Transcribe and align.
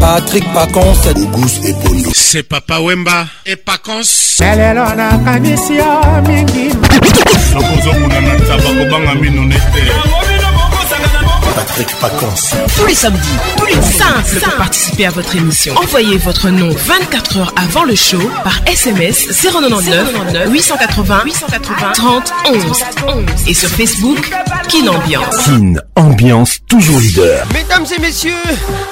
Patrick 0.00 0.42
Pacons 0.42 2.12
C'est 2.14 2.42
Papa 2.42 2.80
Wemba 2.80 3.26
et 3.46 3.54
Pacons 3.56 4.02
lelo 4.40 4.84
nakanisi 4.96 5.74
yo 5.74 6.22
mingi 6.26 6.70
nakozokuna 7.54 8.20
na 8.20 8.34
taba 8.40 8.70
kobanga 8.78 9.14
mino 9.20 9.42
ne 9.44 9.54
te 9.54 10.29
Patrick 11.60 11.90
vacances 12.00 12.54
Tous 12.74 12.86
les 12.86 12.94
samedis, 12.94 13.20
plus 13.58 13.74
les 13.76 13.82
simple 13.82 14.22
pour 14.42 14.54
participer 14.54 15.04
à 15.04 15.10
votre 15.10 15.36
émission. 15.36 15.74
Envoyez 15.76 16.16
votre 16.16 16.48
nom 16.48 16.70
24 16.70 17.36
heures 17.36 17.52
avant 17.54 17.84
le 17.84 17.94
show 17.94 18.18
par 18.42 18.58
SMS 18.64 19.26
099 19.44 20.14
880 20.50 21.22
880 21.26 21.92
30 21.92 22.32
11 22.46 22.64
et 23.46 23.52
sur 23.52 23.68
Facebook 23.68 24.30
Kin 24.68 24.86
Ambiance. 24.88 25.36
Kin 25.44 25.74
Ambiance 25.96 26.60
toujours 26.66 26.98
leader. 26.98 27.46
Mesdames 27.52 27.84
et 27.94 28.00
messieurs, 28.00 28.30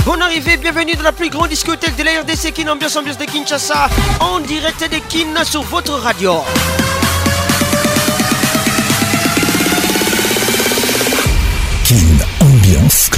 bon 0.05 0.20
arrivée, 0.20 0.58
bienvenue 0.58 0.92
dans 0.94 1.05
la 1.05 1.12
plus 1.12 1.30
grande 1.30 1.48
discothèque 1.48 1.96
de 1.96 2.02
la 2.02 2.20
RDC 2.20 2.52
Kin 2.52 2.69
Ambiance 2.69 2.96
Ambiance 2.96 3.16
de 3.16 3.24
Kinshasa 3.24 3.88
en 4.20 4.41
direct 4.41 4.82
de 4.82 4.98
Kin 5.08 5.42
sur 5.44 5.62
votre 5.62 5.94
radio. 5.94 6.36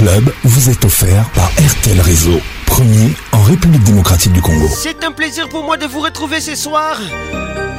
club 0.01 0.33
vous 0.43 0.71
est 0.71 0.83
offert 0.83 1.29
par 1.35 1.47
RTL 1.59 2.01
Réseau, 2.01 2.39
premier 2.65 3.11
en 3.33 3.41
République 3.43 3.83
démocratique 3.83 4.31
du 4.33 4.41
Congo. 4.41 4.67
C'est 4.75 5.03
un 5.03 5.11
plaisir 5.11 5.47
pour 5.47 5.63
moi 5.63 5.77
de 5.77 5.85
vous 5.85 5.99
retrouver 6.01 6.41
ce 6.41 6.55
soir 6.55 6.97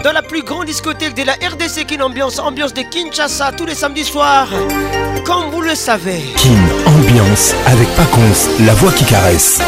dans 0.05 0.13
la 0.13 0.23
plus 0.23 0.45
grande 0.45 0.67
discothèque 0.67 1.15
de 1.17 1.25
la 1.25 1.33
RDC 1.33 1.85
Kin 1.85 2.01
Ambiance, 2.01 2.39
ambiance 2.39 2.75
de 2.75 2.83
Kinshasa 2.83 3.51
tous 3.57 3.67
les 3.67 3.75
samedis 3.75 4.05
soirs. 4.05 4.47
Comme 5.27 5.51
vous 5.51 5.63
le 5.63 5.75
savez. 5.75 6.21
Kin 6.37 6.55
Ambiance 6.87 7.55
avec 7.67 7.89
Paconce, 7.97 8.47
la 8.61 8.75
voix 8.75 8.93
qui 8.93 9.05
caresse. 9.05 9.59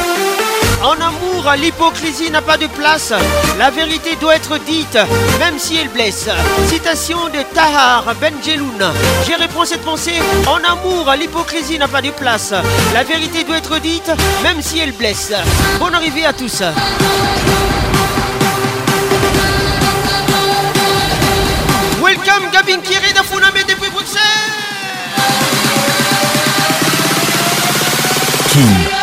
En 0.83 0.95
amour, 1.01 1.51
l'hypocrisie 1.57 2.31
n'a 2.31 2.43
pas 2.43 2.57
de 2.57 2.67
place. 2.67 3.13
La 3.59 3.71
vérité 3.71 4.17
doit 4.21 4.37
être 4.37 4.59
dite, 4.59 4.99
même 5.39 5.59
si 5.59 5.77
elle 5.79 5.89
blesse. 5.89 6.29
Citation 6.67 7.25
de 7.29 7.41
Tahar 7.55 8.05
Benjeloun. 8.21 8.93
J'ai 9.27 9.35
à 9.35 9.65
cette 9.65 9.83
pensée. 9.83 10.21
En 10.47 10.57
amour, 10.59 11.11
l'hypocrisie 11.19 11.79
n'a 11.79 11.89
pas 11.89 12.03
de 12.03 12.11
place. 12.11 12.53
La 12.93 13.03
vérité 13.03 13.45
doit 13.45 13.59
être 13.59 13.79
dite, 13.79 14.11
même 14.43 14.61
si 14.61 14.79
elle 14.79 14.93
blesse. 14.93 15.33
Bonne 15.79 15.95
arrivée 15.95 16.27
à 16.27 16.33
tous. 16.33 16.63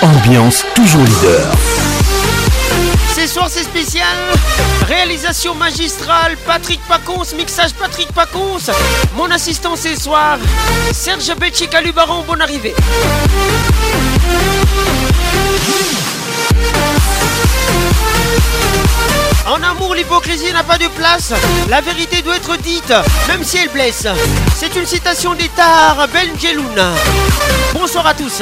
ambiance 0.01 0.63
toujours 0.73 1.01
leader. 1.03 1.45
Ce 3.15 3.27
soir 3.27 3.47
c'est 3.49 3.63
spécial. 3.63 4.07
Réalisation 4.87 5.53
magistrale, 5.53 6.35
Patrick 6.45 6.81
Pacons, 6.87 7.23
mixage 7.37 7.71
Patrick 7.73 8.11
Pacons. 8.13 8.71
Mon 9.15 9.29
assistant 9.29 9.75
ce 9.75 9.95
soir, 9.95 10.37
Serge 10.91 11.35
Belchik, 11.37 11.69
Calubaron, 11.69 12.23
bonne 12.27 12.41
arrivée. 12.41 12.73
En 19.47 19.61
amour, 19.63 19.95
l'hypocrisie 19.95 20.51
n'a 20.53 20.63
pas 20.63 20.77
de 20.77 20.87
place. 20.95 21.33
La 21.69 21.81
vérité 21.81 22.21
doit 22.21 22.37
être 22.37 22.55
dite, 22.57 22.93
même 23.27 23.43
si 23.43 23.57
elle 23.57 23.69
blesse. 23.69 24.07
C'est 24.55 24.75
une 24.75 24.85
citation 24.85 25.33
d'État, 25.33 25.95
Ben 26.13 26.27
Jeloun. 26.41 26.79
Bonsoir 27.73 28.07
à 28.07 28.13
tous. 28.13 28.41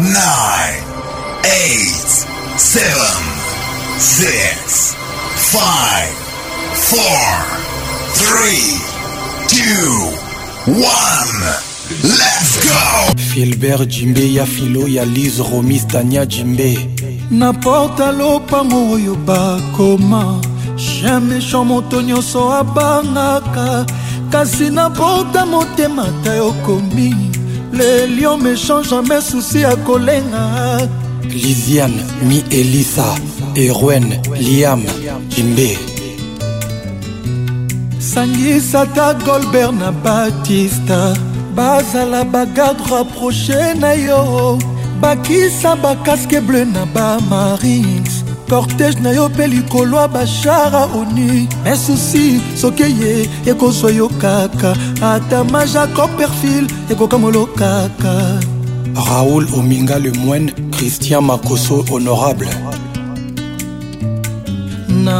nine, 0.00 0.82
eight, 1.44 2.08
seven, 2.56 3.18
six, 3.98 4.94
five, 5.52 6.12
four, 6.90 7.28
three, 8.16 8.72
two, 9.48 9.92
one. 10.68 11.42
Let's 12.02 12.56
go! 12.64 13.14
filbert 13.18 13.88
jimbe 13.88 14.34
ya 14.34 14.46
filo 14.46 14.86
ya 14.88 15.04
lise 15.04 15.42
romis 15.42 15.86
tania 15.86 16.26
jimbe 16.26 16.78
na 17.30 17.52
porta 17.52 18.12
lopango 18.12 18.92
oyo 18.94 19.14
bakoma 19.26 20.40
chien 20.76 21.20
méchant 21.20 21.64
moto 21.64 22.00
nyonso 22.02 22.52
abangaka 22.52 23.86
kasi 24.30 24.70
na 24.70 24.90
porta 24.90 25.44
motema 25.46 26.06
ta 26.24 26.34
yokomi 26.34 27.39
les 27.72 28.06
lions 28.06 28.36
méchants 28.36 28.82
jamais 28.82 29.20
souci 29.20 29.60
ya 29.60 29.76
kolenga 29.76 30.78
lisiane 31.22 32.02
mi 32.22 32.42
elisa 32.50 33.14
erwen 33.56 34.06
liam 34.40 34.80
jimbe 35.28 35.78
sangisata 38.00 39.14
golbert 39.26 39.72
na 39.72 39.90
batista 39.92 41.14
bazala 41.54 42.24
bagarde 42.24 42.82
rapproche 42.90 43.74
na 43.80 43.92
yo 43.94 44.58
bakisa 45.00 45.76
bakaske 45.76 46.40
bleu 46.40 46.64
na 46.64 46.84
bamarines 46.86 48.24
kortege 48.50 49.00
na 49.00 49.10
yo 49.10 49.28
mpe 49.28 49.46
likolo 49.46 49.96
ya 50.00 50.08
bashara 50.08 50.82
oni 50.86 51.48
me 51.64 51.76
susi 51.76 52.40
soki 52.60 52.82
eye 52.82 53.28
ekozwa 53.46 53.90
yo 53.98 54.08
kaka 54.08 54.70
ata 55.12 55.44
maja 55.44 55.86
copperfil 55.86 56.64
ekokamolo 56.90 57.46
kaka 57.46 58.40
raoul 59.06 59.46
ominga 59.58 59.98
le 59.98 60.10
moine 60.24 60.50
christian 60.76 61.24
makoso 61.24 61.82
honorable 61.90 62.50
na 65.04 65.16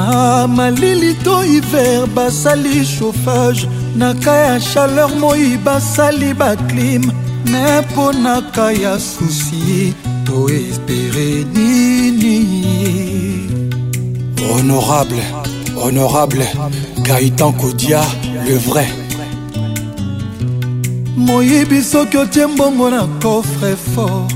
malili 0.49 1.15
to 1.25 1.41
hiver 1.41 2.07
basali 2.07 2.85
chauffage 2.87 3.63
na 3.97 4.09
ka 4.25 4.35
ya 4.47 4.57
chaleur 4.73 5.11
moi 5.23 5.55
basali 5.65 6.35
baclime 6.41 7.07
me 7.51 7.63
mpo 7.81 8.13
na 8.25 8.37
ka 8.55 8.71
ya 8.73 8.99
susi 8.99 9.95
to 10.27 10.37
espere 10.61 11.29
nini 11.55 13.10
Honorable, 14.53 15.23
honorable, 15.79 16.43
Gaëtan 17.05 17.53
Kodia, 17.53 18.03
le 18.45 18.57
vrai. 18.67 18.87
moyibi 21.17 21.81
soki 21.83 22.17
otie 22.19 22.47
mbongo 22.47 22.91
na 22.91 23.07
coffre 23.23 23.77
fort 23.95 24.33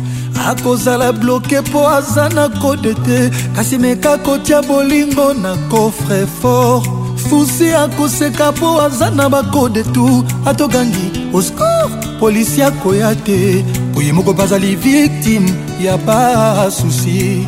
akozala 0.47 1.13
bloke 1.13 1.61
mpo 1.61 1.89
aza 1.89 2.29
na 2.29 2.49
kode 2.49 2.95
te 2.95 3.31
kasi 3.57 3.79
meka 3.79 4.19
kotia 4.19 4.63
bolingo 4.63 5.35
na 5.35 5.57
coffre 5.71 6.27
fort 6.41 6.85
fusi 7.17 7.69
akoseka 7.73 8.53
mpo 8.53 8.83
aza 8.83 9.11
na 9.11 9.29
bakode 9.29 9.83
tu 9.83 10.23
atokangi 10.47 11.11
oscour 11.33 11.91
polisi 12.21 12.63
akoya 12.63 13.15
te 13.15 13.65
boye 13.95 14.13
moko 14.13 14.33
bazali 14.33 14.77
victime 14.77 15.49
ya 15.81 15.97
basusi 15.99 17.47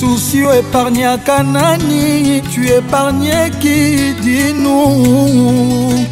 Soucieux 0.00 0.46
épargne 0.54 1.04
à 1.06 1.16
Canani, 1.16 2.42
tu 2.52 2.68
épargnes 2.68 3.48
qui 3.62 4.12
dit 4.20 4.52
nous 4.52 6.04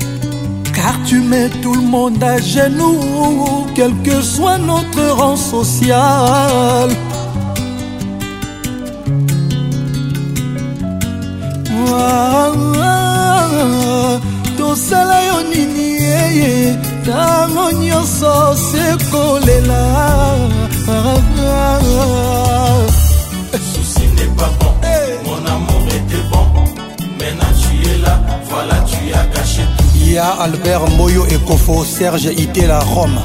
Car 0.74 0.94
tu 1.04 1.20
mets 1.20 1.50
tout 1.62 1.74
le 1.74 1.82
monde 1.82 2.22
à 2.24 2.40
genoux, 2.40 3.66
quel 3.74 3.92
que 4.02 4.22
soit 4.22 4.56
notre 4.56 5.06
rang 5.20 5.36
social. 5.36 5.92
tosala 14.56 15.18
yo 17.86 18.00
Souci 23.62 24.00
n'est 24.16 24.36
pas 24.36 24.50
bon, 24.58 24.66
mon 25.24 25.46
amour 25.46 25.86
était 25.86 26.28
bon. 26.28 27.06
Maintenant 27.18 27.52
tu 27.60 27.88
es 27.88 27.98
là, 27.98 28.20
voilà 28.50 28.74
tu 28.84 28.96
as 29.14 29.26
gâché 29.32 29.62
tout. 29.78 29.84
Il 29.94 30.12
y 30.14 30.18
a 30.18 30.26
Albert 30.42 30.90
Moyo 30.98 31.24
et 31.26 31.38
Kofo, 31.46 31.84
Serge 31.84 32.24
Itela, 32.36 32.80
Rome. 32.80 33.16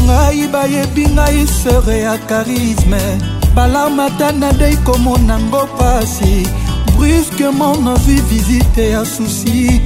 ngai 0.08 0.48
bayebi 0.48 1.08
ngai 1.14 1.46
sere 1.46 2.00
ya 2.04 2.18
karisme 2.30 2.98
balarme 3.54 4.08
ata 4.08 4.32
nadei 4.32 4.78
komona 4.86 5.38
ngo 5.38 5.66
pasi 5.78 6.48
brusquement 7.02 7.74
navi 7.84 8.22
visite 8.30 8.78
ya 8.92 9.04
susi 9.06 9.82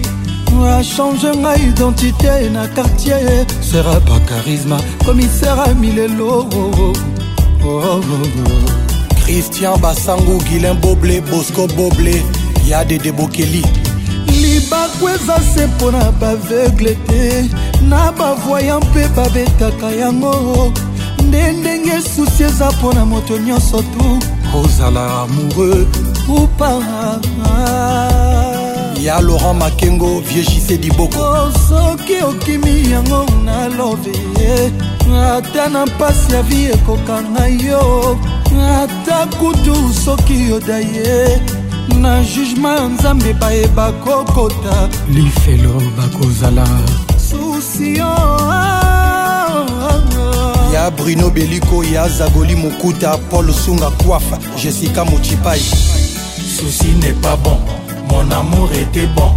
achange 0.79 1.31
ngai 1.39 1.61
identité 1.69 2.49
na 2.51 2.67
quartier 2.75 3.45
sera 3.71 3.93
pa 4.07 4.17
charisma 4.29 4.77
komisera 5.05 5.67
milelo 5.79 6.27
oh, 6.39 6.55
oh, 6.55 6.93
oh, 7.65 7.67
oh, 7.67 8.01
christian 9.23 9.77
basangu 9.81 10.37
guilin 10.49 10.75
boble 10.81 11.21
bosco 11.29 11.67
boble 11.77 12.15
ya 12.67 12.83
dede 12.83 13.11
bokeli 13.11 13.63
libaku 14.41 15.07
eza 15.15 15.37
se 15.53 15.65
mpo 15.67 15.91
na 15.91 16.11
baveugle 16.19 16.95
te 17.07 17.21
na 17.89 18.11
bavoya 18.17 18.79
mpe 18.79 19.07
babetaka 19.15 19.89
yango 20.01 20.71
nde 21.27 21.51
ndenge 21.51 21.97
susi 22.15 22.43
eza 22.43 22.71
mpo 22.71 22.93
na 22.93 23.05
moto 23.05 23.37
nyonso 23.37 23.79
tu 23.91 24.05
ozala 24.59 25.03
amoureux 25.23 25.87
kupa 26.27 26.69
ya 29.03 29.21
laurent 29.21 29.55
makengo 29.59 30.19
viejise 30.21 30.77
diboko 30.77 31.19
oh, 31.21 31.51
soki 31.51 32.13
okimi 32.29 32.91
yango 32.91 33.25
nalobi 33.45 34.11
ata 35.07 35.69
na 35.69 35.85
mpasi 35.85 36.33
ya 36.33 36.41
vi 36.43 36.65
ekokanga 36.71 37.47
yo 37.47 38.17
ata 38.55 39.25
kutu 39.37 39.75
soki 40.05 40.49
yoda 40.49 40.77
ye 40.77 41.39
na 42.01 42.23
jugema 42.23 42.73
ya 42.75 42.87
nzambe 42.87 43.33
bayeba 43.33 43.91
kokota 43.91 44.89
lifelo 45.13 45.81
bakozala 45.97 46.65
susio 47.17 48.15
ya 50.73 50.91
bruno 50.91 51.29
beliko 51.29 51.83
ya 51.83 52.09
zagoli 52.09 52.55
mokuta 52.55 53.17
paul 53.17 53.53
sunga 53.53 53.89
kwafa 53.91 54.39
jessica 54.63 55.05
mochipai 55.05 55.61
souci 56.69 56.93
n'est 56.95 57.13
pas 57.13 57.35
bon. 57.35 57.57
Mon 58.09 58.29
amour 58.31 58.69
était 58.73 59.07
bon. 59.07 59.29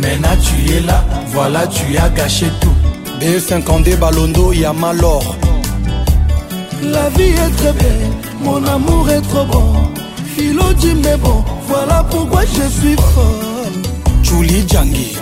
Maintenant 0.00 0.36
tu 0.42 0.72
es 0.72 0.80
là, 0.80 1.04
voilà 1.32 1.66
tu 1.66 1.96
as 1.98 2.08
gâché 2.10 2.46
tout. 2.60 2.72
B52 3.20 3.96
Balondo, 3.98 4.52
Yamalor. 4.52 5.36
La 6.82 7.08
vie 7.10 7.32
est 7.32 7.56
très 7.56 7.72
belle, 7.74 8.10
mon 8.42 8.62
amour 8.66 9.08
est 9.10 9.20
trop 9.22 9.44
bon. 9.44 9.72
Philo 10.34 10.72
dit 10.78 10.94
mais 11.04 11.16
bon, 11.18 11.44
voilà 11.68 12.02
pourquoi 12.10 12.42
je 12.42 12.68
suis 12.80 12.96
folle. 13.14 13.82
Julie 14.22 14.66
Djangi. 14.68 15.16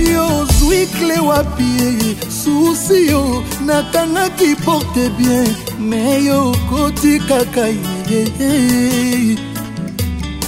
yo 0.00 0.22
ozwi 0.42 0.86
kle 0.94 1.18
wapi 1.26 1.66
eh, 1.86 2.16
susi 2.32 3.10
yo 3.10 3.42
nakangaki 3.66 4.54
porte 4.64 5.10
bien 5.18 5.44
me 5.78 6.22
yo 6.24 6.52
okoti 6.54 7.18
kaka 7.28 7.66
ye 7.68 7.76
eh, 8.14 8.32
eh, 8.40 9.49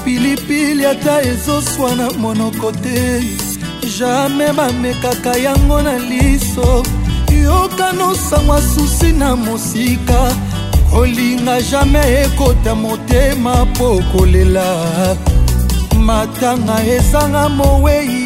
pilipili 0.04 0.86
ata 0.86 1.22
ezoswa 1.22 1.94
na 1.94 2.10
monoko 2.10 2.72
te 2.72 3.22
jamai 3.98 4.52
bamekaka 4.52 5.36
yango 5.36 5.82
na 5.82 5.98
liso 5.98 6.82
yokanosangwa 7.44 8.62
susi 8.62 9.12
na 9.12 9.36
mosika 9.36 10.34
kolinga 10.90 11.62
jamai 11.62 12.14
ekota 12.24 12.74
motema 12.74 13.64
mpo 13.64 14.02
kolela 14.12 14.64
matanga 16.06 16.84
ezanga 16.86 17.48
mowei 17.48 18.21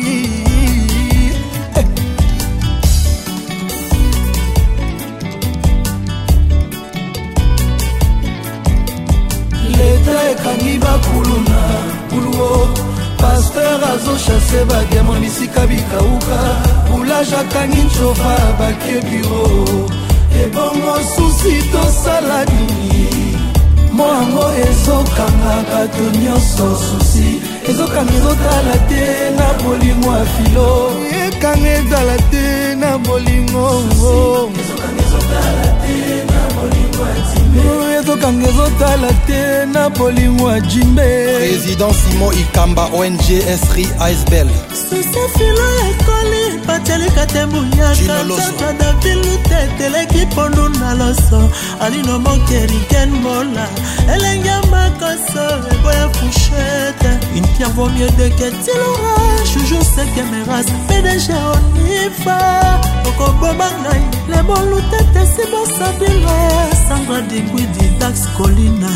shase 14.18 14.64
badiamo 14.64 15.14
bisika 15.20 15.66
bikauka 15.66 16.38
boulage 16.90 17.36
akangi 17.36 17.80
ncova 17.80 18.38
bakie 18.58 19.00
biro 19.06 19.88
ebongo 20.44 20.94
susi 21.14 21.56
tosala 21.72 22.44
nini 22.50 23.10
moango 23.92 24.46
ezokanga 24.68 25.56
bato 25.70 26.04
nyonso 26.22 26.66
susi 26.86 27.28
ezokanga 27.70 28.12
ezotala 28.18 28.76
te 28.88 29.02
na 29.38 29.48
bolingo 29.62 30.10
ya 30.18 30.26
filo 30.34 30.68
ekanga 31.24 31.68
ezala 31.78 32.16
te 32.30 32.46
na 32.80 32.90
bolingo 33.06 33.66
ezokanga 34.62 35.00
ezotala 35.06 35.64
te 35.82 35.96
na 36.30 36.38
bolingo 36.56 37.02
ya 37.12 37.35
ezokanga 37.60 38.46
ezotala 38.48 39.10
te 39.26 39.66
na 39.66 39.88
bolingo 39.90 40.50
ya 40.52 40.60
jimbe 40.60 41.38
président 41.38 41.92
simon 41.94 42.34
ikamba 42.34 42.88
ong 42.92 43.20
esri 43.30 43.82
icebel 44.10 44.48
susefilo 44.74 45.66
ekoli 45.88 46.60
batelika 46.66 47.26
te 47.26 47.46
muyakatata 47.46 48.72
davilu 48.80 49.34
te 49.48 49.60
teleki 49.78 50.26
pondu 50.34 50.68
na 50.78 50.94
loso 50.94 51.40
alino 51.80 52.18
mokeriken 52.18 53.10
mola 53.22 53.66
elenge 54.14 54.56
makoso 54.70 55.44
eboya 55.72 56.08
fushete 56.16 57.08
une 57.36 57.46
pierre 57.56 57.70
vaut 57.74 57.90
mieux 57.94 58.10
de 58.18 58.28
quetilorage 58.34 59.52
toujours 59.54 59.82
ce 59.84 60.02
que 60.14 60.22
meras 60.32 60.66
pdg 60.88 61.30
onifa 61.54 62.38
okoboma 63.08 63.68
ngai 63.82 64.02
lebolutete 64.30 65.22
sibosabila 65.34 66.36
sandra 66.88 67.20
dig 67.30 67.45
liquididax 67.54 68.26
kolina 68.36 68.88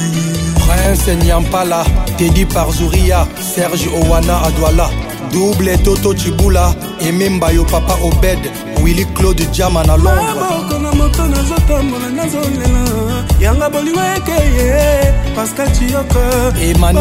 prince 0.66 1.16
nyampala 1.26 1.85
tedi 2.19 2.45
parzuria 2.47 3.26
serge 3.54 3.88
owana 3.90 4.42
adwala 4.42 4.90
double 5.33 5.78
toto 5.78 6.14
cibula 6.14 6.75
emembayo 7.00 7.64
papa 7.64 7.95
obed 8.02 8.38
willi 8.83 9.04
claude 9.14 9.47
jama 9.52 9.85
na 9.85 9.97
londres 9.97 10.95
moto 10.97 11.26
nazotambola 11.26 12.11
nazolela 12.11 13.25
yanga 13.40 13.71
bolingo 13.71 14.00
ekeye 14.16 15.12
pascal 15.37 15.69
cioka 15.71 16.61
emani 16.62 17.00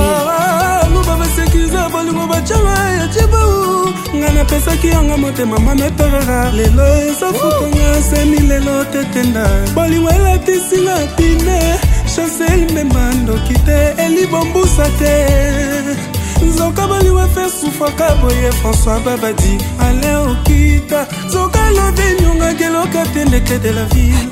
luba 0.94 1.16
basekiza 1.18 1.90
bolingo 1.90 2.28
bacala 2.28 2.90
ya 2.94 3.08
cibau 3.08 3.99
ngai 4.18 4.34
napesaki 4.36 4.88
yango 4.96 5.18
motema 5.24 5.58
mameperera 5.60 6.40
lelo 6.58 6.86
ezafutanga 7.10 7.88
semi 8.10 8.40
lelo 8.40 8.76
tetenda 8.92 9.44
bolingo 9.76 10.10
elatisinga 10.10 10.96
pine 11.18 11.58
chansel 12.16 12.62
mbemba 12.72 13.14
ndoki 13.14 13.54
te 13.66 13.80
elibombusa 14.06 14.86
te 15.00 15.14
nzoka 16.46 16.88
baliwa 16.88 17.28
fe 17.28 17.44
sufraka 17.60 18.08
boye 18.22 18.50
françois 18.62 19.00
babadi 19.06 19.54
ale 19.88 20.16
okita 20.16 21.06
nzoka 21.28 21.70
lobi 21.70 22.08
nyongaki 22.24 22.64
eloka 22.64 23.02
pendeke 23.14 23.58
de 23.64 23.72
la 23.72 23.84
ville 23.94 24.28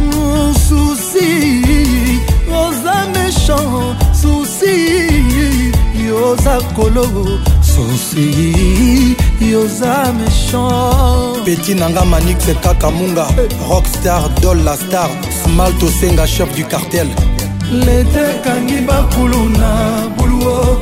mosusi 0.00 1.28
oza 2.62 2.96
méchant 3.12 3.96
susi 4.20 5.57
yoza 6.08 6.58
kolo 6.76 7.04
susi 7.60 9.14
yoza 9.52 9.94
méchant 10.18 11.44
peti 11.44 11.74
nanga 11.74 12.04
manix 12.04 12.38
kaka 12.62 12.90
munga 12.90 13.26
rockstar 13.68 14.22
dol 14.42 14.58
la 14.64 14.76
star 14.76 15.10
smalt 15.42 15.82
osenga 15.82 16.26
chef 16.34 16.48
du 16.56 16.64
cartel 16.72 17.08
lete 17.84 18.22
ekangi 18.34 18.78
bakulu 18.88 19.40
na 19.58 19.72
buluo 20.16 20.80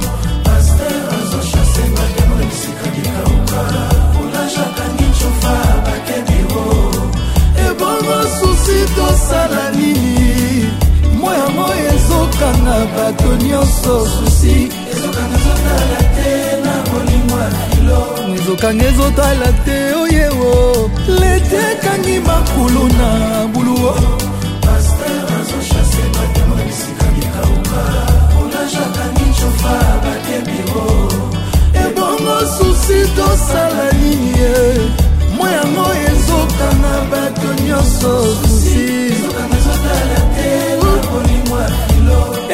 ebongosusi 7.66 8.74
e 8.84 8.86
tosala 8.96 9.64
nini 9.76 10.70
moyango 11.20 11.66
ezokanga 11.90 12.76
bato 12.94 13.30
nyonso 13.46 13.94
susi 14.14 14.85
ezotala 15.66 16.00
te 16.14 16.60
na 16.64 16.74
molimo 16.90 17.36
ya 17.42 17.50
kilo 17.70 18.00
mwizokanga 18.28 18.84
ezotala 18.90 19.48
te 19.64 19.78
oyewo 20.02 20.52
lete 21.18 21.58
ekangi 21.72 22.16
makulu 22.28 22.82
na 22.98 23.10
buluo 23.52 23.94
paster 24.64 25.22
azoshase 25.38 26.02
batema 26.16 26.54
bisika 26.66 27.04
mikauka 27.16 27.82
olajakangi 28.40 29.24
ncofa 29.30 29.76
batebiro 30.04 30.86
ebongo 31.84 32.36
susi 32.54 33.00
tosala 33.16 33.86
nini 34.00 34.28
ye 34.40 34.56
mwa 35.36 35.48
yango 35.58 35.86
ezokanga 36.08 36.94
bato 37.12 37.48
nyonso 37.64 38.12
susi 38.40 38.75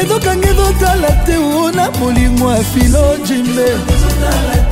ezokangi 0.00 0.48
ezotala 0.48 1.10
te 1.26 1.36
o 1.36 1.70
na 1.70 1.90
molimo 2.00 2.50
ya 2.52 2.62
filo 2.64 3.16
jimbe 3.26 3.64
ah, 3.74 4.64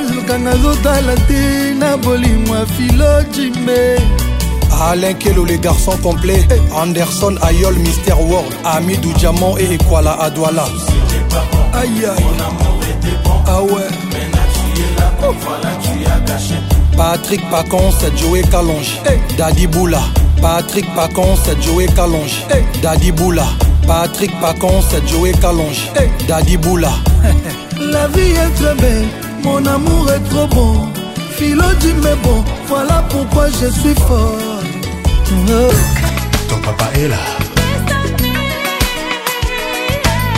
ezokanga 0.00 0.52
ezotala 0.54 1.16
te 1.28 1.74
na 1.74 1.96
molimo 1.96 2.54
ya 2.54 2.66
filo 2.66 3.22
jimbe 3.32 4.00
Alain 4.82 5.14
Kelo, 5.18 5.44
les 5.44 5.58
garçons 5.58 5.98
complets. 6.02 6.46
Anderson, 6.74 7.36
Ayol, 7.42 7.74
Mister 7.74 8.14
World. 8.14 8.50
Ami 8.64 8.96
du 8.96 9.12
Diamant 9.12 9.54
et 9.58 9.74
Equala 9.74 10.12
Adwala. 10.18 10.64
Aïe 11.74 11.88
aïe. 12.08 13.14
Ah 13.46 13.60
ouais. 13.60 13.90
Patrick 16.96 17.42
Pacon, 17.50 17.90
Joey 18.16 18.40
Calonge. 18.50 18.98
Daddy 19.36 19.66
Boula. 19.66 20.00
Patrick 20.42 20.86
Pacon, 20.94 21.36
c'est 21.44 21.60
Joey 21.62 21.86
Calonge. 21.94 22.44
Hey. 22.50 22.64
Daddy 22.80 23.12
Boula. 23.12 23.44
Patrick 23.86 24.30
Pacon, 24.40 24.80
c'est 24.88 25.06
Joey 25.06 25.32
Calonge. 25.32 25.90
Hey. 25.94 26.10
Daddy 26.26 26.56
Boula. 26.56 26.92
La 27.78 28.08
vie 28.08 28.30
est 28.32 28.50
très 28.62 28.74
belle, 28.76 29.06
mon 29.44 29.64
amour 29.66 30.06
est 30.10 30.28
trop 30.30 30.46
bon. 30.46 30.88
Philo 31.36 31.64
dit 31.80 31.92
mais 32.02 32.16
bon, 32.22 32.42
voilà 32.68 33.04
pourquoi 33.10 33.48
je 33.48 33.68
suis 33.70 33.94
fort. 34.08 34.34
Oh. 35.30 35.36
Ton 36.48 36.56
papa 36.58 36.88
est 36.94 37.08
là. 37.08 37.16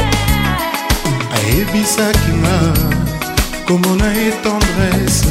ayebisaki 1.46 2.32
nga 2.42 2.58
komona 3.66 4.08
ye 4.14 4.30
tendresse 4.44 5.24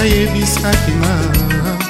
ayebisaki 0.00 0.92
nga 1.00 1.85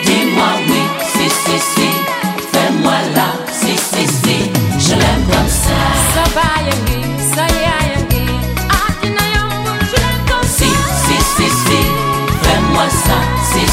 dis-moi 0.04 0.48
oui, 0.68 0.82
si, 1.12 1.28
si, 1.28 1.58
si. 1.60 2.15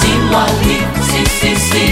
dis-moi 0.01 0.47
oui, 0.65 0.77
si, 1.03 1.23
si, 1.31 1.53
si, 1.57 1.87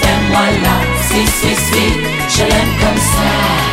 fais-moi 0.00 0.46
là, 0.62 0.76
si, 1.08 1.22
si, 1.26 1.52
si, 1.54 1.84
je 2.28 2.42
l'aime 2.44 2.74
comme 2.80 2.98
ça. 3.00 3.72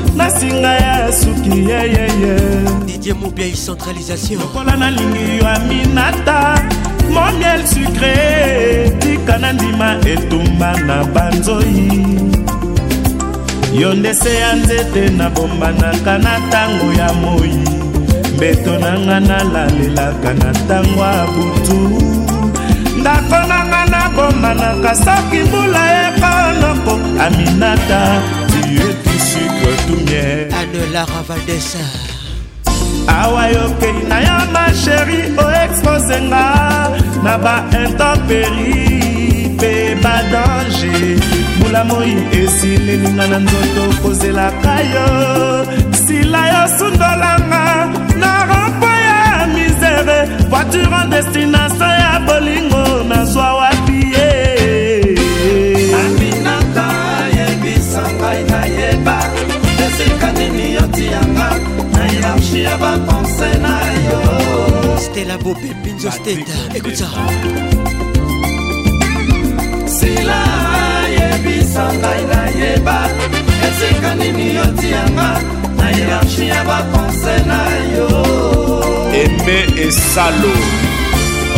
na 0.15 0.29
singa 0.29 0.71
ya 0.83 1.11
suki 1.11 1.57
yeyeye 1.69 2.35
didie 2.85 3.13
mobiai 3.13 3.51
centralisation 3.67 4.39
lokola 4.39 4.75
nalingi 4.75 5.37
yo 5.39 5.47
aminata 5.47 6.37
momiel 7.15 7.61
sucre 7.65 8.91
tika 8.99 9.37
na 9.37 9.53
ndima 9.53 9.89
etumba 10.13 10.75
na 10.87 11.03
banzoi 11.13 11.87
yo 13.79 13.93
nde 13.93 14.13
se 14.13 14.35
ya 14.35 14.53
nzete 14.55 15.09
nabombanaka 15.09 16.17
na 16.17 16.31
ntango 16.39 16.87
ya 16.99 17.13
moi 17.13 17.53
mbeto 18.35 18.77
na 18.79 18.99
nga 18.99 19.19
nalalelaka 19.19 20.31
na 20.33 20.49
ntango 20.51 21.01
ya 21.03 21.25
butu 21.33 21.79
ndako 22.99 23.39
na 23.49 23.57
nga 23.65 23.81
nabombanaka 23.93 24.91
soki 24.95 25.39
mbula 25.47 25.83
yekonoko 25.95 26.93
aminata 27.25 28.01
otumie 29.71 30.47
anela 30.59 31.05
ravadesa 31.15 31.83
awa 33.19 33.43
yokeli 33.55 34.03
na 34.09 34.17
yo 34.27 34.37
masheri 34.55 35.19
oexpose 35.45 36.17
nga 36.29 36.45
na 37.25 37.33
baintemperi 37.43 38.67
mpe 39.55 39.71
badange 40.03 40.97
mbula 41.57 41.81
moi 41.89 42.11
esilelinga 42.39 43.25
na 43.31 43.37
nzoto 43.45 43.83
kozelaka 44.01 44.73
yo 44.93 45.07
sila 46.03 46.41
yosundolanga 46.53 47.63
na 48.21 48.31
rompo 48.49 48.87
ya 49.07 49.23
misere 49.55 50.19
voiture 50.51 50.95
en 51.03 51.07
destination 51.15 51.93
ya 52.03 52.11
bolingo 52.27 52.83
nazwa 53.09 53.60
bakonse 62.81 63.49
na 63.65 63.75
yo 64.05 64.17
stela 65.05 65.35
bopepinzo 65.43 66.09
steta 66.17 66.53
ekuta 66.77 67.07
sila 69.95 70.39
yebisa 71.17 71.85
ngai 72.01 72.21
nayeba 72.31 72.97
esika 73.67 74.11
nini 74.19 74.45
yotianga 74.57 75.29
na 75.77 75.85
hierarchi 75.95 76.45
ya 76.53 76.59
bakonse 76.69 77.35
na 77.49 77.59
yo 77.93 78.07
eme 79.21 79.57
esalo 79.85 80.53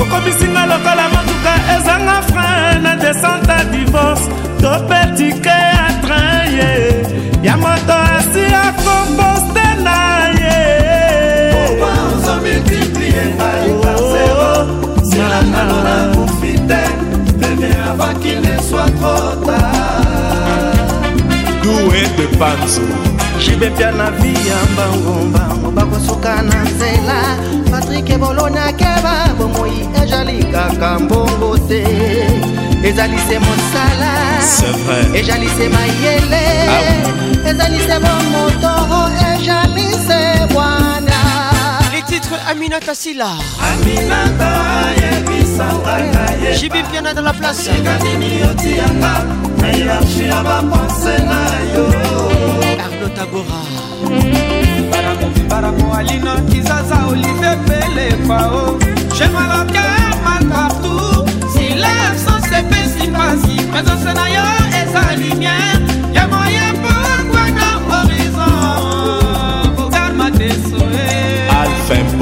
okomisinga 0.01 0.62
lokola 0.72 1.06
motuka 1.13 1.53
ezanga 1.75 2.18
frein 2.30 2.75
na 2.86 2.92
descente 3.03 3.51
a 3.60 3.63
divorce 3.74 4.24
topetike 4.62 5.58
ya 5.72 5.86
train 6.03 6.50
ye 6.60 6.72
ya 7.48 7.53
moto 7.63 7.96
asi 8.18 8.44
akomposte 8.65 9.68
na 9.88 10.12
ye 13.15 13.24
ngai 13.38 13.70
parcero 13.82 14.51
sila 15.10 15.38
nano 15.53 15.77
nakufi 15.88 16.51
te 16.70 16.82
bebe 17.39 17.70
avaki 17.89 18.32
leswa 18.43 18.86
trota 19.00 19.60
due 21.63 22.01
de 22.17 22.25
panzo 22.39 22.86
jibepia 23.43 23.89
na 24.00 24.08
vi 24.20 24.32
ya 24.50 24.60
mbangombango 24.72 25.67
bakosuka 25.77 26.34
na 26.50 26.58
nzela 26.70 27.20
patrik 27.72 28.08
ebolonakeba 28.15 29.15
bomoi 29.38 29.75
ezali 30.01 30.38
kaka 30.53 30.89
mbongo 31.03 31.51
te 31.70 31.83
ezali 32.88 33.18
se 33.27 33.35
mosala 33.46 34.11
ezali 35.20 35.50
se 35.57 35.66
mayele 35.75 36.46
ah 36.74 36.79
ezali 37.50 37.79
se 37.88 37.96
bomotoro 38.03 39.01
ezali 39.27 39.88
se 40.07 40.20
bwa 40.53 40.93
aminata 42.50 42.96
sila 42.96 43.34
aminata 43.72 44.51
yebisanga 45.01 45.94
ngaye 46.03 46.60
jibi 46.60 46.84
mpiana 46.84 47.14
dans 47.14 47.24
la 47.24 47.34
place 47.34 47.70
ekanini 47.72 48.44
otiyanga 48.51 49.14
na 49.62 49.68
hierarchie 49.72 50.27
ya 50.27 50.44
bapense 50.44 51.18
na 51.29 51.40
yo 51.74 51.86
arno 52.86 53.08
tabora 53.16 53.62
baramovibaramo 54.92 55.94
alino 55.98 56.36
kizaza 56.50 56.98
olive 57.10 57.51
pelefao 57.68 58.79
jemalake 59.18 59.88
malpartout 60.24 61.29
silence 61.53 62.32
sepesi 62.50 63.08
mpasi 63.08 63.56
mezose 63.74 64.14
na 64.14 64.29
yo 64.29 64.44
eza 64.79 65.16
lumière 65.16 65.84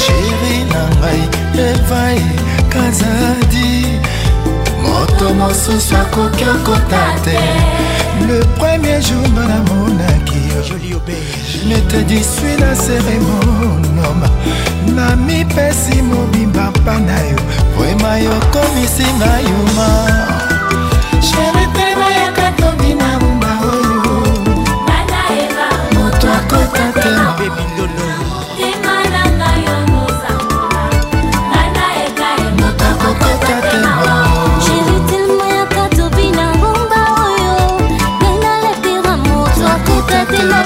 sheri 0.01 0.55
na 0.73 0.81
ngai 0.99 1.21
evai 1.67 2.21
kazadi 2.73 3.69
moto 4.83 5.27
mosusu 5.39 5.93
akoki 6.01 6.45
okota 6.53 7.03
te 7.25 7.37
le 8.27 8.37
premier 8.59 8.99
jour 9.07 9.25
nga 9.33 9.43
namonaki 9.51 10.39
netedi 11.67 12.19
sui 12.33 12.55
na 12.61 12.71
seremonoma 12.83 14.29
na 14.95 15.05
mipesi 15.25 15.95
mobimba 16.09 16.63
mpa 16.75 16.93
na 17.07 17.17
yo 17.31 17.39
vrema 17.75 18.11
yokomisinga 18.25 19.31
yuma 19.49 19.89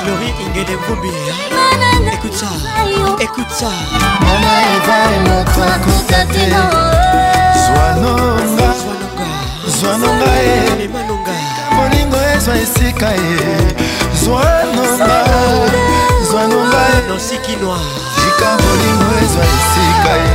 Laurie 0.03 0.34
Ingede 0.43 0.75
Kumbi 0.86 1.08
Écoute 2.13 2.34
ça, 2.34 2.49
écoute 3.19 3.51
ça 3.51 3.71
Mama 4.19 4.62
eva 4.75 4.97
emotra 5.15 5.73
kuta 5.79 6.25
te 6.25 6.43
Zwanonga 7.65 8.71
Zwanonga 9.65 10.31
e 10.43 10.45
Moningo 11.73 12.17
ezwa 12.36 12.53
esika 12.58 13.10
e 13.15 13.17
Zwanonga 14.23 15.17
Zwanonga 16.29 16.77
e 16.77 16.79
Nancy 17.10 17.38
Kinoa 17.38 17.79
Jika 18.15 18.49
moningo 18.62 19.08
ezwa 19.23 19.43
eh, 19.45 19.51
esika 19.95 20.15
e 20.25 20.27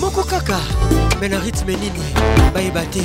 Moko 0.00 0.22
kaka 0.24 0.58
Mais 1.20 1.30
na 1.32 1.38
rythme 1.38 1.74
nini 1.76 2.02
bayeba 2.52 2.82
te 2.92 3.04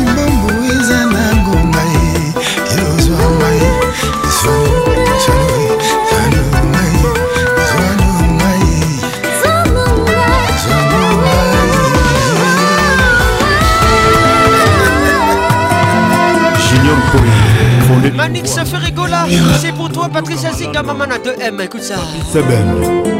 Manix 18.21 18.47
se 18.53 18.61
fait 18.65 18.77
rigola. 18.77 19.25
C'est 19.59 19.71
pour 19.71 19.89
toi, 19.89 20.07
Patricia 20.07 20.51
Zinga, 20.53 20.83
Mamana 20.83 21.15
2M. 21.17 21.59
Écoute 21.63 21.81
ça. 21.81 21.95
C'est 22.31 22.43
Ben, 22.47 22.67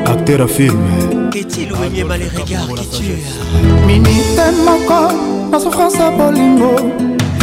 acteur 0.05 0.41
à 0.43 0.47
film. 0.47 0.77
Qu'est-il 1.33 1.73
ou 1.73 1.77
mal 2.07 2.19
les 2.19 2.27
regards 2.27 2.67
qui 2.75 2.87
tuent 2.89 3.23
Minute 3.87 4.39
moko, 4.63 5.07
ma 5.49 5.57
souffrance 5.59 5.99
à 5.99 6.11
bolingo. 6.11 6.75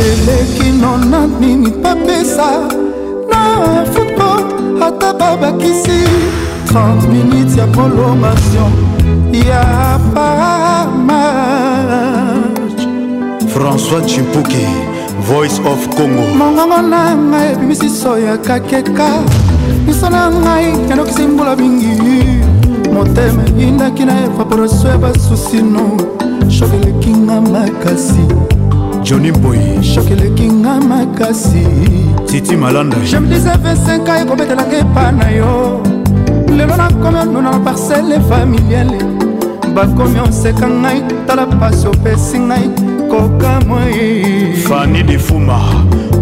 eleki 0.07 0.71
nona 0.81 1.27
nini 1.41 1.73
papesa 1.83 2.51
na 3.33 3.47
football 3.93 4.43
ata 4.81 5.13
babakisi 5.13 6.05
30 6.67 7.09
minutes 7.09 7.57
ya 7.57 7.67
prolongation 7.67 8.71
ya 9.35 9.99
pamatch 10.15 12.81
françois 13.49 14.03
chimpuki 14.07 14.65
voice 15.29 15.59
of 15.59 15.85
congo 15.97 16.23
mongongo 16.41 16.81
na 16.83 17.13
ngai 17.15 17.53
ebimisiso 17.53 18.19
ya 18.19 18.37
kakeka 18.39 19.09
miso 19.87 20.09
na 20.11 20.31
ngai 20.31 20.69
yandokisi 20.89 21.23
mbula 21.23 21.57
mingi 21.57 21.93
motema 22.93 23.43
eyindaki 23.59 24.05
na 24.05 24.25
evaporoso 24.25 24.89
ya 24.89 24.99
basusino 24.99 25.83
shok 26.49 26.71
eleki 26.75 27.11
nga 27.11 27.41
makasi 27.41 28.25
joni 29.03 29.31
boy 29.33 29.83
shok 29.83 30.11
eleki 30.11 30.49
nga 30.53 30.81
makasi 30.81 31.67
titi 32.27 32.57
malanda 32.57 32.97
jemdisevesenka 33.11 34.13
ekobetelaka 34.21 34.77
epa 34.79 35.13
na 35.13 35.29
yo 35.31 35.81
lelo 36.57 36.77
nakomi 36.77 37.19
onuna 37.19 37.51
na 37.51 37.59
parcele 37.59 38.21
familiale 38.29 38.99
bakomi 39.75 40.21
oseka 40.21 40.67
ngai 40.69 41.03
tala 41.27 41.47
pasi 41.47 41.87
opesi 41.87 42.39
ngai 42.41 42.88
kokamwai 43.09 44.55
fani 44.69 45.03
defuma 45.03 45.57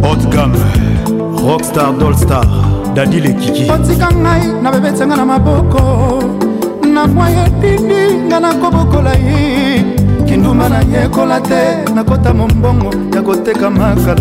hotgam 0.07 0.53
rockstar 1.46 1.92
dolstar 2.01 2.44
dadi 2.96 3.20
lekiki 3.20 3.66
otika 3.72 4.09
ngai 4.22 4.44
na 4.62 4.68
bebetyanga 4.72 5.16
na 5.16 5.25
maboko 5.27 5.83
na 6.94 7.03
mwa 7.07 7.29
yedidi 7.37 8.01
ngai 8.27 8.40
nakobokola 8.44 9.12
ye 9.12 9.85
kindumba 10.27 10.68
nayekola 10.68 11.38
te 11.49 11.61
nakota 11.94 12.31
mombongo 12.35 12.90
ya 13.14 13.22
koteka 13.22 13.70
makala 13.70 14.20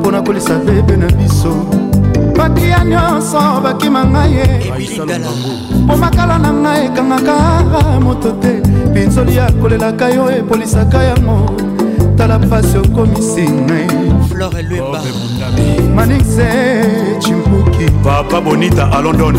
mpo 0.00 0.10
na 0.10 0.20
kolisa 0.22 0.54
bebe 0.66 0.96
na 0.96 1.06
biso 1.16 1.52
batia 2.36 2.84
nyonso 2.84 3.40
bakima 3.64 4.02
ngai 4.04 4.48
mpo 5.86 5.96
makala 5.96 6.38
na 6.38 6.50
ngai 6.62 6.80
ekangaka 6.88 7.34
moto 8.04 8.30
te 8.42 8.50
pinzoli 8.94 9.34
akolelaka 9.46 10.06
yo 10.16 10.24
epolisaka 10.38 10.98
yango 11.10 11.69
tala 12.20 12.38
mpasi 12.38 12.78
okomisinga 12.78 13.74
flore 14.28 14.62
lwemba 14.62 15.00
oh, 15.00 15.94
manise 15.94 16.46
chimbuki 17.18 17.90
papa 18.04 18.40
bonita 18.40 18.88
a 18.92 19.00
london 19.02 19.36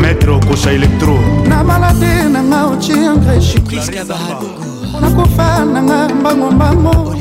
maître 0.00 0.30
okosha 0.30 0.72
elektro 0.72 1.18
na 1.48 1.64
malade 1.64 2.22
nanga 2.32 2.66
ociengrechikiskabahadungu 2.66 4.64
nakofa 5.00 5.64
nanga 5.64 6.08
mbangombango 6.08 7.16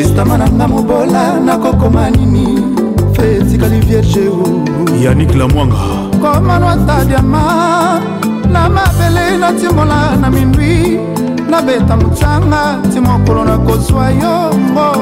istama 0.00 0.38
nanga 0.38 0.68
mobola 0.68 1.40
nakokoma 1.40 2.10
nini 2.10 2.62
fe 3.16 3.34
etikali 3.36 3.80
vierge 3.80 4.30
yanik 5.04 5.34
lamwanga 5.34 5.82
komanwata 6.22 7.04
diama 7.04 8.00
na 8.52 8.68
mabele 8.70 9.38
natimola 9.38 10.16
na 10.16 10.30
mindwi 10.30 11.13
nabeta 11.50 11.96
motanga 11.96 12.78
ti 12.92 13.00
mokolo 13.00 13.44
nakozwa 13.44 14.10
yongo 14.10 14.96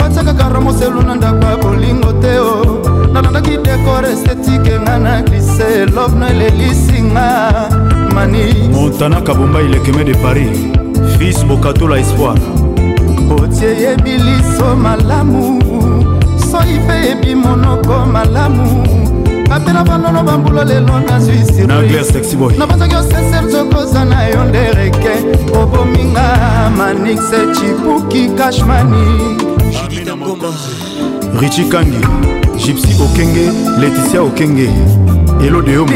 batiakaka 0.00 0.48
romoselu 0.54 1.02
na 1.06 1.14
ndako 1.14 1.44
ya 1.44 1.56
bolingo 1.56 2.12
te 2.22 2.38
o 2.38 2.54
nalandaki 3.12 3.58
dekor 3.64 4.04
estetike 4.12 4.80
nga 4.80 4.98
na 4.98 5.22
glise 5.22 5.86
lovno 5.94 6.26
elelisinga 6.26 7.30
mani 8.14 8.68
montana 8.72 9.20
kabomba 9.20 9.60
ilekeme 9.62 10.04
de 10.04 10.14
paris 10.14 10.50
fils 11.18 11.44
bokatola 11.44 11.98
espoir 12.00 12.34
tie 13.60 13.68
eyebi 13.76 14.12
liso 14.18 14.76
malamu 14.76 15.60
soi 16.50 16.78
mpe 16.78 16.94
eyebi 16.94 17.34
monoko 17.34 18.06
malamu 18.06 18.64
bapela 19.48 19.84
banono 19.84 20.22
bambula 20.22 20.64
lelo 20.64 21.00
nazwi 21.00 21.38
sirnabanzaki 21.44 22.94
osesere 22.94 23.48
zokoza 23.50 24.04
na 24.04 24.26
yo 24.28 24.44
nde 24.44 24.70
reke 24.72 25.10
obominga 25.62 26.28
manixe 26.78 27.36
chipuki 27.56 28.28
kashmani 28.28 29.20
richi 31.40 31.64
kangi 31.64 32.06
gipsy 32.58 33.02
okenge 33.02 33.50
leticia 33.80 34.22
okenge 34.22 34.70
elodeo 35.46 35.86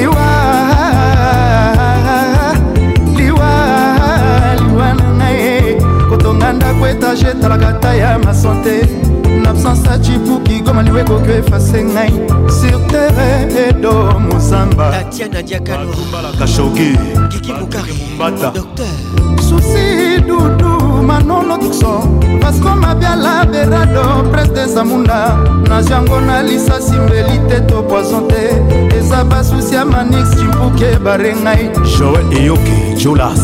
ezalaka 7.48 7.78
ta 7.80 7.94
ya 7.94 8.18
masante 8.18 8.88
nabsence 9.44 9.88
acibuki 9.90 10.60
goma 10.66 10.82
liwe 10.82 11.00
ekoki 11.00 11.30
efase 11.40 11.80
ngai 11.94 12.10
sur 12.56 12.76
terre 12.90 13.28
edo 13.68 13.94
mozamba 14.28 14.86
tatianadiakanobalaka 14.92 16.46
shoki 16.54 16.88
kikimukarimbata 17.30 18.48
susi 19.40 20.20
dudu 20.28 20.72
manolo 21.08 21.54
tukso 21.62 21.92
vasco 22.42 22.70
mabiala 22.82 23.34
berado 23.52 24.04
prince 24.30 24.52
de 24.54 24.64
zamunda 24.74 25.18
nazi 25.68 25.90
yango 25.92 26.20
na 26.26 26.36
lisasi 26.42 26.92
mbeli 27.04 27.36
te 27.48 27.58
to 27.68 27.82
poison 27.88 28.24
te 28.28 28.42
eza 28.98 29.24
basusi 29.30 29.74
ya 29.74 29.84
manix 29.84 30.26
cimbuki 30.38 30.84
ebare 30.94 31.30
ngai 31.44 31.64
joel 31.98 32.28
eyoki 32.40 32.76
julas 33.00 33.42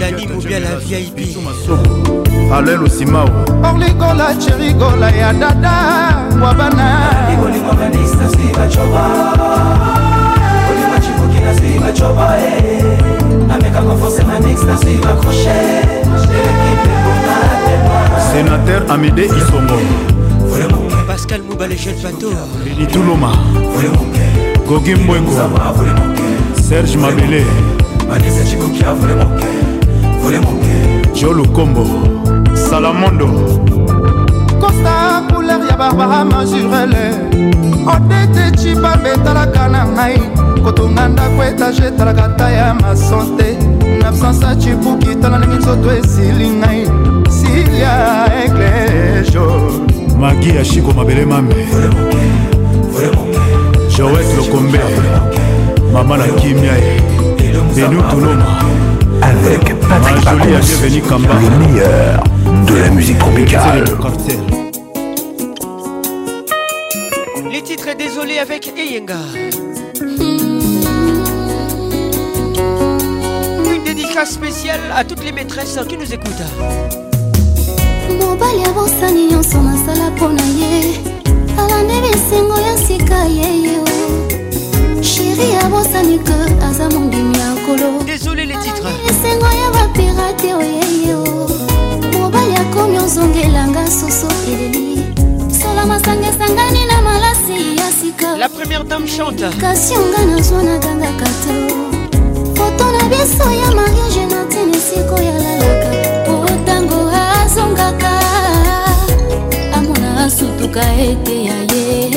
dani 0.00 0.22
mobia 0.26 0.58
la 0.60 0.74
vip 0.84 1.18
alel 2.54 2.82
osimao 2.82 3.28
orligola 3.74 4.34
cherigola 4.40 5.10
ya 5.10 5.32
dada 5.32 5.72
wabana 6.44 6.98
libolingo 7.30 7.72
manix 7.78 8.14
nasui 8.14 8.46
bacoba 8.58 9.04
olingo 10.68 10.98
cibuki 11.02 11.38
nasui 11.44 11.78
bacoba 11.78 12.26
e 12.38 12.40
eh. 12.44 13.20
avec 13.52 13.74
un 13.76 13.80
renforcé 13.82 14.22
manix 14.24 14.62
n'a 14.64 14.76
suivi 14.76 15.00
accroché 15.02 15.58
sénateur 18.32 18.82
amédé 18.90 19.26
isongo 19.26 19.78
pascal 21.06 21.42
moubale 21.48 21.76
jeune 21.76 21.98
pato 22.02 22.28
lini 22.64 22.86
tuloma 22.86 23.30
gogi 24.68 24.94
mbwengo 24.94 25.32
serge 26.66 26.96
mabele 26.96 27.44
jolukombo 31.14 31.84
salamondo 32.54 33.26
costa 34.60 35.22
couleur 35.30 35.60
ya 35.68 35.76
barbara 35.76 36.24
majurele 36.24 37.04
odete 37.92 38.44
cibambe 38.58 39.10
etalaka 39.16 39.68
na 39.68 39.84
ngai 39.84 40.31
kotonga 40.64 41.08
ndako 41.08 41.44
etage 41.44 41.82
etalaka 41.86 42.28
ta 42.28 42.46
avec 59.24 59.60
Patrick 59.88 60.24
le 60.44 61.68
meilleur 61.68 62.22
de 62.66 62.74
la 62.74 62.90
musique 62.90 63.18
tropicale. 63.18 63.84
Les 67.52 67.62
titres 67.62 67.94
désolés 67.96 68.38
avec 68.38 68.72
Eyenga. 68.76 69.14
dédicace 74.22 74.30
spéciale 74.30 74.80
à 74.94 75.04
toutes 75.04 75.24
les 75.24 75.32
maîtresses 75.32 75.78
qui 75.88 75.96
nous 75.96 76.12
écoutent. 76.12 76.30
mobali 78.20 78.64
abosani 78.64 79.26
nyonso 79.26 79.60
nasala 79.60 80.10
mpo 80.10 80.28
na 80.28 80.42
ye 80.58 80.94
alandi 81.58 82.00
bisengo 82.02 82.56
ya 82.66 82.76
sika 82.86 83.24
yeye 83.24 83.76
sheri 85.02 85.56
abosani 85.64 86.18
ke 86.18 86.66
aza 86.68 86.88
mondimi 86.90 87.36
ya 87.38 87.48
nkolo 87.54 87.88
bisengo 88.04 89.48
ya 89.60 89.68
bapirate 89.74 90.54
oyeye 90.54 91.14
mobali 92.18 92.54
akomi 92.62 92.98
ozongelanga 92.98 93.86
soso 93.90 94.28
eleli 94.50 95.04
solo 95.60 95.86
masanga 95.86 96.28
esangani 96.30 96.84
na 96.90 96.98
malasi 97.08 97.76
ya 97.78 97.88
sika 98.00 99.48
kasi 99.60 99.94
onga 99.96 100.20
nazwa 100.26 100.62
ganga 100.82 101.08
kato 101.18 101.91
biso 103.12 103.46
ya 103.60 103.68
mariage 103.78 104.24
na 104.32 104.40
teni 104.52 104.78
sikoyalalaka 104.88 105.90
po 106.26 106.34
ntango 106.60 106.98
azongaka 107.42 108.14
amona 109.76 110.08
asutuka 110.24 110.82
ete 111.10 111.36
ya 111.48 111.58
ye 111.72 112.12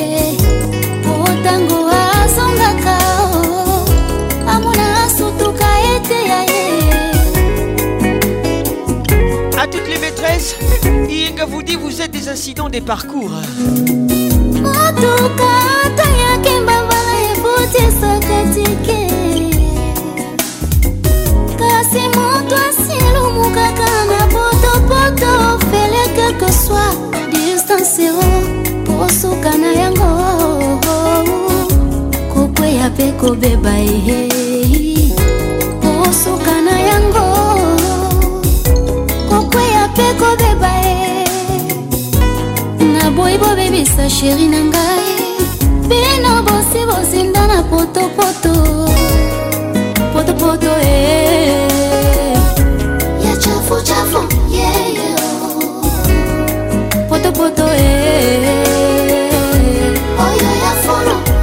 po 1.04 1.14
ntango 1.38 1.78
azongaka 2.22 2.96
amona 4.54 4.86
asutuka 5.06 5.68
ete 5.94 6.20
ya 6.32 6.40
ye 6.54 6.66
à 9.62 9.64
toutes 9.72 9.88
les 9.94 10.00
maîtresses 10.06 10.50
Yinga 11.14 11.46
vous 11.52 11.64
dit 11.68 11.76
vous 11.86 11.96
êtes 12.02 12.12
des 12.20 12.28
incidents 12.36 12.70
des 12.70 12.84
parcours 12.94 13.34
motuka 14.66 15.54
taya 16.00 16.25
zero 27.96 28.28
kosuka 28.86 29.52
na 29.58 29.72
yango 29.82 30.10
kokweya 32.34 32.90
mpe 32.92 33.08
kobeba 33.22 33.74
ehe 33.96 34.20
kosuka 35.82 36.56
na 36.68 36.76
yango 36.90 37.26
kokweya 39.32 39.84
mpe 39.94 40.08
kobeba 40.20 40.72
e 42.80 42.84
naboyi 42.84 43.38
bobebisa 43.40 44.04
sheri 44.12 44.48
na 44.52 44.60
ngai 44.68 45.10
bino 45.88 46.34
bosi 46.48 46.80
bozinda 46.90 47.48
na 47.48 47.60
potopoto 47.70 48.56
potopoto 50.14 50.72
e 50.86 51.58
ya 53.26 53.34
chafuchafu 53.40 54.05
lopoto 57.38 57.68
eh, 57.68 57.82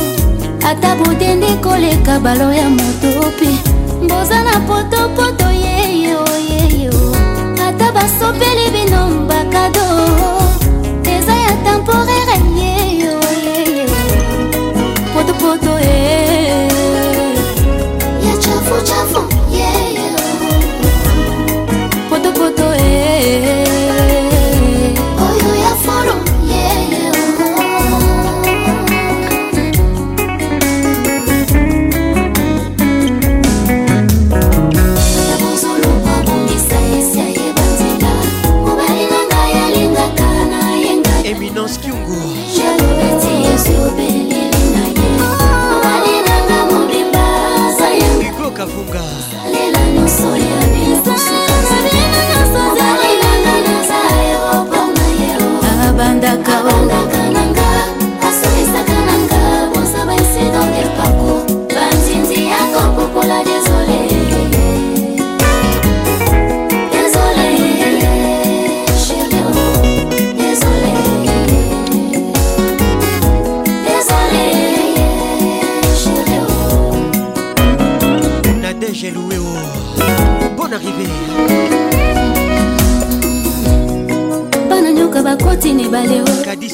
ata 0.63 0.95
bodende 0.97 1.55
koleka 1.65 2.19
balo 2.19 2.53
ya 2.53 2.69
motopi 2.69 3.51
boza 4.07 4.43
na 4.43 4.55
potopoto 4.67 5.49
yeye 5.51 6.15
oh, 6.15 6.37
yeye 6.51 6.89
oh. 6.89 7.15
ata 7.67 7.91
basopeli 7.91 8.69
bino 8.73 9.07
mbakado 9.09 9.87
eza 11.13 11.33
ya 11.45 11.51
temporel 11.65 12.16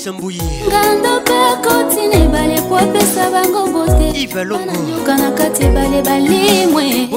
patrice 0.03 0.11
mbuyi 0.11 0.41
ngando 0.67 1.09
mpe 1.21 1.69
kotina 1.69 2.15
ebale 2.25 2.59
po 2.67 2.75
apesa 2.77 3.23
bango 3.31 3.61
boteyoka 3.71 5.13
na 5.19 5.29
kati 5.37 5.61
ebale 5.67 5.99
balimwe 6.01 7.07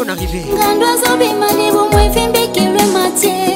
ngando 0.56 0.84
azobima 0.92 1.48
libumwe 1.58 2.02
efimbikilwe 2.08 2.82
matie 2.94 3.55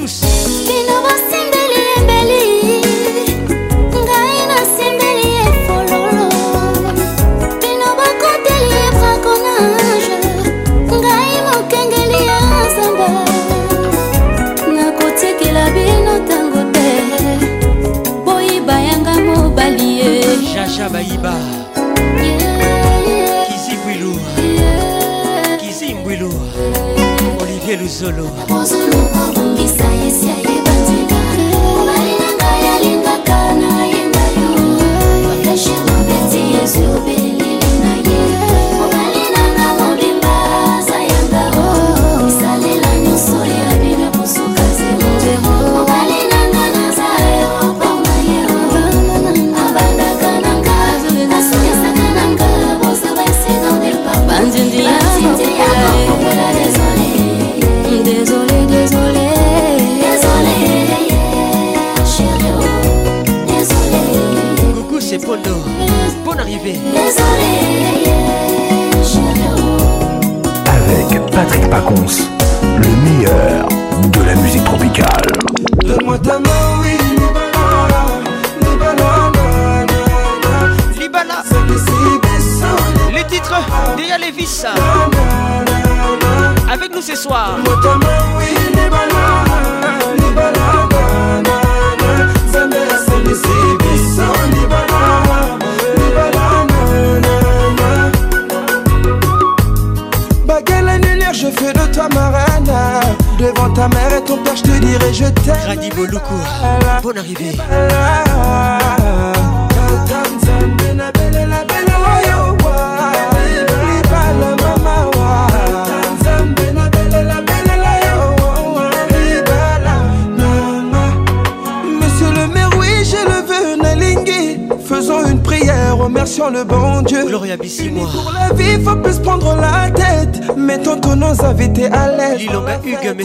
muitos 0.00 0.29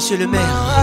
monsieur 0.05 0.17
le 0.17 0.27
maire. 0.27 0.74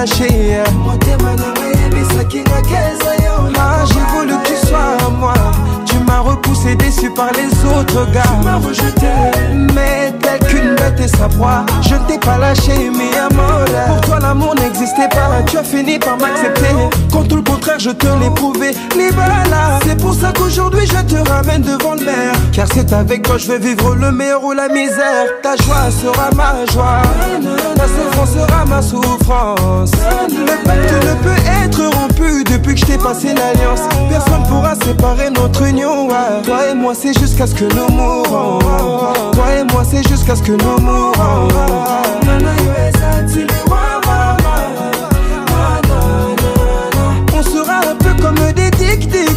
Hein. 0.00 0.04
Ah, 3.60 3.84
j'ai 3.84 4.14
voulu 4.14 4.34
que 4.44 4.48
tu 4.48 4.66
sois 4.68 4.78
à 5.06 5.10
moi 5.10 5.34
tu 5.84 5.96
m'as 6.06 6.20
repoussé 6.20 6.74
déçu 6.76 7.10
par 7.10 7.30
les 7.32 7.48
autres 7.70 8.10
gars 8.12 8.22
tu 8.38 8.44
m'as 8.46 8.56
rejeté 8.56 9.08
mais 9.74 10.12
tel 10.22 10.38
qu'une 10.48 10.74
bête 10.76 11.00
et 11.00 11.08
sa 11.08 11.28
proie 11.28 11.66
je 11.82 11.94
ne 11.94 12.00
t'ai 12.06 12.18
pas 12.18 12.38
lâché 12.38 12.90
mais 12.96 13.18
à 13.18 13.28
pour 13.28 14.00
toi 14.02 14.18
l'amour 14.20 14.54
n'existait 14.54 15.08
pas 15.08 15.42
tu 15.46 15.58
as 15.58 15.64
fini 15.64 15.98
par 15.98 16.16
m'accepter 16.18 16.74
quand 17.10 17.26
tout 17.28 17.36
le 17.36 17.42
contraire 17.42 17.78
je 17.80 17.90
te 17.90 18.06
l'ai 18.20 18.30
prouvé 18.30 18.70
libala 18.96 19.80
c'est 19.84 20.00
pour 20.00 20.14
ça 20.14 20.32
qu'aujourd'hui 20.32 20.86
je 20.86 21.00
te 21.14 21.28
ramène 21.28 21.62
devant 21.62 21.94
le 21.94 22.04
maire 22.04 22.34
car 22.52 22.66
c'est 22.72 22.92
avec 22.92 23.22
toi 23.22 23.36
je 23.36 23.48
vais 23.48 23.58
vivre 23.58 23.96
le 23.96 24.12
meilleur 24.12 24.44
ou 24.44 24.52
la 24.52 24.68
misère 24.68 25.26
ta 25.42 25.56
joie 25.56 25.88
sera 25.90 26.30
ma 26.36 26.64
joie 26.72 27.02
Ma 27.78 27.86
souffrance 27.86 28.30
sera 28.30 28.64
ma 28.68 28.82
souffrance. 28.82 29.92
Le 30.30 30.64
pacte 30.64 30.92
ne 30.92 31.14
peut 31.22 31.40
être 31.64 31.80
rompu 31.96 32.42
depuis 32.42 32.74
que 32.74 32.80
je 32.80 32.84
t'ai 32.86 32.98
passé 32.98 33.28
l'alliance. 33.28 33.82
Personne 34.08 34.42
pourra 34.48 34.74
séparer 34.74 35.30
notre 35.30 35.62
union. 35.62 36.08
Toi 36.44 36.70
et 36.72 36.74
moi, 36.74 36.92
c'est 36.96 37.16
jusqu'à 37.16 37.46
ce 37.46 37.54
que 37.54 37.66
nous 37.72 37.88
mourrons 37.96 38.58
Toi 39.30 39.52
et 39.60 39.64
moi, 39.72 39.84
c'est 39.88 40.06
jusqu'à 40.08 40.34
ce 40.34 40.42
que 40.42 40.52
nous 40.52 40.78
mourrons. 40.78 41.48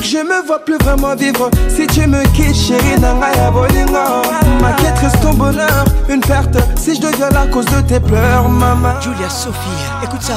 je 0.04 0.18
me 0.18 0.46
vois 0.46 0.60
plus 0.60 0.78
vraiment 0.84 1.16
vivre 1.16 1.50
Si 1.70 1.88
tu 1.88 2.08
me 2.08 2.24
quittes, 2.34 2.56
chérie, 2.56 3.00
nangaya 3.00 3.52
bolingo 3.52 4.22
Ma 4.62 4.72
quête 4.74 4.98
reste 5.00 5.22
ton 5.22 5.34
bonheur, 5.34 5.86
une 6.10 6.22
perte 6.22 6.58
Si 6.76 6.96
je 6.96 7.02
deviens 7.02 7.30
la 7.30 7.46
cause 7.48 7.66
de 7.66 7.82
tes 7.82 8.00
pleurs, 8.00 8.48
maman 8.50 9.00
Julia 9.02 9.30
Sophie, 9.30 9.58
écoute 10.04 10.22
ça 10.22 10.34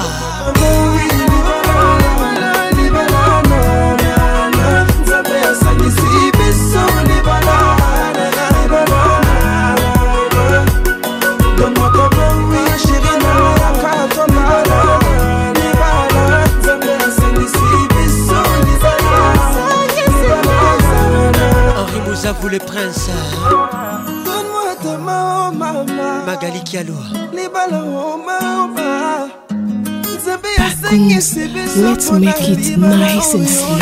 pour 22.45 22.51
le 22.51 22.59
prince 22.59 23.09
Donne-moi 23.09 24.75
ta 24.83 24.99
main, 24.99 25.49
oh 25.49 25.57
mama 25.57 26.25
Magali 26.27 26.63
Kialo 26.63 26.93
Libala, 27.33 27.83
oh 27.83 28.19
mama 28.19 29.29
Nzambe 29.51 30.53
asengisi 30.59 31.49
biso 31.49 31.81
Let's 31.81 32.11
make 32.13 32.47
it 32.51 32.77
nice 32.77 33.33
and 33.33 33.49
slow 33.49 33.79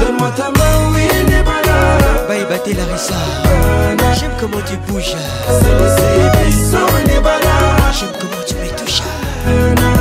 Donne-moi 0.00 0.30
ta 0.36 0.50
main, 0.56 0.74
oui, 0.94 1.02
Libala 1.26 1.98
Bye, 2.28 2.44
battez 2.48 2.74
Larissa 2.74 3.18
J'aime 4.20 4.34
comment 4.38 4.62
tu 4.64 4.76
bouges 4.92 5.06
Sengisi 5.06 6.36
biso, 6.36 6.78
Libala 7.08 7.54
J'aime 7.98 8.14
comment 8.20 8.44
tu 8.46 8.54
me 8.54 8.70
touches 8.78 9.93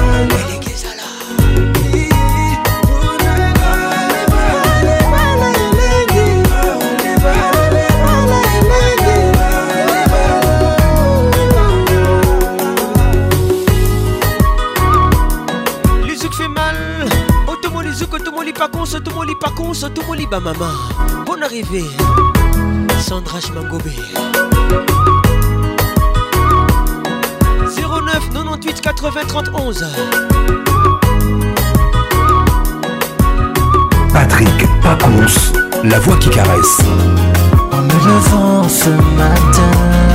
pas 18.52 18.68
pakonso 18.68 19.00
tout 19.90 20.02
moli 20.06 20.26
ba 20.26 20.40
maman. 20.40 20.72
bonne 21.26 21.44
arrivée 21.44 21.86
Sandra 23.00 23.40
mangobe 23.56 23.84
09 27.64 28.30
98 28.32 28.82
80 28.82 29.20
31 29.28 29.74
Patrick 34.14 34.50
Pacons, 34.82 35.54
la 35.84 36.00
voix 36.00 36.18
qui 36.18 36.30
caresse. 36.30 36.80
En 37.72 37.78
me 37.82 38.06
levant 38.06 38.68
ce 38.70 38.90
matin. 38.90 40.13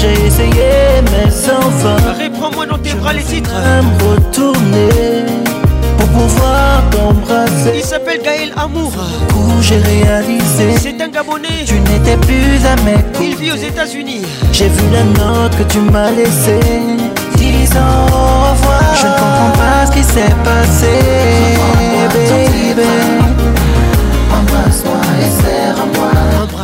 j'ai 0.00 0.26
essayé, 0.26 1.02
mais 1.10 1.30
sans 1.30 1.70
fin. 1.80 1.96
Reprends-moi 2.22 2.66
dans 2.66 2.78
tes 2.78 2.92
bras 2.94 3.12
les 3.12 3.22
titres. 3.22 3.52
me 3.56 4.10
retourner 4.10 5.24
pour 5.98 6.08
pouvoir 6.08 6.82
t'embrasser. 6.90 7.72
Il 7.76 7.82
s'appelle 7.82 8.20
Gaël 8.22 8.52
Amour. 8.56 8.92
Où 9.34 9.62
j'ai 9.62 9.78
réalisé. 9.78 10.66
C'est 10.82 11.00
un 11.02 11.08
Gabonais. 11.08 11.64
Tu 11.66 11.74
n'étais 11.80 12.18
plus 12.18 12.58
à 12.72 12.76
mes 12.84 13.02
Il 13.22 13.36
vit 13.36 13.52
aux 13.52 13.56
États-Unis. 13.70 14.22
J'ai 14.52 14.68
vu 14.68 14.82
la 14.92 15.02
note 15.22 15.56
que 15.56 15.64
tu 15.72 15.78
m'as 15.78 16.10
laissée. 16.10 16.60
Disant 17.36 17.92
au 18.12 18.52
revoir. 18.52 18.92
Je 19.00 19.06
ne 19.06 19.12
comprends 19.12 19.52
pas 19.60 19.86
ce 19.86 19.92
qui 19.92 20.02
s'est 20.04 20.36
passé. 20.44 20.92
Baby. 22.12 22.82
Embrasse-moi 24.38 25.06
et 25.20 25.42
serre 25.42 25.76
à 25.82 25.98
moi. 25.98 26.45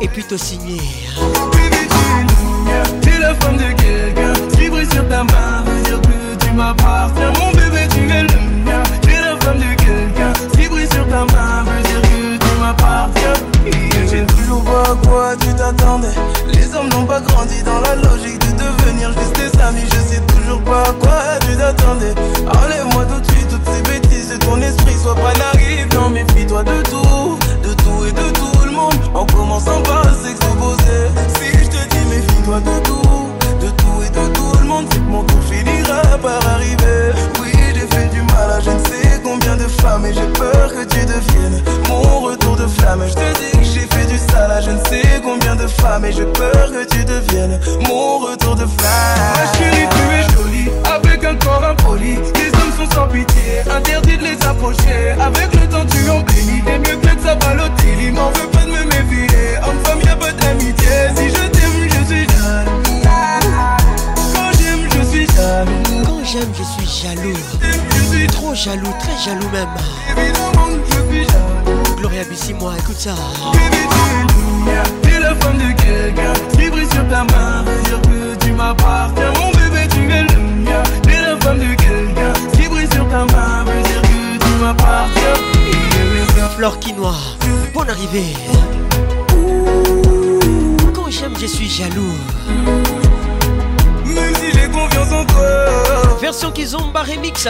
Et 0.00 0.08
puis 0.08 0.24
te 0.24 0.36
signer. 0.38 0.80
T'es 3.02 3.18
la 3.18 3.34
femme 3.34 3.58
de 3.58 3.70
quelqu'un 3.82 4.32
qui 4.56 4.70
brille 4.70 4.90
sur 4.90 5.06
ta 5.08 5.24
main. 5.24 5.62
Veut 5.66 5.82
dire 5.82 6.00
que 6.00 6.46
tu 6.46 6.52
m'appartiens. 6.52 7.32
Je 13.66 14.08
sais 14.08 14.26
toujours 14.26 14.62
pas 14.64 14.82
à 14.90 14.94
quoi 15.06 15.26
tu 15.38 15.48
t'attendais. 15.54 16.14
Les 16.48 16.74
hommes 16.74 16.88
n'ont 16.90 17.04
pas 17.04 17.20
grandi 17.20 17.62
dans 17.62 17.80
la 17.80 17.94
logique 17.96 18.38
de 18.38 18.52
devenir 18.62 19.12
juste 19.12 19.36
des 19.36 19.60
amis. 19.62 19.84
Je 19.92 20.14
sais 20.14 20.20
toujours 20.22 20.60
pas 20.62 20.82
à 20.82 20.92
quoi 21.00 21.20
tu 21.46 21.56
t'attendais. 21.56 22.14
Enlève-moi 22.48 23.04
tout 23.06 23.20
de 23.20 23.26
suite 23.32 23.48
toutes 23.48 23.66
ces 23.68 23.82
bêtises 23.90 24.28
de 24.30 24.36
ton 24.36 24.58
esprit. 24.62 24.94
soit 25.02 25.14
pas 25.14 25.32
naïf, 25.38 25.86
non, 25.94 26.08
méfie-toi 26.10 26.62
de 26.64 26.82
tout, 26.90 27.38
de 27.62 27.74
tout 27.74 28.06
et 28.08 28.12
de 28.12 28.30
tout 28.30 28.64
le 28.64 28.70
monde. 28.72 28.94
En 29.14 29.26
commençant 29.26 29.82
par 29.82 30.04
s'exposer. 30.14 31.04
Si 31.38 31.58
je 31.58 31.66
te 31.68 31.90
dis 31.90 32.04
méfie-toi 32.08 32.60
de 32.60 32.80
tout, 32.84 33.26
de 33.60 33.68
tout 33.72 34.02
et 34.06 34.10
de 34.10 34.32
tout 34.32 34.58
le 34.60 34.66
monde, 34.66 34.86
mon 35.08 35.22
tour 35.24 35.38
finira 35.50 36.02
par 36.22 36.40
arriver. 36.54 37.12
Oui, 37.42 37.52
j'ai 37.74 37.80
fait 37.94 38.08
du 38.10 38.22
mal 38.22 38.52
à 38.58 38.60
je 38.60 38.70
ne 38.70 38.78
sais 38.84 39.09
combien 39.30 39.54
de 39.56 39.68
femmes 39.80 40.06
et 40.06 40.12
j'ai 40.12 40.26
peur 40.40 40.72
que 40.74 40.82
tu 40.92 41.06
deviennes 41.06 41.62
mon 41.88 42.18
retour 42.20 42.56
de 42.56 42.66
flamme. 42.66 43.02
Je 43.08 43.14
te 43.14 43.30
dis 43.38 43.58
que 43.58 43.62
j'ai 43.64 43.86
fait 43.86 44.06
du 44.06 44.18
sale 44.18 44.50
je 44.64 44.72
ne 44.72 44.84
sais 44.86 45.20
combien 45.22 45.54
de 45.54 45.68
femmes 45.68 46.04
et 46.04 46.12
j'ai 46.12 46.24
peur 46.26 46.72
que 46.74 46.82
tu 46.92 47.04
deviennes 47.04 47.60
mon 47.88 48.18
retour 48.18 48.56
de 48.56 48.66
flamme. 48.66 49.28
Ma 49.34 49.56
chérie, 49.56 49.88
tu 49.96 50.02
es 50.18 50.36
jolie, 50.36 50.70
avec 50.92 51.24
un 51.24 51.36
corps 51.36 51.62
impoli. 51.64 52.14
Les 52.40 52.50
hommes 52.58 52.72
sont 52.76 52.90
sans 52.92 53.06
pitié, 53.06 53.62
interdit 53.72 54.16
de 54.18 54.24
les 54.24 54.38
approcher. 54.48 55.14
Avec 55.20 55.48
le 55.54 55.68
temps, 55.68 55.86
tu 55.88 56.10
en 56.10 56.20
bénis. 56.20 56.62
T'es 56.64 56.78
mieux 56.78 56.96
que 57.00 57.14
de 57.14 57.22
sa 57.22 57.38
Il 58.02 58.12
m'en 58.12 58.30
veut 58.30 58.48
pas 58.52 58.64
de 58.64 58.70
me 58.72 58.84
méfier. 58.84 59.58
En 59.62 59.86
femme 59.88 60.00
y'a 60.06 60.16
pas 60.16 60.32
d'amitié. 60.32 61.14
Si 61.16 61.28
je 61.28 61.46
t'aime, 61.50 61.78
je 61.84 62.04
suis 62.04 62.26
jeune, 62.26 62.98
Quand 64.34 64.52
j'aime, 64.58 64.88
je 64.90 65.06
suis 65.08 65.26
jeune 65.26 66.04
Quand 66.04 66.24
j'aime, 66.24 66.52
je 66.58 66.82
suis 66.82 67.06
jaloux. 67.06 67.89
Trop 68.32 68.54
jaloux, 68.54 68.92
très 69.00 69.16
jaloux 69.30 69.46
même. 69.52 69.68
Gloria 71.96 72.24
Bissi, 72.24 72.54
moi, 72.54 72.72
écoute 72.78 72.98
ça. 72.98 73.14
T'es 75.02 75.20
la 75.20 75.34
femme 75.36 75.58
de 75.58 75.82
quelqu'un 75.82 76.32
qui 76.52 76.70
brille 76.70 76.88
sur 76.92 77.06
ta 77.08 77.24
main. 77.24 77.64
veut 77.64 77.86
Dire 77.88 78.38
que 78.38 78.44
tu 78.44 78.52
m'appartiens, 78.52 79.32
mon 79.38 79.48
bébé, 79.50 79.86
tu 79.92 80.02
es 80.10 80.22
le 80.22 80.28
T'es 81.02 81.20
la 81.22 81.36
femme 81.38 81.58
de 81.58 81.74
quelqu'un 81.74 82.32
qui 82.52 82.68
brille 82.68 82.88
sur 82.92 83.06
ta 83.08 83.24
main. 83.34 83.64
Veut 83.64 83.82
dire 83.82 84.02
que 84.02 84.44
tu 84.44 84.62
m'appartiens. 84.62 85.20
Flore 86.56 86.78
quinoa, 86.78 87.14
bonne 87.74 87.88
arrivée. 87.90 88.34
Quand 90.94 91.08
j'aime, 91.10 91.34
je 91.40 91.46
suis 91.46 91.70
jaloux. 91.70 92.16
Mais 94.04 94.34
si 94.34 94.58
j'ai 94.58 94.68
confiance 94.68 95.12
en 95.12 95.24
toi. 95.26 95.89
version 96.30 96.52
Kizomba 96.52 97.02
Remix. 97.02 97.44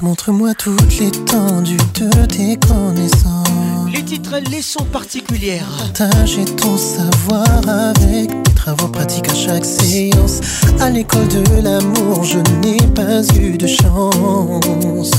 Montre-moi 0.02 0.52
les 0.90 1.06
l'étendue 1.06 1.78
de 1.94 2.26
tes 2.26 2.58
connaissances. 2.68 3.94
Les 3.94 4.04
titres 4.04 4.36
sont 4.64 4.86
particulières. 4.86 5.68
Partager 5.98 6.46
ton 6.46 6.76
savoir 6.78 7.46
avec 7.70 8.30
tes 8.44 8.54
travaux 8.56 8.88
pratiques 8.88 9.30
à 9.30 9.36
chaque 9.36 9.66
séance. 9.66 10.40
À 10.80 10.90
l'école 10.90 11.28
de 11.28 11.62
l'amour, 11.62 12.24
je 12.24 12.40
n'ai 12.62 12.78
pas 12.96 13.22
eu 13.38 13.58
de 13.58 13.68
chance. 13.68 15.12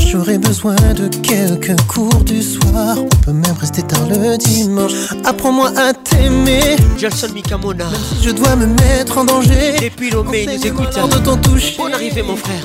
J'aurais 0.00 0.38
besoin 0.38 0.74
de 0.94 1.08
quelques 1.08 1.80
cours 1.86 2.22
du 2.24 2.42
soir. 2.42 2.96
On 2.98 3.08
peut 3.24 3.32
même 3.32 3.56
rester 3.60 3.82
tard 3.82 4.06
le 4.08 4.36
dimanche. 4.36 4.92
Apprends-moi 5.24 5.70
à 5.76 5.92
t'aimer. 5.94 6.60
Jason 6.98 7.28
Même 7.28 7.86
si 8.18 8.22
je 8.22 8.30
dois 8.30 8.54
me 8.56 8.66
mettre 8.66 9.18
en 9.18 9.24
danger. 9.24 9.74
Depuis 9.80 10.10
Lomé, 10.10 10.46
nous 10.46 10.66
écouteurs 10.66 11.08
de 11.08 11.18
ton 11.18 11.36
toucher. 11.36 11.76
On 11.80 11.92
arrivée, 11.92 12.22
mon 12.22 12.36
frère. 12.36 12.62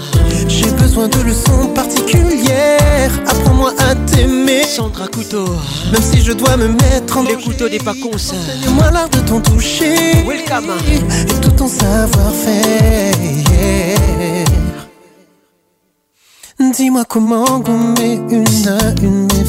J'ai 0.48 0.70
besoin 0.72 1.08
de 1.08 1.20
leçons 1.22 1.68
particulières. 1.74 3.12
Apprends-moi 3.28 3.72
à 3.80 3.96
t'aimer. 3.96 4.64
Sandra 4.64 5.08
Couteau. 5.08 5.46
Même 5.92 6.02
si 6.02 6.22
je 6.24 6.34
dois 6.34 6.58
me 6.58 6.68
mettre 6.68 7.18
en 7.18 7.24
danger. 7.24 7.28
Les 7.38 7.44
couteaux 7.44 7.66
moi 8.76 8.90
l'art 8.92 9.10
de 9.10 9.20
t'en 9.20 9.40
toucher. 9.42 9.96
Welcome. 10.28 10.72
Et 10.90 11.42
tout 11.42 11.52
ton 11.52 11.68
savoir-faire. 11.68 13.16
Dis-moi 16.78 17.06
comment 17.10 17.60
gommer 17.60 18.20
une 18.30 18.68
à 18.68 18.94
une 19.02 19.24
mes 19.26 19.46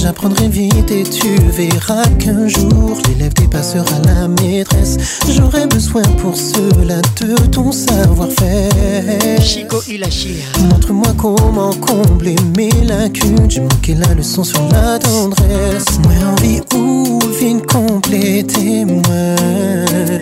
J'apprendrai 0.00 0.46
vite 0.48 0.92
et 0.92 1.02
tu 1.02 1.26
verras 1.50 2.04
qu'un 2.20 2.46
jour 2.46 2.96
l'élève 3.08 3.34
dépassera 3.34 3.84
la 4.04 4.28
maîtresse. 4.28 4.96
J'aurai 5.28 5.66
besoin 5.66 6.02
pour 6.18 6.36
cela 6.36 7.00
de 7.20 7.34
ton 7.48 7.72
savoir-faire. 7.72 9.42
Chico 9.42 9.78
Ilachir. 9.88 10.36
Montre-moi 10.70 11.12
comment 11.18 11.72
combler 11.72 12.36
mes 12.56 12.70
lacunes. 12.86 13.50
J'ai 13.50 13.60
manqué 13.60 13.96
la 13.96 14.14
leçon 14.14 14.44
sur 14.44 14.62
la 14.68 15.00
tendresse. 15.00 15.84
Moi 16.04 16.12
envie 16.30 16.60
ou 16.76 17.18
vine 17.40 17.62
compléter 17.62 18.84
moi. 18.84 19.02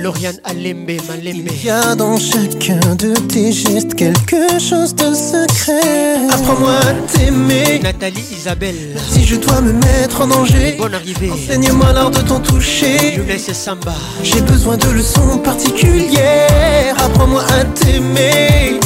Lauriane 0.02 0.36
mal 0.46 0.64
aimé 0.66 0.96
Il 1.60 1.64
y 1.64 1.68
a 1.70 1.94
dans 1.94 2.16
chacun 2.18 2.78
de 2.96 3.12
tes 3.12 3.50
gestes 3.52 3.94
quelque 3.94 4.36
chose 4.58 4.94
de 4.94 5.14
secret. 5.14 6.16
Apprends-moi 6.30 6.70
à 6.76 6.94
t'aimer. 7.18 7.80
Nathalie 7.82 8.24
Isabelle. 8.34 8.96
Si 9.10 9.24
je 9.24 9.36
dois 9.36 9.60
me 9.66 9.72
mettre 9.72 10.22
en 10.22 10.28
danger. 10.28 10.76
Enseigne-moi 10.78 11.92
l'art 11.92 12.10
de 12.10 12.20
ton 12.20 12.40
toucher. 12.40 13.20
J'ai 14.22 14.40
besoin 14.40 14.76
de 14.76 14.88
leçons 14.90 15.38
particulières. 15.38 16.96
Apprends-moi 16.98 17.42
à 17.42 17.64
t'aimer. 17.64 18.78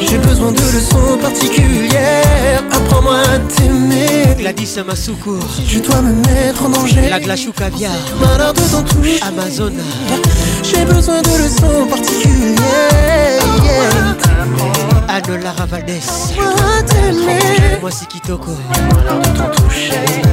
j'ai 0.06 0.18
besoin 0.18 0.52
de 0.52 0.58
leçons 0.60 1.18
particulières 1.20 2.62
Apprends-moi 2.70 3.18
à 3.18 3.38
t'aimer 3.56 4.36
Gladys 4.38 4.76
à 4.78 4.84
ma 4.84 4.94
secours 4.94 5.44
Je 5.66 5.80
dois 5.80 6.00
me 6.00 6.12
mettre 6.26 6.64
en 6.64 6.68
danger 6.68 7.08
La 7.10 7.18
glace 7.20 7.46
ou 7.48 7.52
caviar 7.52 7.92
Malheur 8.20 8.52
de 8.54 8.60
ton 8.60 8.82
toucher. 8.82 9.20
Amazon 9.26 9.72
J'ai 10.62 10.84
besoin 10.84 11.20
de 11.22 11.28
leçons 11.42 11.86
particulières 11.90 12.58
Adolara 15.08 15.08
Anne 15.08 15.40
Lara 15.42 15.66
Valdez 15.66 16.00
Moi 17.80 17.90
c'est 17.90 18.06
Kitoko 18.08 18.52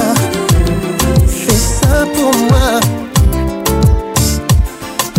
fais 1.29 1.57
ça 1.57 2.05
pour 2.13 2.33
moi. 2.51 2.81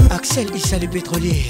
Axel 0.09 0.53
Issa 0.53 0.77
le 0.77 0.87
pétrolier. 0.89 1.41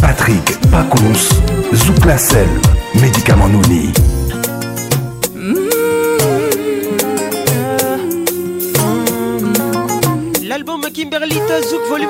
Patrick 0.00 0.58
Pacons, 0.70 1.20
Sel 2.16 2.48
médicament 2.98 3.46
Nouni. 3.46 3.92
L'album 10.48 10.80
kimberly 10.94 11.40
Zouk 11.68 11.82
Volume 11.90 12.08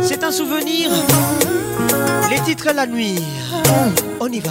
1, 0.00 0.02
c'est 0.02 0.24
un 0.24 0.32
souvenir. 0.32 0.88
Les 2.30 2.40
titres 2.40 2.68
à 2.68 2.72
la 2.72 2.86
nuit. 2.86 3.20
On 4.18 4.28
y 4.32 4.40
va. 4.40 4.50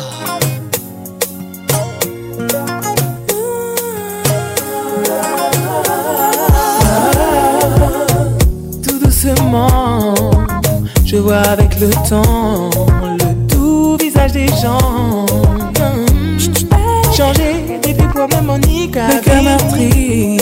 je 11.06 11.18
vois 11.18 11.40
avec 11.54 11.80
le 11.80 11.90
temps 12.10 12.70
le 13.20 13.48
tout 13.48 13.98
visage 14.00 14.32
des 14.32 14.48
gens. 14.48 15.26
Changer 17.16 17.80
des 17.84 17.94
quoi 18.14 18.28
même 18.28 18.46
Monica 18.46 19.06
meurtri 19.44 20.38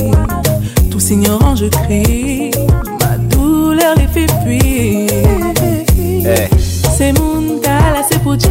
tout 0.92 1.00
tout 1.00 1.00
je 1.00 1.66
crie. 1.70 2.52
Ma 3.00 3.18
douleur 3.36 3.96
les 3.98 4.08
fait 4.08 4.32
fuir. 4.44 5.10
Eh. 5.98 6.56
C'est 6.96 7.14
mon 7.18 7.58
gala, 7.60 8.04
c'est 8.10 8.22
pour 8.22 8.36
Dieu. 8.36 8.50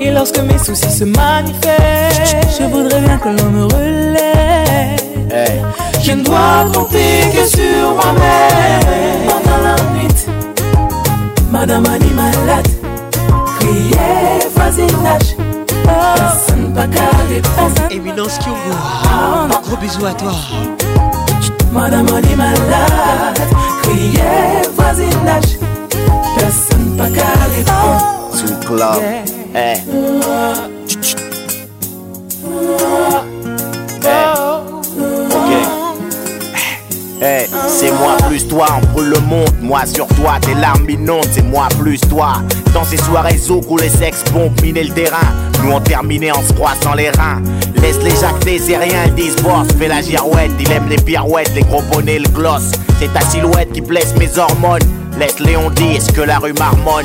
Et 0.00 0.10
lorsque 0.10 0.38
mes 0.40 0.58
soucis 0.58 0.90
se 0.90 1.04
manifestent, 1.04 2.36
je 2.60 2.64
voudrais 2.64 3.00
bien 3.00 3.16
que 3.18 3.28
l'on 3.28 3.50
me 3.50 3.64
relève. 3.64 5.13
Je 6.02 6.12
ne 6.14 6.22
dois 6.22 6.66
compter 6.72 7.22
que 7.34 7.44
sur 7.46 7.92
moi-même. 7.94 9.28
Pendant 9.28 10.90
Madame 11.50 11.86
Annie 11.86 12.12
malade. 12.12 12.68
Criez, 13.58 14.46
vas-y, 14.56 14.86
lâche. 15.02 15.34
Personne 15.84 16.72
pas 16.74 16.86
carré, 16.86 17.40
personne. 17.42 17.90
Éminence 17.90 18.38
Un 18.46 19.48
ah, 19.50 19.60
gros 19.62 19.76
bisou 19.76 20.04
à 20.06 20.12
toi. 20.12 20.32
Madame 21.72 22.06
Annie 22.14 22.36
malade. 22.36 23.48
Criez, 23.82 24.64
vas-y, 24.76 25.24
lâche. 25.24 25.54
Personne 26.38 26.96
pas 26.98 27.08
carré. 27.08 27.64
Sweet 28.34 28.60
club. 28.66 29.02
Hey. 29.54 29.80
Ah. 30.24 30.66
Ah. 32.46 33.23
c'est 37.68 37.90
moi 37.92 38.16
plus 38.28 38.46
toi, 38.46 38.66
on 38.82 38.86
brûle 38.94 39.10
le 39.10 39.20
monde. 39.20 39.48
Moi 39.62 39.80
sur 39.86 40.06
toi, 40.08 40.34
tes 40.40 40.54
larmes 40.54 40.88
inondent, 40.88 41.24
c'est 41.32 41.42
moi 41.42 41.68
plus 41.78 41.98
toi. 42.02 42.34
Dans 42.74 42.84
ces 42.84 42.96
soirées 42.98 43.38
zouk 43.38 43.64
où 43.70 43.76
les 43.78 43.88
sexes 43.88 44.22
pompent, 44.24 44.60
miner 44.62 44.84
le 44.84 44.92
terrain. 44.94 45.34
Nous 45.62 45.72
on 45.72 45.80
terminé 45.80 46.30
en 46.32 46.42
se 46.42 46.52
croissant 46.52 46.94
les 46.94 47.10
reins. 47.10 47.42
Laisse 47.80 47.98
les 48.02 48.14
jacter, 48.20 48.58
c'est 48.58 48.76
rien, 48.76 49.04
ils 49.06 49.14
disent 49.14 49.36
boss. 49.36 49.66
Fais 49.78 49.88
la 49.88 50.02
girouette, 50.02 50.50
il 50.60 50.70
aime 50.70 50.88
les 50.88 50.96
pirouettes, 50.96 51.52
les 51.54 51.62
gros 51.62 51.82
bonnets, 51.92 52.18
le 52.18 52.28
gloss. 52.28 52.72
C'est 53.00 53.12
ta 53.12 53.20
silhouette 53.22 53.72
qui 53.72 53.80
blesse 53.80 54.14
mes 54.18 54.38
hormones. 54.38 54.82
Laisse 55.18 55.38
Léon 55.40 55.70
dire 55.70 56.00
ce 56.02 56.12
que 56.12 56.20
la 56.22 56.38
rue 56.38 56.54
marmonne. 56.54 57.04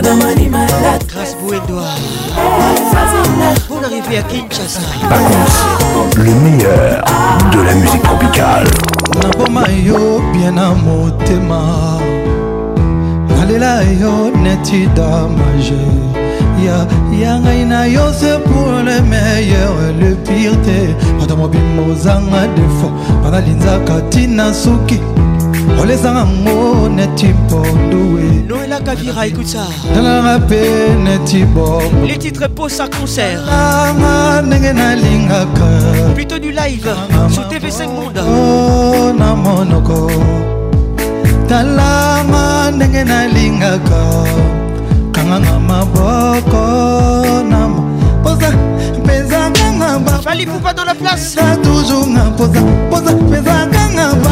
Grâce 0.02 1.38
Bouédoir. 1.42 1.96
Bonne 3.70 3.86
arrivée 3.86 4.18
à 4.18 4.24
Kinshasa. 4.24 4.82
Vacances, 5.10 6.16
le 6.18 6.34
meilleur 6.36 7.06
de 7.54 7.62
la 7.62 7.74
musique 7.76 8.02
tropicale. 8.04 8.66
naboma 9.24 9.62
yo 9.86 10.22
bien 10.34 10.52
na 10.52 10.72
motema 10.74 11.62
nalela 13.38 13.84
yo 14.00 14.32
neti 14.44 14.88
damage 14.96 15.74
ya 16.64 16.86
ya 17.18 17.40
ngai 17.40 17.64
na 17.66 17.86
yo 17.88 18.12
se 18.12 18.38
pour 18.44 18.68
le 18.84 19.02
meilleur 19.02 19.72
le 20.00 20.16
pire 20.26 20.60
te 20.64 20.92
bata 21.20 21.36
mobimbo 21.36 21.92
ozanga 21.92 22.48
defo 22.56 22.92
banalinzaka 23.24 24.00
ntina 24.10 24.54
suki 24.54 25.00
olezanga 25.80 26.26
ngo 26.26 26.90
neti 26.96 27.28
mponduwe 27.34 28.24
noela 28.48 28.78
kabira 28.86 29.22
ekuta 29.28 29.64
talanga 29.94 30.34
mpe 30.44 30.60
neti 31.06 31.46
bongo 31.54 32.06
le 32.08 32.16
titre 32.18 32.48
posa 32.48 32.88
concert 32.88 33.44
anga 33.50 34.42
ndenge 34.48 34.72
nalingaka 34.74 35.68
plutôt 36.16 36.40
du 36.40 36.50
live 36.52 36.92
su 37.34 37.42
tv5 37.52 37.82
monde 37.92 38.22
na 39.20 39.36
monoko 39.36 40.12
talanga 41.50 42.44
ndenge 42.76 43.04
nalingaka 43.04 44.00
kanganga 45.12 45.60
maboko 45.60 46.64
na 47.52 47.60
posa 48.24 48.50
mpenzanganga 49.04 50.00
bafali 50.06 50.46
pupa 50.46 50.74
dans 50.74 50.86
la 50.86 50.96
place 50.96 51.38
toujours 51.64 52.08
nga 52.08 52.24
posa 52.38 52.62
posa 52.90 53.12
mpenzanganga 53.12 54.06
ba 54.24 54.32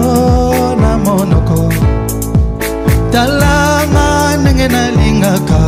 na 0.81 0.91
monoko 1.03 1.59
talanga 3.13 4.05
ndenge 4.41 4.67
nalingaka 4.73 5.59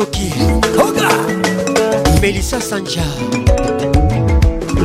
okoki 0.01 0.31
oga 0.89 1.09
melissa 2.21 2.57
sanja 2.61 3.03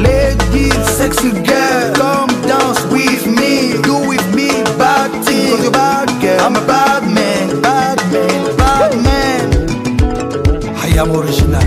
lady 0.02 0.70
sexy 0.98 1.30
girl 1.30 1.94
come 1.94 2.32
dance 2.46 2.80
with 2.92 3.24
me 3.36 3.72
do 3.82 3.96
with 4.08 4.26
me 4.34 4.48
bad 4.78 5.10
thing 5.24 5.48
Cause 5.54 5.62
you're 5.62 5.72
bad 5.72 6.06
girl 6.20 6.40
i'm 6.44 6.56
a 6.56 6.66
bad 6.66 7.02
man 7.16 7.62
bad 7.62 7.98
man 8.12 8.56
bad 8.56 8.92
man 9.06 10.76
i 10.76 10.88
am 11.00 11.10
original 11.12 11.65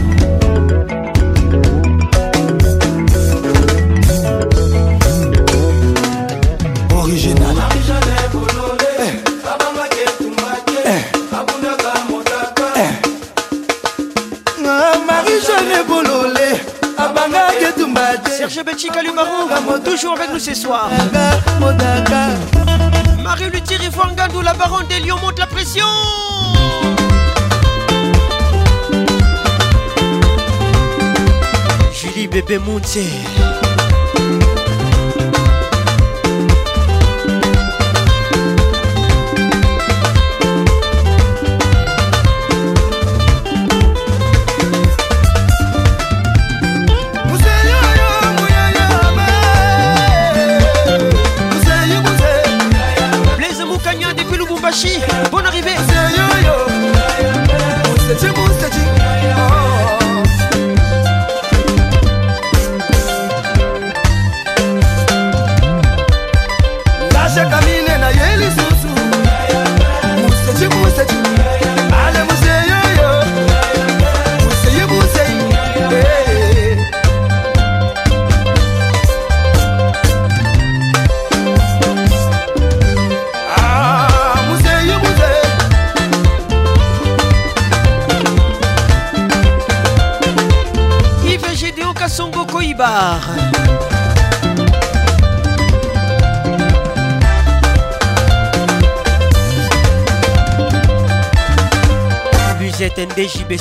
de 32.49 32.57
Munche. 32.57 33.68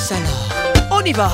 Salut, 0.05 0.27
On 0.91 1.01
y 1.01 1.11
va. 1.11 1.29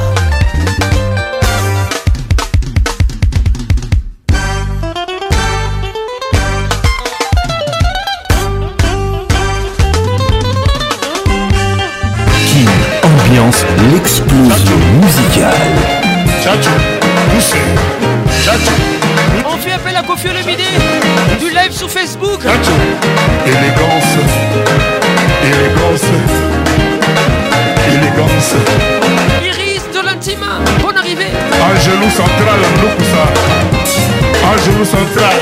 Les 34.86 34.91
central. 34.91 35.33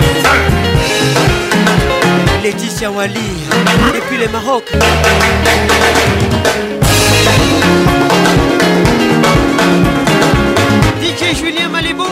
Laetitia 2.41 2.89
Wali, 2.89 3.45
depuis 3.93 4.17
le 4.17 4.29
Maroc. 4.29 4.71
DJ 11.01 11.35
Julien 11.37 11.69
Malibu. 11.69 12.03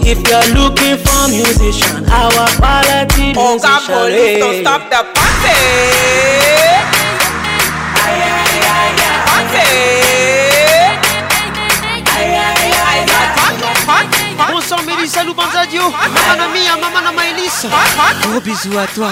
if 0.05 0.17
you're 0.29 0.49
looking 0.59 0.97
for 0.97 1.27
musician 1.27 2.05
our 2.09 2.49
quality 2.59 3.33
musician 3.33 4.09
rere. 4.09 4.37
ọ̀gá 4.39 4.39
police 4.39 4.39
don 4.39 4.53
stop 4.63 4.89
the 4.91 5.01
party. 5.15 6.38
radio, 15.69 15.89
maman 15.91 16.51
Mia, 16.51 16.75
maman 16.77 17.13
Maëlys. 17.15 17.67
Gros 18.23 18.39
bisous 18.41 18.77
à 18.77 18.87
toi. 18.87 19.07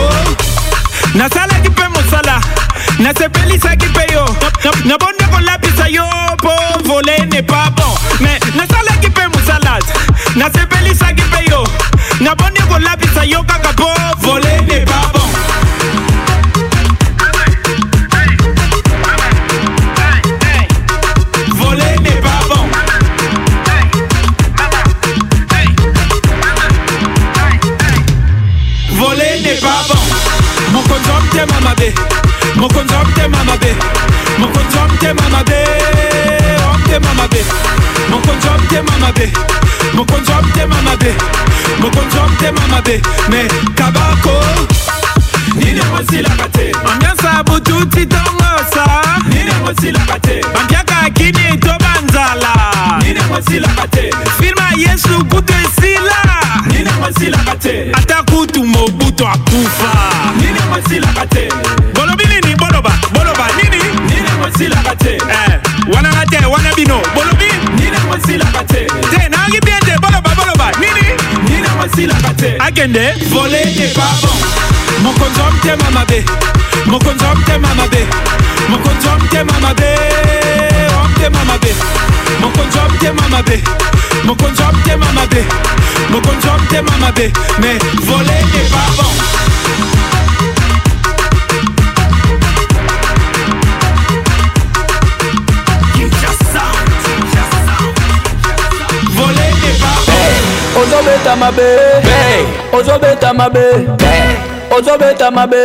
Nasala 1.16 1.53
qui 1.64 1.70
peut 1.70 1.84
mon 1.94 2.10
sala. 2.12 2.40
nasepelisa 2.99 3.76
kipeyo 3.76 4.35
nabonda 4.85 5.27
kolapisa 5.27 5.88
yo 5.88 6.03
po 6.38 6.49
vole 6.84 7.17
ne 7.31 7.41
pas 7.43 7.69
bon 7.76 7.95
me 8.19 8.39
nasalaki 8.55 9.07
mpe 9.07 9.27
mosalate 9.27 9.93
nasepelisa 10.35 11.13
kipeyo 11.13 11.67
nabondi 12.19 12.61
kolapisa 12.61 13.23
yo 13.23 13.43
kaka 13.43 13.73
po 13.73 13.89
vole 14.22 14.55
mokonzi 32.65 32.93
omtema 32.93 33.43
mabe 33.43 33.71
mokonzi 34.39 34.77
omtema 34.77 35.21
mabe 35.29 35.55
omtema 36.73 37.13
mabe 37.13 37.41
mokonzi 38.09 38.47
omtema 38.49 38.91
mabe 39.01 39.31
mokonzi 39.93 40.31
omtema 40.31 40.75
mabe 40.81 41.13
mokonzi 41.79 42.17
omtema 42.17 42.67
mabe 42.67 43.01
me 43.29 43.47
kabako 43.75 44.31
nini 45.55 45.79
ekosilaka 45.79 46.47
te 46.49 46.71
ambiansa 46.91 47.43
bututi 47.43 48.05
tongosa 48.05 48.85
nini 49.29 49.49
ekosilaka 49.51 50.19
te 50.19 50.41
bambiaka 50.53 51.09
kini 51.13 51.57
to 51.57 51.73
banzala 51.83 52.49
nini 53.03 53.19
ekosilaka 53.19 53.87
te 53.87 54.09
filma 54.41 54.69
yesu 54.77 55.25
kutu 55.25 55.53
esila 55.53 56.17
nini 56.67 56.89
ekosilaka 56.89 57.55
te 57.55 57.91
ata 57.93 58.23
kutu 58.23 58.63
mobutu 58.65 59.27
akufa 59.27 59.91
nini 60.41 60.57
ekosilaka 60.59 61.25
te 61.25 61.49
bino 66.76 67.02
bolobi 67.15 67.49
te 68.68 69.30
nayoki 69.30 69.60
bien 69.65 69.80
te 69.80 69.95
boloba 70.02 70.34
boloba 70.35 70.72
nini 70.81 72.11
akende 72.60 73.14
vole 73.31 73.61
epabon 73.64 74.35
mokonzi 75.03 75.39
wa 75.39 75.49
motema 75.52 75.89
mabe 75.91 76.23
mokonzi 76.85 77.23
wa 77.23 77.35
motema 77.35 77.76
mabe 77.76 78.06
mokonzi 78.69 79.07
wa 79.07 79.18
motema 79.19 79.53
mabe 79.60 79.85
wa 79.85 81.02
oh, 81.02 81.07
motema 81.07 81.45
mabe 81.45 81.72
mokonzi 82.41 82.77
wa 82.77 82.89
motema 82.89 83.30
mabe 83.30 83.61
mokonzi 84.26 84.61
wa 84.61 84.72
motema 84.73 85.06
mabe 85.14 85.45
mokonzi 86.11 86.47
wa 86.47 86.57
motema 86.57 86.95
mabe 87.06 87.31
me 87.61 87.73
vole 88.06 88.38
epabon 88.61 89.15
ozobeta 101.06 101.36
mabe 101.36 101.61
ozobeta 102.73 103.32
mabe 103.34 103.64
ozobeta 104.72 105.30
mabe 105.30 105.64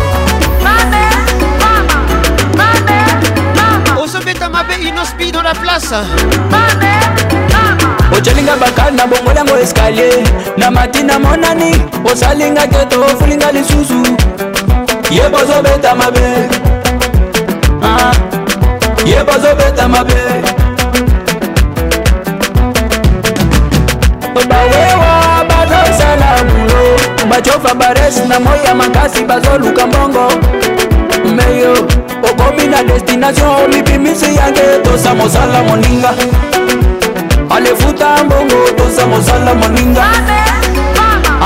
mabe 0.64 1.04
mama 1.60 2.00
mabe 2.56 2.98
mama 3.60 4.02
ozobeta 4.02 4.48
mabe 4.50 4.74
inospi 4.88 5.34
dans 5.34 5.44
la 5.44 5.54
place 5.54 5.96
mabe 6.50 6.94
ocelinga 8.18 8.56
bakana 8.56 9.06
bongolango 9.06 9.58
escalier 9.58 10.24
na 10.58 10.72
mati 10.72 11.04
na 11.04 11.20
monani 11.20 11.74
osalinga 12.08 12.68
te 12.68 12.86
tofulinga 12.86 13.52
lisusu 13.52 14.04
ye 15.12 15.28
bozobeta 15.30 15.96
mabe 15.96 16.22
ah. 17.84 18.12
ye 19.06 19.24
bozobeta 19.24 19.88
mabe 19.88 20.20
bawewa 24.34 25.46
bazosala 25.50 26.44
bulo 26.48 27.30
bacofa 27.30 27.74
baresi 27.76 28.28
na 28.28 28.40
moi 28.40 28.60
ya 28.66 28.76
makasi 28.76 29.24
bazoluka 29.24 29.88
mbongo 29.88 30.28
meyo 31.26 31.74
okomi 32.30 32.66
na 32.68 32.84
destination 32.84 33.50
olipimisi 33.66 34.36
yange 34.36 34.80
tosa 34.84 35.14
mosala 35.14 35.64
moninga 35.64 36.10
alefuta 37.50 38.24
mbongo 38.26 38.70
tosa 38.78 39.06
mosala 39.08 39.54
moninga 39.54 40.06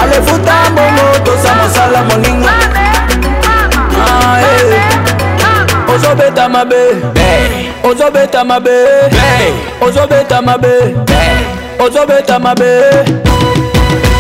alefuta 0.01 0.53
mbongo 0.71 1.19
tosa 1.25 1.55
mosala 1.55 2.03
moninga 2.03 2.47
Abe. 2.69 2.86
Eh. 4.35 5.91
ozobeta 5.95 6.49
mabe 6.49 6.75
ozobeta 7.83 8.43
mabe 8.43 8.87
ozobeta 9.81 10.41
mabe 10.41 10.95
ozobeta 11.79 12.37
mabe 12.39 12.83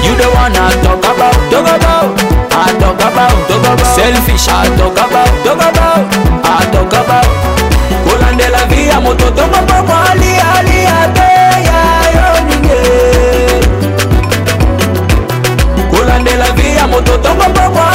You 0.05 0.13
the 0.15 0.27
one 0.31 0.53
I 0.55 0.57
talk 0.81 1.03
about, 1.03 1.35
talk 1.51 1.67
about, 1.67 2.23
I 2.53 2.55
talk 2.79 2.99
about, 3.03 3.37
talk 3.49 3.65
about. 3.67 3.85
Selfish, 3.97 4.47
I 4.47 4.69
talk 4.77 4.95
about, 5.03 5.31
talk 5.43 5.59
about, 5.67 6.17
I 6.45 6.47
talk 6.71 6.93
about. 7.03 7.27
Colan 8.07 8.37
de 8.37 8.47
la 8.49 8.63
via, 8.71 8.99
moto 9.01 9.27
tomo 9.35 9.59
pomo 9.67 9.95
ali 10.11 10.33
ali 10.55 10.81
ate 10.87 11.27
ya 11.67 11.81
yo 12.15 12.27
nige. 12.47 12.79
Colan 15.91 16.21
de 16.23 16.35
la 16.37 16.49
via, 16.55 16.87
moto 16.87 17.17
tomo 17.17 17.43
pomo 17.53 17.86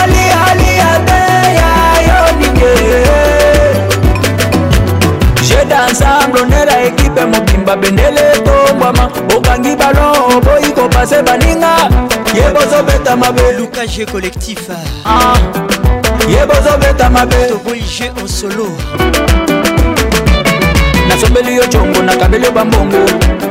ensamblonera 5.92 6.76
ekipe 6.88 7.24
mobimba 7.26 7.76
bendele 7.76 8.20
etombwama 8.36 9.04
bokangi 9.28 9.76
balon 9.80 10.16
oboyi 10.36 10.72
kopase 10.76 11.18
baninga 11.26 11.72
ye 12.36 12.44
bozobeta 12.54 13.16
mabelukaje 13.16 14.06
collectif 14.06 14.62
ah. 15.06 15.36
ye 16.32 16.46
bozobeta 16.48 17.10
mabe 17.10 17.36
tobolige 17.48 18.06
en 18.20 18.28
solo 18.28 18.66
nasombeli 21.08 21.54
yo 21.56 21.62
congo 21.72 22.02
nakabeli 22.02 22.44
yo 22.44 22.52
bambongo 22.52 23.02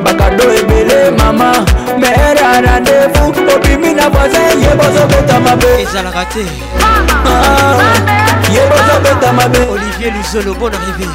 bakado 0.04 0.44
ebele 0.60 1.12
mama 1.18 1.66
mere 2.00 2.42
a 2.54 2.62
randevu 2.62 3.26
obimi 3.56 3.94
na 3.94 4.10
voisin 4.10 4.62
ye 4.66 4.76
bozobeta 4.80 5.40
mabe 5.40 5.82
ezalaka 5.82 6.26
te 6.26 6.46
ah. 6.84 7.26
ah. 7.26 8.21
ozobeta 8.60 9.32
mabe 9.34 9.60
olivier 9.72 10.12
luzolo 10.14 10.54
bon 10.56 10.72
arrivé 10.74 11.06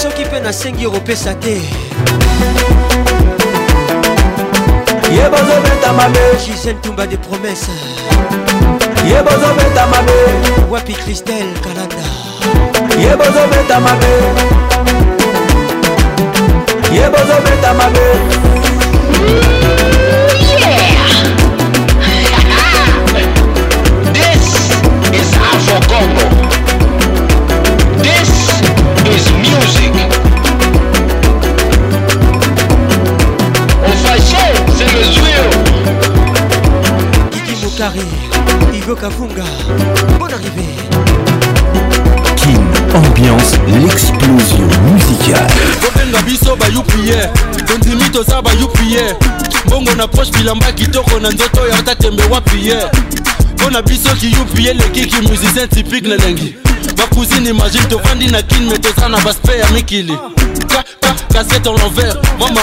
soki 0.03 0.25
mpe 0.25 0.41
nasengi 0.41 0.87
okopesa 0.87 1.35
te 1.35 1.61
ye 5.17 5.25
bozobeta 5.31 5.93
mabe 5.93 6.21
gisel 6.45 6.77
tumba 6.81 7.07
de 7.07 7.17
promese 7.17 7.73
ye 9.09 9.23
bozobeta 9.23 9.87
mabe 9.87 10.13
wapi 10.71 10.93
kristel 10.95 11.49
kalanda 11.65 12.07
ye 13.03 13.17
bozobeta 13.17 13.81
mabe 13.81 14.13
ye 16.95 17.09
bozobeta 17.11 17.75
mabe 17.75 18.07
Congo. 25.97 26.15
This 28.03 28.51
is 29.13 29.33
music. 29.39 29.93
Ofashe, 33.83 34.41
c'est 34.77 34.85
le 34.85 35.05
Zuyo. 35.11 35.45
Kiki 37.31 37.65
Mokari, 37.65 38.01
Igo 38.79 38.95
Kafunga, 38.95 39.45
bonne 40.19 40.33
arrivée. 40.33 40.65
Kin, 42.37 42.61
ambiance, 42.95 43.53
l'explosion 43.67 44.69
musicale. 44.93 45.47
kobenga 45.81 46.21
biso 46.27 46.57
bayupie 46.57 47.31
kontinu 47.67 48.07
toza 48.13 48.43
bayupie 48.43 49.01
mbongo 49.67 49.95
na 49.97 50.07
proche 50.07 50.31
bilamba 50.33 50.73
kitoko 50.73 51.19
na 51.21 51.29
nzoto 51.29 51.69
ya 51.69 51.79
otatembe 51.79 52.23
wapi 52.31 52.69
ye 52.69 52.77
mpo 53.57 53.71
na 53.71 53.83
biso 53.83 54.09
kiyupi 54.17 54.67
eleki 54.67 55.07
kimusicien 55.07 55.69
typique 55.69 56.09
lelengi 56.09 56.55
bacousine 56.97 57.51
imagine 57.51 57.85
tofandi 57.85 58.27
na 58.27 58.43
kine 58.43 58.71
me 58.71 58.79
toza 58.79 59.09
na 59.09 59.19
baspe 59.21 59.59
ya 59.59 59.69
mikili 59.71 60.19
kasete 61.33 61.67
en 61.69 61.77
l'envers 61.77 62.17
mama 62.39 62.61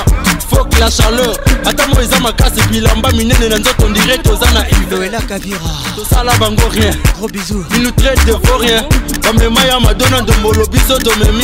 fok 0.49 0.79
la 0.79 0.89
chaleur 0.91 1.35
ata 1.65 1.87
mo 1.87 2.01
eza 2.01 2.19
makasi 2.19 2.61
bilamba 2.71 3.11
minene 3.11 3.49
na 3.49 3.55
nzoto 3.57 3.89
ndire 3.89 4.17
toza 4.17 4.51
na 4.51 4.65
iveelakabira 4.69 5.57
tosala 5.95 6.33
bango 6.39 6.69
rien 6.73 6.95
gros 7.19 7.29
bisou 7.31 7.65
minutre 7.71 8.11
devorien 8.25 8.83
bamema 9.23 9.63
ya 9.65 9.79
madona 9.79 10.21
ndombolo 10.21 10.65
biso 10.67 10.99
domemi 10.99 11.43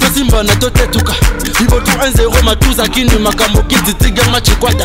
tosimbana 0.00 0.56
totetuka 0.56 1.14
liboto 1.60 1.90
10 1.92 2.42
matuza 2.42 2.88
kini 2.88 3.14
makambo 3.18 3.62
kiti 3.62 3.94
tiganga 3.94 4.40
chikwata 4.40 4.84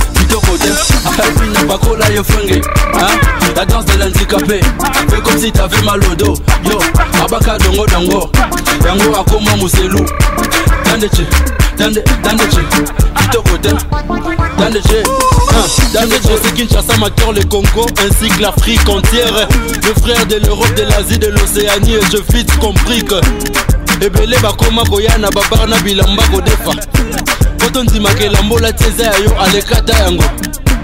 de 1.95 2.13
yo 2.13 2.21
hein? 2.99 3.07
La 3.55 3.65
danse 3.65 3.85
de 3.85 3.97
l'handicapé 3.99 4.59
Fais 5.09 5.19
comme 5.21 5.37
si 5.39 5.49
t'avais 5.51 5.81
mal 5.81 5.99
au 6.11 6.15
dos 6.15 6.33
Yo, 6.65 6.79
abaka 7.23 7.57
dongo 7.59 7.85
dongo 7.87 8.29
akoma 9.19 9.55
muselu 9.57 9.97
che, 10.05 10.05
tande, 10.83 11.09
te, 11.09 11.23
c'est 16.67 16.97
ma 16.99 17.09
cœur 17.09 17.31
le 17.33 17.43
Congo 17.43 17.85
Ainsi 17.99 18.27
que 18.29 18.41
l'Afrique 18.41 18.87
entière 18.87 19.47
Le 19.83 20.01
frère 20.01 20.25
de 20.27 20.35
l'Europe, 20.45 20.73
de 20.75 20.83
l'Asie, 20.83 21.17
de 21.19 21.27
l'Océanie 21.27 21.95
Et 21.95 22.01
je 22.11 22.17
vite 22.35 22.57
compris 22.59 23.03
que 23.03 23.15
ebele 24.01 24.37
bakoma 24.41 24.83
koya 24.85 25.17
na 25.17 25.29
babar 25.31 25.67
na 25.69 25.79
bilamba 25.81 26.23
kodefa 26.27 26.73
poto 27.57 27.83
ndimaka 27.83 28.23
elambola 28.23 28.73
te 28.73 28.85
eza 28.89 29.03
ya 29.05 29.17
yo 29.17 29.41
alekata 29.41 29.99
yango 29.99 30.23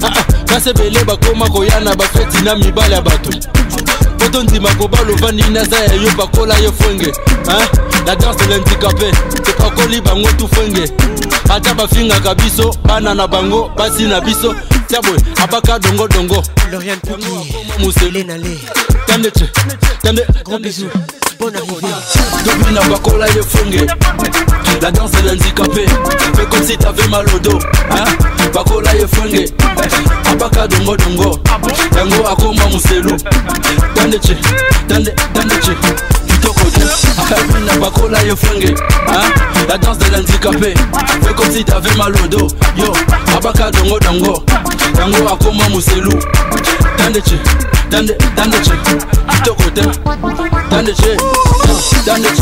ah, 0.02 0.14
ah, 0.18 0.26
kasi 0.45 0.69
ebele 0.69 1.03
bakoma 1.03 1.49
koya 1.49 1.80
na 1.80 1.95
bafeti 1.95 2.41
na 2.45 2.56
mibale 2.56 2.94
ya 2.95 3.02
bato 3.02 3.30
poto 4.19 4.44
ndima 4.44 4.69
kobala 4.76 5.11
ovandiki 5.14 5.49
na 5.49 5.61
eza 5.61 5.77
ya 5.80 5.94
yo 5.94 6.11
bakola 6.18 6.57
yo 6.57 6.72
fwenge 6.72 7.11
ah, 7.49 7.68
la 8.06 8.15
danse 8.15 8.38
de 8.45 8.49
l'handicapé 8.53 9.11
tokakoli 9.44 10.02
bango 10.02 10.31
tu 10.38 10.48
fwenge 10.48 10.91
ata 11.49 11.73
bafingaka 11.73 12.35
biso 12.35 12.76
bana 12.84 13.15
na 13.15 13.27
bango 13.27 13.69
basi 13.77 14.03
na 14.03 14.22
biso 14.22 14.56
tia 14.88 15.02
boye 15.02 15.18
abaka 15.44 15.80
dongodongo 15.80 16.44
muselu 17.80 18.23
Damn 19.08 19.22
tende, 19.24 19.32
truth, 19.32 20.04
damn 20.04 20.20
gros 20.44 20.60
bisous. 20.60 20.90
Bonne 21.40 21.56
arrivée. 21.56 21.96
Demain 22.44 22.82
La 24.82 24.92
danse 24.92 25.12
est 25.14 25.32
handicapée. 25.32 25.86
Fais 26.36 26.46
comme 26.46 26.64
si 26.64 26.78
t'avais 26.78 27.08
mal 27.08 27.26
au 27.34 27.40
dos. 27.40 27.58
Hein? 27.90 28.04
Pas 28.54 28.64
qu'on 28.66 28.84
fongé. 29.14 29.46
Abaka 30.32 30.68
dongo 30.68 30.98
dongo. 30.98 31.40
Yango 31.96 32.28
akoma 32.28 32.66
muselu. 32.66 33.16
Damn 33.96 34.12
the 34.12 34.20
truth, 34.20 34.42
damn 34.90 35.04
the, 35.04 35.14
damn 35.34 35.48
the 35.48 35.60
truth. 35.62 35.78
Mina 37.54 37.74
bakola 37.78 38.22
yo 38.26 38.36
La 39.68 39.78
danse 39.78 39.98
de 40.00 40.12
l'handicapé 40.12 40.74
Fais 41.24 41.34
comme 41.34 41.52
si 41.52 41.64
t'avais 41.64 41.94
mal 41.96 42.14
au 42.24 42.28
dos 42.28 42.48
Yo, 42.78 42.94
abaka 43.36 43.70
dongo 43.72 44.00
dongo 44.00 44.44
Yango 44.98 45.28
akoma 45.28 45.68
muselu 45.70 46.12
Tande 46.96 47.22
Tandé, 47.90 48.18
Tandé, 48.36 48.36
Tandé, 48.36 48.58
Tandé, 48.60 49.02
Tandé, 49.46 49.82
Tandé, 50.70 50.94
Tandé, 50.94 50.94
Tandé, 52.06 52.34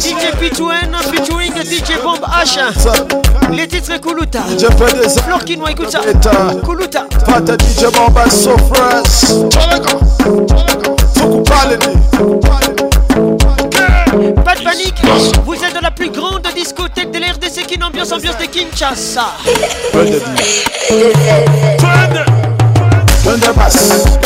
DJ 0.00 0.30
Pitouin 0.38 0.92
featuring 1.10 1.52
DJ 1.64 1.96
Bomb 2.02 2.18
H. 2.20 2.58
Les 3.50 3.66
titres 3.66 3.98
Koulouta. 3.98 4.42
Flor 5.24 5.42
Kino, 5.42 5.66
écoute 5.68 5.90
ça. 5.90 6.00
Koulouta. 6.62 7.06
Pata 7.24 7.54
DJ 7.56 7.84
Bomba 7.94 8.28
Sofras. 8.28 9.24
Faut 9.24 9.80
qu'on 11.28 11.42
parle 11.44 11.78
pas 14.44 14.54
de 14.54 14.64
panique, 14.64 14.94
vous 15.46 15.54
êtes 15.54 15.74
dans 15.74 15.80
la 15.80 15.90
plus 15.90 16.10
grande 16.10 16.46
discothèque 16.54 17.10
de 17.10 17.18
l'RDC 17.18 17.66
qui 17.66 17.78
n'ambiance 17.78 18.12
ambiance 18.12 18.36
de 18.36 18.44
Kinshasa. 18.44 19.30
Plein 19.92 20.04
de 23.34 23.52
bass. 23.52 24.18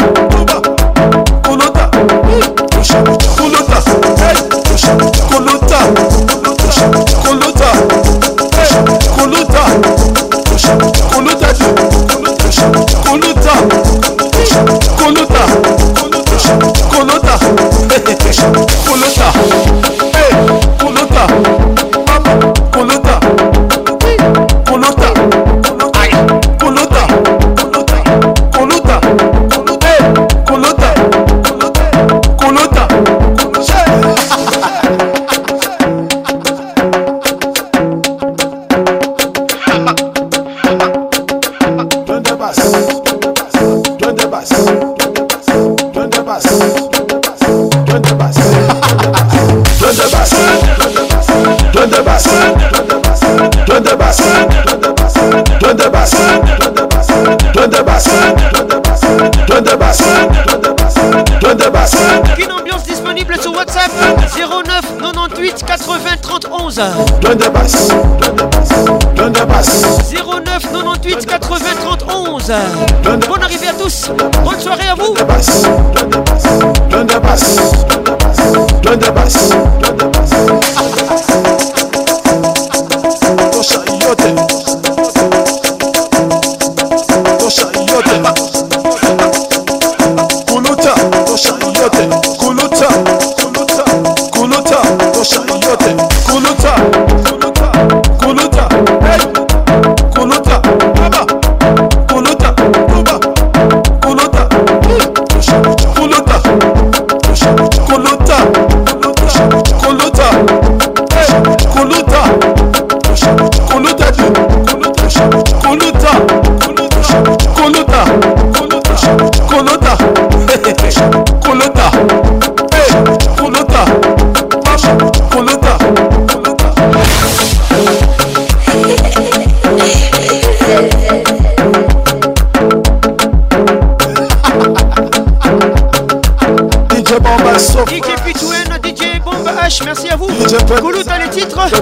Gracias. 75.36 75.75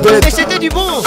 Mais 0.04 0.30
c'était 0.30 0.58
du 0.58 0.68
bon 0.68 1.03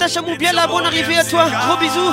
Tachamou, 0.00 0.34
bien 0.38 0.54
la 0.54 0.66
bonne 0.66 0.86
arrivée 0.86 1.18
à 1.18 1.24
toi. 1.24 1.44
Gros 1.50 1.76
bisous. 1.76 2.10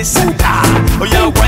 Oh, 0.00 1.04
yeah, 1.10 1.47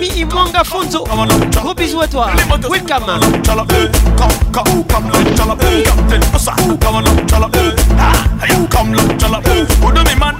Ami 0.00 0.08
Imwanga 0.16 0.64
Fonzo, 0.64 1.04
gros 1.04 1.74
bisous 1.74 2.00
à 2.00 2.08
toi. 2.08 2.30
Welcome. 2.70 3.04
Come, 8.70 10.39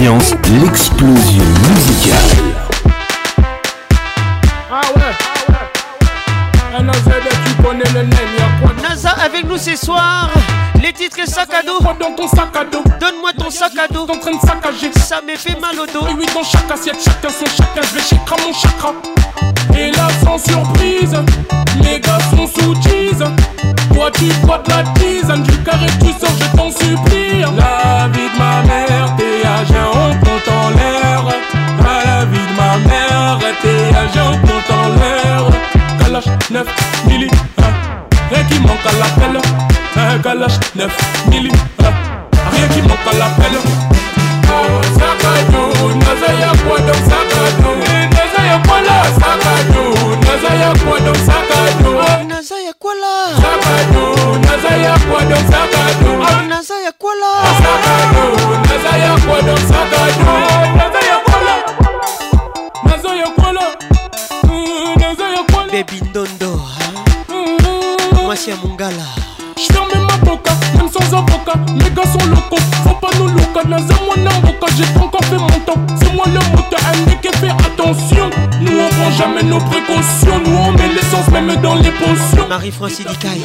l'explosion 0.00 1.44
musicale. 1.68 2.32
Ah 4.72 4.80
ouais, 4.96 5.12
NASA 8.82 9.10
avec 9.24 9.44
nous 9.46 9.58
ce 9.58 9.76
soir. 9.76 10.30
Les 10.82 10.92
titres 10.94 11.18
et 11.20 11.26
sac 11.26 11.48
à 11.52 11.62
dos. 11.62 11.78
Donne-moi 12.00 13.32
ton 13.38 13.50
sac 13.50 13.72
à 13.76 13.86
dos. 13.92 14.02
en 14.04 14.18
train 14.18 14.30
de 14.32 14.40
saccager, 14.40 14.90
Ça 14.96 15.20
me 15.20 15.36
fait 15.36 15.58
mal 15.60 15.78
au 15.78 15.84
dos. 15.86 16.08
Et 16.08 16.14
oui, 16.14 16.24
dans 16.34 16.42
chaque 16.42 16.70
assiette, 16.70 16.96
chacun 17.04 17.28
son 17.28 17.44
chacun. 17.46 17.82
Je 17.82 17.94
vais 17.96 18.16
comme 18.26 18.40
mon 18.46 18.54
chakra. 18.54 18.94
Et 19.78 19.90
là, 19.92 20.08
sans 20.24 20.38
surprise, 20.42 21.14
les 21.84 22.00
gars 22.00 22.18
sont 22.30 22.46
sous 22.46 22.74
cheese. 22.76 23.22
Toi, 23.92 24.10
tu 24.12 24.24
bois 24.46 24.58
de 24.64 24.70
la 24.70 24.82
tisane, 24.94 25.42
du 25.42 25.56
carré, 25.62 25.86
tu 26.00 26.14
sors, 26.18 26.32
je 26.38 26.46
t'en 26.56 26.70
supplie. 26.70 27.40
La 27.42 28.08
vie 28.08 28.28
de 28.32 28.38
ma 28.38 28.62
mère, 28.62 29.10
t'es 29.18 29.29
dollars, 40.40 40.74
9 40.74 40.88
millions 41.28 41.69
Francis 82.70 83.04
Dicaille. 83.06 83.44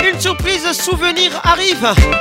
Une 0.00 0.18
surprise 0.20 0.70
souvenir 0.80 1.32
arrive. 1.42 2.15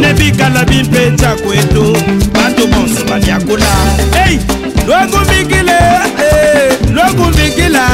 nebikala 0.00 0.64
bimpetsa 0.64 1.34
kwetu 1.44 1.94
tobonso 2.58 3.04
bamiakula 3.06 3.68
ei 4.26 4.34
eh, 4.34 4.40
lwakumbikile 4.86 5.78
lwakumbikila 6.92 7.84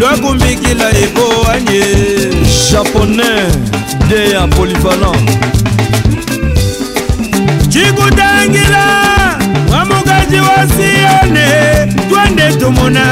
lwakumbikila 0.00 0.84
ekoanye 1.04 1.82
japonais 2.70 3.48
de 4.08 4.30
ya 4.30 4.46
polyvalent 4.48 5.30
cikutangila 7.68 8.84
mwamukaji 9.68 10.36
wa 10.40 10.58
sione 10.74 11.48
twende 12.10 12.52
tumuna 12.60 13.04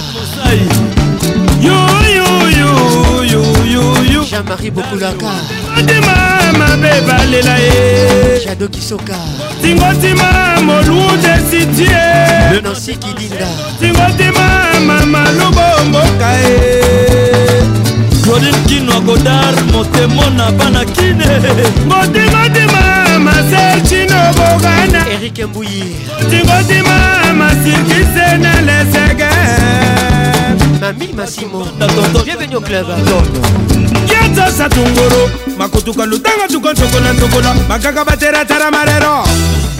jean-marie 4.31 4.71
bokulaka 4.71 5.35
adema 5.77 6.15
mabe 6.59 6.95
balela 7.07 7.59
ye 7.59 8.39
jado 8.45 8.67
kisoka 8.69 9.17
tingotima 9.63 10.59
molude 10.67 11.35
sitie 11.49 12.61
nansikilinda 12.63 13.47
tingotima 13.79 14.47
mama 14.87 15.23
lubomboka 15.37 16.29
e 16.47 16.51
claudine 18.23 18.57
kino 18.67 18.97
akodar 18.97 19.55
motemo 19.71 20.25
na 20.35 20.51
bana 20.51 20.83
kine 20.95 21.27
ngotingotima 21.87 22.83
maserchino 23.27 24.19
bogana 24.37 25.01
erike 25.13 25.45
mbuyi 25.45 25.83
tingotima 26.29 26.97
masikise 27.39 28.27
na 28.43 28.53
lesege 28.67 29.31
mami 30.81 31.07
masimo 31.17 31.63
bienvenue 32.25 32.55
au 32.55 32.61
club 32.61 32.87
yetsosa 34.13 34.69
tunguru 34.69 35.29
makutuka 35.57 36.05
lutanga 36.05 36.47
tukonsokola 36.47 37.13
nsokola 37.13 37.55
makaka 37.69 38.05
bateratara 38.05 38.71
marero 38.71 39.15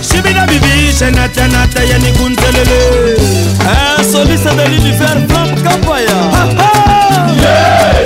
sibina 0.01 0.47
bibishe 0.47 1.11
natanata 1.11 1.83
ya 1.83 1.97
nikuntelele 1.97 2.79
eh, 3.69 4.11
soliste 4.11 4.49
de 4.57 4.63
l'univers 4.71 5.19
frank 5.29 5.63
kapaya 5.63 6.17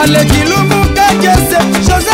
aleki 0.00 0.38
lumukakese 0.50 1.60
jose 1.90 2.13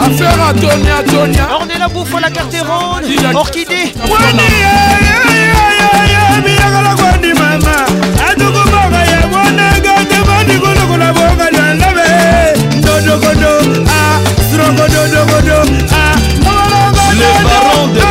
Affaire 0.00 0.48
à 0.48 0.52
Tonya, 0.54 1.02
Tonya. 1.06 1.46
bouffe 1.92 2.14
la 2.20 2.30
Carteronne. 2.30 3.04
Orchidée. 3.34 3.92
Le 17.12 17.18
baron 17.44 17.88
de 17.88 18.00
ah. 18.00 18.04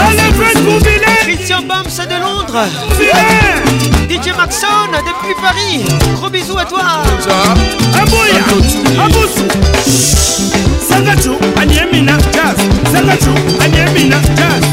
Allez 0.00 0.32
Fred 0.34 0.64
Boumbilé 0.64 1.04
Christian 1.24 1.60
Bams 1.60 1.82
de 1.98 2.14
Londres 2.22 2.64
Boumbilé 2.88 4.08
DJ 4.08 4.32
Maxon 4.34 4.88
depuis 4.92 5.34
Paris 5.42 5.84
Gros 6.14 6.30
bisous 6.30 6.56
à 6.56 6.64
toi 6.64 6.80
Aboya 7.94 8.40
Aboussou 9.04 9.46
Sangacho 10.88 11.38
Aniemina 11.60 12.16
Jazz 12.32 12.56
Sangacho 12.90 13.34
Aniemina 13.62 14.16
Jazz 14.34 14.64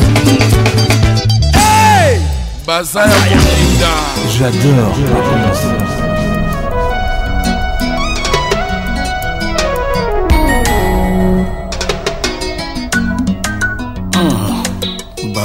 Hey 1.53 2.21
Baza 2.65 3.03
J'adore 4.39 4.95
la 5.73 5.86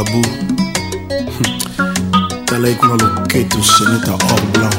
abu 0.02 0.22
tala 2.46 2.68
ye 2.68 2.74
kuna 2.74 2.94
loketo 3.04 3.58
seneta 3.62 4.12
or 4.12 4.42
blanc 4.52 4.74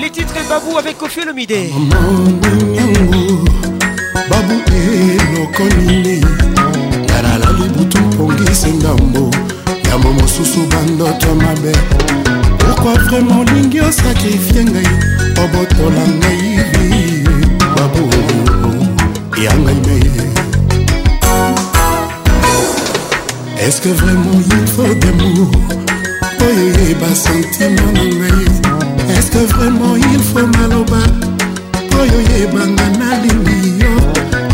les 0.00 0.10
titres 0.10 0.44
babou 0.48 0.78
avec 0.78 1.00
ofelomide 1.02 1.70
mamanyango 1.72 3.42
babu 4.30 4.54
eloko 4.78 5.64
nini 5.80 6.20
nalala 7.08 7.48
libutu 7.58 7.98
mpongisi 7.98 8.70
ngambo 8.72 9.30
yambo 9.90 10.12
mosusu 10.12 10.60
bandoto 10.70 11.34
mabe 11.34 11.72
pourkui 12.58 12.94
vraimen 13.04 13.38
olingi 13.40 13.80
osakrifie 13.80 14.64
ngai 14.64 14.90
obotola 15.44 16.02
ngai 16.16 16.42
vi 16.70 17.24
babu 17.74 18.02
yangai 19.44 19.78
naye 19.86 20.21
eske 23.68 23.88
vraiment 23.92 24.40
il 24.60 24.66
faut 24.66 24.94
d'amour 24.94 25.50
oyo 26.40 26.64
ye 26.84 26.94
basentima 27.02 27.84
na 27.94 28.04
ngai 28.04 28.44
eske 29.18 29.40
vraiment 29.54 29.94
il 29.96 30.22
faut 30.30 30.48
maloba 30.58 31.02
oyo 32.00 32.18
yebanga 32.32 32.86
nalini 32.98 33.56
yo 33.80 33.94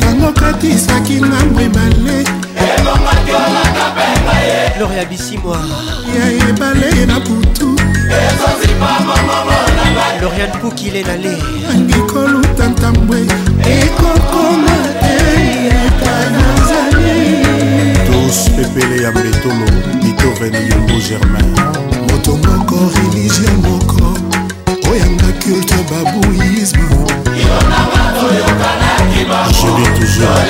tango 0.00 0.26
okatisaki 0.28 1.16
ngambo 1.22 1.60
ebale 1.60 2.18
gloria 4.78 5.04
bisimwa 5.04 5.60
ya 6.18 6.26
ebale 6.48 6.90
na 7.06 7.16
putu 7.20 7.70
lorian 10.22 10.50
pukile 10.60 11.02
nale 11.02 11.34
angikoluta 11.74 12.64
ntambwe 12.68 13.18
ekokoma 13.66 14.71
sus 18.32 18.50
pepele 18.50 19.02
ya 19.02 19.10
mbetolo 19.10 19.66
bitoven 20.02 20.54
yongo 20.54 20.98
germain 21.08 21.54
moto 22.10 22.36
moko 22.36 22.76
religio 22.94 23.52
moko 23.62 24.16
oyanga 24.90 25.30
culte 25.40 25.76
babouisme 25.88 26.88
jeli 29.58 29.98
toujours 29.98 30.40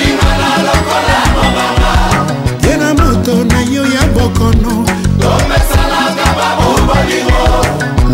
ye 2.63 2.77
na 2.77 2.93
moto 2.93 3.33
na 3.43 3.59
yo 3.71 3.83
ya 3.85 4.03
bokono 4.15 4.85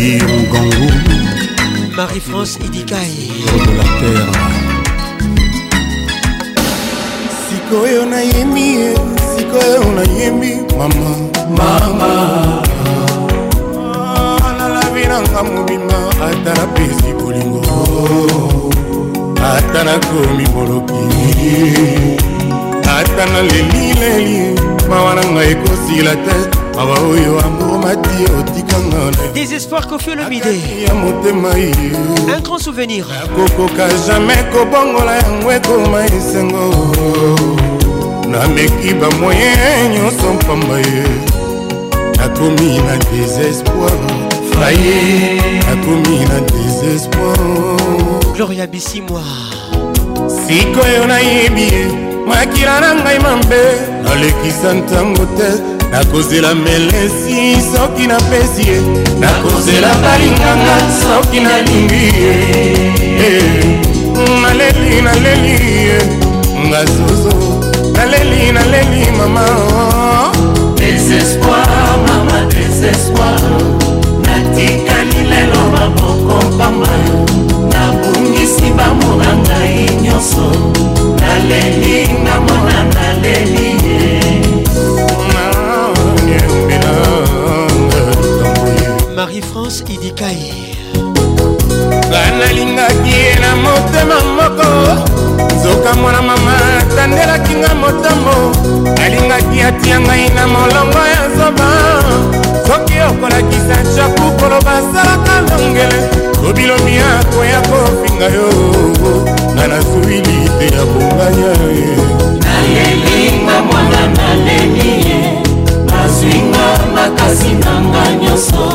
irugongu 0.00 1.01
Marie-France 1.96 2.56
Idikaï 2.64 3.12
sikoyo 7.48 8.06
nayemi 8.08 8.94
sikoyo 9.36 9.84
nayemi 9.96 10.56
mama 10.78 11.10
mama 11.58 12.08
ah, 13.76 14.48
nalavi 14.58 15.04
nanga 15.06 15.40
mobima 15.48 15.98
ata 16.28 16.52
napesi 16.58 17.10
bolingo 17.20 17.60
ata 19.52 19.80
nakomi 19.88 20.46
moloki 20.54 21.06
ata 22.96 23.22
naleli 23.32 23.84
leli 24.00 24.38
mawa 24.88 25.14
na 25.20 25.22
ngai 25.32 25.50
ekosila 25.54 26.14
te 26.24 26.36
mawa 26.76 26.96
oyo 27.12 27.32
amo 27.46 27.71
amati 27.82 28.24
otikanga 28.32 29.10
désespoir 29.34 29.86
kofi 29.86 30.10
olomidya 30.10 30.94
motema 30.94 31.48
un 31.48 32.40
grand 32.42 32.58
souvenir 32.60 33.04
akokoka 33.24 33.88
jamai 34.06 34.36
kobongola 34.52 35.14
yango 35.16 35.52
ekoma 35.52 36.04
esengo 36.04 36.76
nameki 38.28 38.94
bamoye 38.94 39.52
nyonso 39.94 40.32
mpamba 40.34 40.78
ye 40.78 41.04
nakomi 42.18 42.78
na 42.78 42.96
désespoir 42.96 43.98
faye 44.50 45.40
nakomi 45.66 46.18
na 46.18 46.40
désespoir 46.40 47.38
gloria 48.36 48.66
bisimwa 48.66 49.22
sikoyo 50.46 51.06
nayebi 51.06 51.70
makila 52.28 52.80
na 52.80 52.94
ngai 52.94 53.18
mabe 53.18 53.62
nalekisa 54.04 54.72
ntango 54.72 55.26
te 55.26 55.71
nakozela 55.92 56.54
melesi 56.54 57.56
soki 57.72 58.06
napesi 58.06 58.62
ye 58.70 58.78
nakozela 59.22 59.90
balinganga 60.02 60.76
soki 61.02 61.38
nalingi 61.46 62.04
ye 62.20 62.30
eh, 63.26 63.80
naleli 64.42 64.96
naleli 65.06 65.56
ye 65.86 65.98
nga 66.66 66.80
zozo 66.94 67.34
naleli 67.96 68.40
naleli 68.56 69.02
mama 69.18 69.46
désespoir 70.78 71.94
mama 72.08 72.38
désespoir 72.54 73.52
natikali 74.24 75.20
lelo 75.30 75.62
maboko 75.74 76.34
pamba 76.58 76.92
nabungisi 77.72 78.68
bamona 78.78 79.30
ngai 79.44 79.78
nyonso 80.02 80.46
naleli 81.20 81.96
ngamona 82.24 82.78
naleli 82.96 83.66
ye 83.86 83.91
ekai 90.12 90.52
banalingaki 92.10 93.10
ye 93.20 93.32
na 93.40 93.50
motema 93.64 94.18
moko 94.36 94.70
nzoka 95.56 95.90
mwana 96.00 96.22
mama 96.22 96.54
atandelaki 96.80 97.54
nga 97.54 97.74
motambo 97.74 98.34
alingaki 99.04 99.62
atia 99.62 100.00
ngai 100.00 100.28
na 100.34 100.46
molongo 100.46 101.02
ya 101.14 101.22
zoba 101.36 101.68
soki 102.66 102.94
okolakisa 103.10 103.76
chaku 103.96 104.24
koloba 104.38 104.72
asalaka 104.78 105.34
longele 105.48 106.00
lobilobi 106.42 106.96
akoya 107.14 107.60
kofinga 107.70 108.26
yo 108.36 108.48
nga 109.54 109.64
nazwili 109.68 110.38
te 110.58 110.66
ya 110.76 110.84
bongaya 110.92 111.52
ye 111.76 111.86
nayelinga 112.44 113.56
mwana 113.68 114.00
naleli 114.16 114.88
ye 115.06 115.41
ozwinga 116.12 116.66
makasi 116.94 117.52
na 117.64 117.72
ngai 117.90 118.14
nyonso 118.22 118.66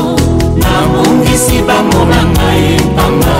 nabongisi 0.62 1.56
bango 1.68 2.02
na 2.10 2.20
ngai 2.34 2.64
pamba 2.96 3.36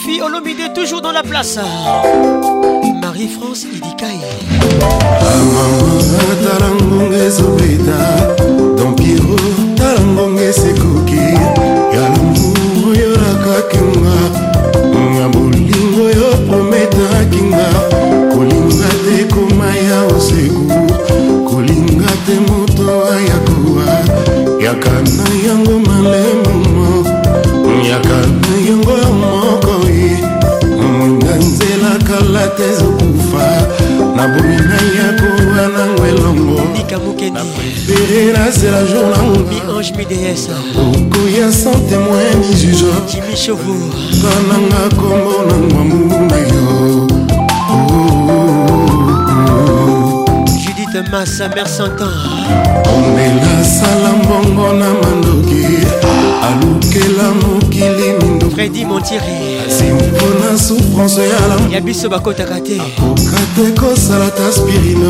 Sophie 0.05 0.21
Olomide 0.21 0.71
toujours 0.75 1.01
dans 1.01 1.11
la 1.11 1.23
place. 1.23 1.57
Marie-France 3.01 3.63
Idikaï. 3.63 4.19
tala 6.43 6.69
ngonga 6.79 7.17
ezobeta 7.25 7.97
don 8.77 8.91
piero 8.93 9.35
tala 9.75 10.01
ngonga 10.05 10.43
esekoki 10.43 11.25
ya 11.97 12.03
lamour 12.13 12.85
oyo 12.89 13.09
nakakinga 13.17 14.17
na 15.17 15.25
bolingo 15.33 16.05
yo 16.17 16.27
prometakanga 16.49 17.74
jessica 36.95 36.99
mokendi 36.99 37.39
bere 37.87 38.31
nazela 38.33 38.85
jour 38.85 39.09
nango 39.09 39.39
miange 39.39 39.93
mids 39.97 40.49
okoya 40.95 41.51
sans 41.51 41.79
témoin 41.89 42.35
ni 42.35 42.55
juge 42.57 42.85
jimi 43.11 43.35
chevou 43.35 43.89
bananga 44.21 44.95
kombo 44.95 45.35
na 45.47 45.55
ngwamu 45.55 46.27
na 46.27 46.37
yo 46.51 46.65
judith 50.61 51.11
massa 51.11 51.49
mer 51.55 51.67
santan 51.67 52.13
omela 52.95 53.63
sala 53.63 54.09
mbongo 54.23 54.73
na 54.73 54.89
mandoki 55.01 55.65
aluka 56.47 56.84
ekela 56.95 57.31
mokili 57.33 58.13
mindupredi 58.21 58.85
montiri 58.85 59.59
asimpona 59.67 60.57
souffrance 60.57 61.21
ya 61.71 61.81
biso 61.81 62.09
bakɔtaka 62.09 62.57
te 62.65 62.77
akoka 62.81 63.39
te 63.55 63.63
kosala 63.79 64.29
ta 64.37 64.51
spirino 64.51 65.09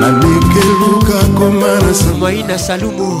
nanekeluka 0.00 1.18
koma 1.38 1.72
na 1.86 1.94
samaina 1.94 2.58
salumu 2.58 3.20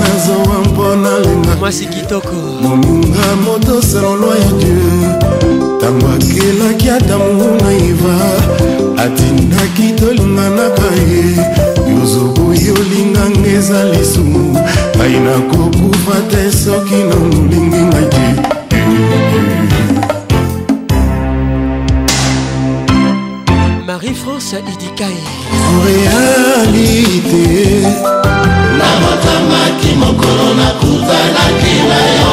nazowa 0.00 0.56
mpona 0.68 1.18
lenga 1.24 1.56
mwasi 1.58 1.86
kitoko 1.86 2.36
moninga 2.62 3.26
moto 3.44 3.82
selonlwa 3.82 4.34
ya 4.38 4.50
dieu 4.52 5.12
ntango 5.76 6.06
akelaki 6.14 6.90
ata 6.90 7.16
monguna 7.18 7.72
iva 7.88 8.18
atindaki 9.04 9.92
tolinganaka 10.00 10.88
ye 11.08 11.77
nzoboyi 12.02 12.68
olinganga 12.80 13.48
eza 13.58 13.80
lisumu 13.92 14.42
ngai 14.94 15.16
nakokufa 15.26 16.16
te 16.30 16.42
soki 16.62 16.98
nano 17.08 17.36
olingi 17.42 17.82
ngai 17.90 18.06
te 18.14 18.24
marie-france 23.86 24.56
idikai 24.72 25.18
réalité 25.86 27.44
namatamaki 28.78 29.90
mokolo 30.02 30.46
nakutanaki 30.58 31.74
na 31.90 32.00
yo 32.16 32.32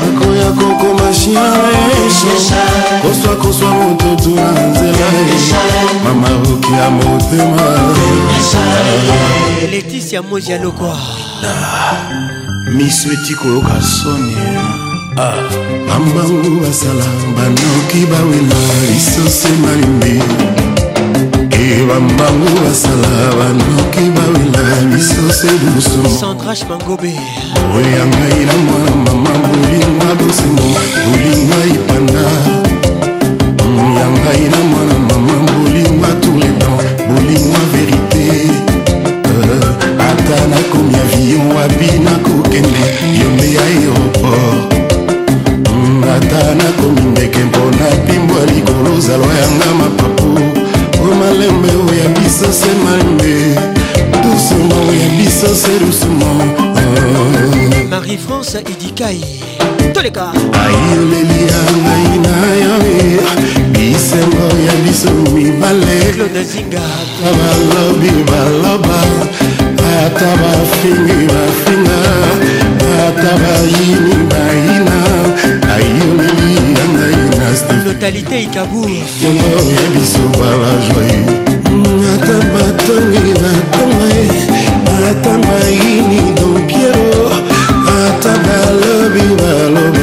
akoya 0.08 0.52
kokoma 0.52 1.14
shia 1.14 1.52
esho 2.08 2.56
koswa 3.02 3.36
koswa 3.36 3.72
mototu 3.72 4.30
na 4.30 4.52
nzela 4.52 5.12
mama 6.04 6.28
oki 6.30 6.74
ya 6.74 6.90
motema 6.90 7.94
leticia 9.72 10.22
moja 10.22 10.58
lokwa 10.58 10.98
ah. 11.46 12.41
miso 12.72 13.12
eti 13.12 13.36
koyoka 13.36 13.82
soni 13.82 14.36
ah. 15.18 15.36
bambangu 15.88 16.50
basala 16.64 17.06
banoki 17.36 18.00
bawela 18.12 18.60
lisoso 18.92 19.48
emalimbi 19.54 20.14
e 21.64 21.84
bambangu 21.90 22.50
basala 22.64 23.12
banoki 23.40 24.06
bawela 24.16 24.64
lisoso 24.92 25.44
ebususandrage 25.56 26.64
mangobe 26.70 27.12
oya 27.76 28.04
ngai 28.12 28.40
na 28.48 28.56
mwana 28.66 28.94
mama 29.06 29.32
bolinga 29.46 30.10
bosengo 30.20 30.70
bolinga 31.08 31.60
ipanda 31.76 32.26
mm, 33.68 33.94
ya 34.00 34.08
ngai 34.18 34.44
na 34.54 34.60
mwana 34.72 34.96
mama 35.10 35.36
bolinga 35.48 36.10
tourletan 36.22 36.74
bolinga 37.10 37.62
verité 37.74 38.71
ata 40.32 40.46
nakomi 40.48 40.96
avion 40.96 41.48
wapi 41.54 41.90
nakokende 42.04 42.86
yo 43.20 43.28
nde 43.34 43.48
aéroport 43.60 44.74
mm, 45.74 46.04
ata 46.16 46.56
nakomi 46.56 47.02
ndeke 47.12 47.40
mpona 47.40 47.86
mpimbo 48.04 48.34
ya 48.40 48.46
likolo 48.46 48.96
ozalwa 48.98 49.28
yanga 49.36 49.70
mapapu 49.80 50.40
o 51.04 51.16
malembe 51.20 51.70
oya 51.92 52.10
biso 52.16 52.54
se 52.60 52.70
malembe 52.84 53.34
dusumo 54.24 54.76
oya 54.92 55.08
biso 55.18 55.56
se 55.56 55.80
dusumo 55.80 56.30
eh. 56.78 57.88
marie 57.92 58.18
france 58.18 58.58
edikai 58.58 59.22
toleka 59.94 60.32
ayoleli 60.64 61.40
ya 61.54 61.62
ngai 61.82 62.18
na 62.18 62.36
yo 62.64 62.76
eh. 63.00 63.20
bisengo 63.74 64.48
ya 64.68 64.74
biso 64.86 65.12
mibale 65.36 65.96
ata 66.24 67.32
balobi 67.40 68.12
baloba 68.30 68.98
ata 70.06 70.28
bafingi 70.42 71.18
bafinga 71.34 71.98
ata 73.08 73.32
bayini 73.42 74.16
bayina 74.32 74.96
ayoleli 75.76 76.52
ya 76.78 76.86
ngai 76.92 77.22
nalotalité 77.70 78.38
ikaburyango 78.48 79.32
ya 79.78 79.84
biso 79.94 80.24
balajoi 80.40 81.18
ata 82.14 82.38
batongi 82.52 83.28
na 83.42 83.52
tonga 83.74 84.10
ata 85.12 85.34
bayini 85.46 86.22
dompiero 86.38 87.22
ata 88.06 88.32
balobi 88.46 89.26
balobi 89.40 90.01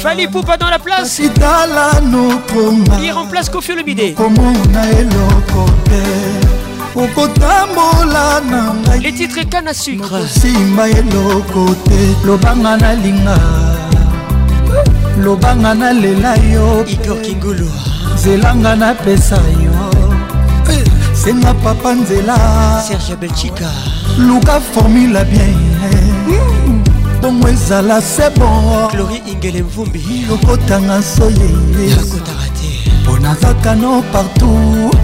Fali 0.00 0.26
Poupa 0.28 0.56
dans 0.56 0.70
la 0.70 0.78
place 0.78 1.20
Il 1.20 3.12
remplace 3.12 3.50
Kofi 3.50 3.72
Olomide 3.72 4.14
okotambola 6.94 8.42
na 8.50 8.74
ngai 8.84 9.00
les 9.00 9.12
titres 9.14 9.48
kana 9.48 9.72
sucre 9.72 10.18
osimba 10.24 10.86
eloko 10.90 11.62
te 11.86 11.96
lobanga 12.26 12.74
nalinga 12.76 13.34
lobanga 15.24 15.72
nalela 15.74 16.34
yo 16.52 16.84
igor 16.92 17.16
kingulu 17.22 17.66
nzelanga 18.14 18.76
napesa 18.76 19.36
yo 19.64 19.72
eh, 20.70 20.84
senga 21.14 21.54
papa 21.64 21.94
nzela 21.94 22.36
serge 22.86 23.16
belchika 23.18 23.72
luka 24.28 24.60
formula 24.60 25.24
bien 25.24 25.56
bongo 27.22 27.48
ezala 27.48 28.00
se 28.02 28.22
bonglori 28.38 29.22
ingele 29.30 29.62
mvumbi 29.62 30.00
okotanga 30.34 31.02
soyeyekotaka 31.02 32.46
te 32.58 32.90
mpo 33.02 33.18
nazaka 33.18 33.74
no 33.80 34.02
partout 34.12 34.96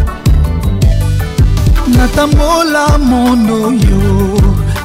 natambola 1.96 2.84
mondo 2.98 3.54
oyo 3.68 4.00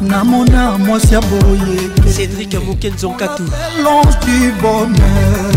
namona 0.10 0.78
mwasi 0.78 1.14
ya 1.14 1.22
boye 1.22 1.78
cédrik 2.16 2.54
mokenzonkatu 2.68 3.44
longe 3.84 4.16
du 4.40 4.52
bonheur 4.62 5.56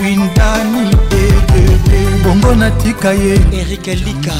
windani 0.00 0.90
dedede 1.10 1.98
bongo 2.24 2.54
natika 2.54 3.10
ye 3.22 3.34
erik 3.60 3.86
lika 3.86 4.34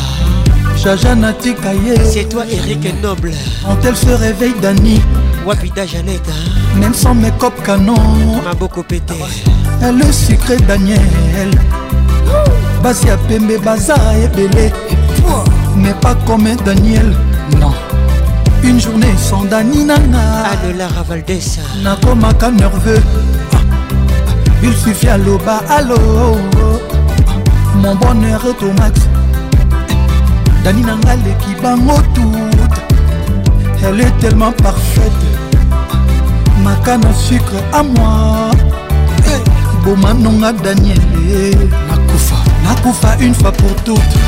Jaja 0.84 1.14
Kaye, 1.62 1.94
C'est 2.04 2.28
toi 2.28 2.42
Eric 2.50 2.84
et 2.84 2.94
Noble 3.02 3.30
Quand 3.64 3.76
elle 3.86 3.94
se 3.94 4.08
réveille 4.08 4.54
Dani 4.60 5.00
Wapita 5.46 5.82
hein? 5.82 6.76
Même 6.80 6.92
sans 6.92 7.14
mes 7.14 7.30
copes 7.38 7.62
canon 7.62 7.94
Ma 8.44 8.52
beaucoup 8.54 8.82
pété 8.82 9.14
Elle 9.80 9.98
le 9.98 10.10
sucré 10.10 10.56
Daniel 10.66 10.98
Basi 12.82 13.06
Pembe 13.28 13.62
Baza 13.64 13.94
ebele 14.24 14.72
Mais 15.76 15.94
pas 16.00 16.16
comme 16.26 16.48
Daniel 16.64 17.14
Non 17.60 17.72
une 18.64 18.80
journée 18.80 19.14
sans 19.18 19.44
Dani 19.44 19.84
Nana 19.84 20.44
pas 22.00 22.14
ma 22.16 22.34
cas 22.34 22.50
nerveux 22.50 22.98
Il 24.64 24.72
suffit 24.76 25.08
à 25.08 25.18
bas 25.18 25.62
allo. 25.68 25.94
Mon 27.76 27.94
bonheur 27.96 28.42
est 28.46 28.64
au 28.64 28.72
max 28.72 29.00
dani 30.64 30.82
na 30.86 30.94
ngai 31.02 31.18
leki 31.26 31.52
bango 31.62 31.98
tout 32.14 32.48
elle 33.86 34.00
est 34.00 34.16
tellement 34.20 34.52
parfaite 34.66 35.22
makana 36.64 37.12
sucre 37.26 37.58
à 37.72 37.82
moi 37.82 38.14
hey, 39.26 39.40
boma 39.84 40.14
nonga 40.14 40.52
daniel 40.52 41.02
nakufa 41.88 42.36
nakufa 42.66 43.10
une 43.26 43.34
fois 43.34 43.50
pour 43.60 43.74
toutes 43.86 44.18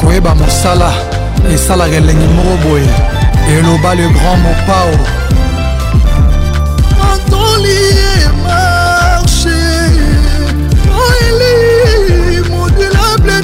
koyeba 0.00 0.32
mosala 0.40 0.90
esalaka 1.54 1.96
elengi 2.00 2.28
moko 2.36 2.54
boye 2.64 2.90
eloba 3.56 3.90
le 3.98 4.04
grand 4.16 4.36
mopao 4.44 4.92
antoli 7.12 8.01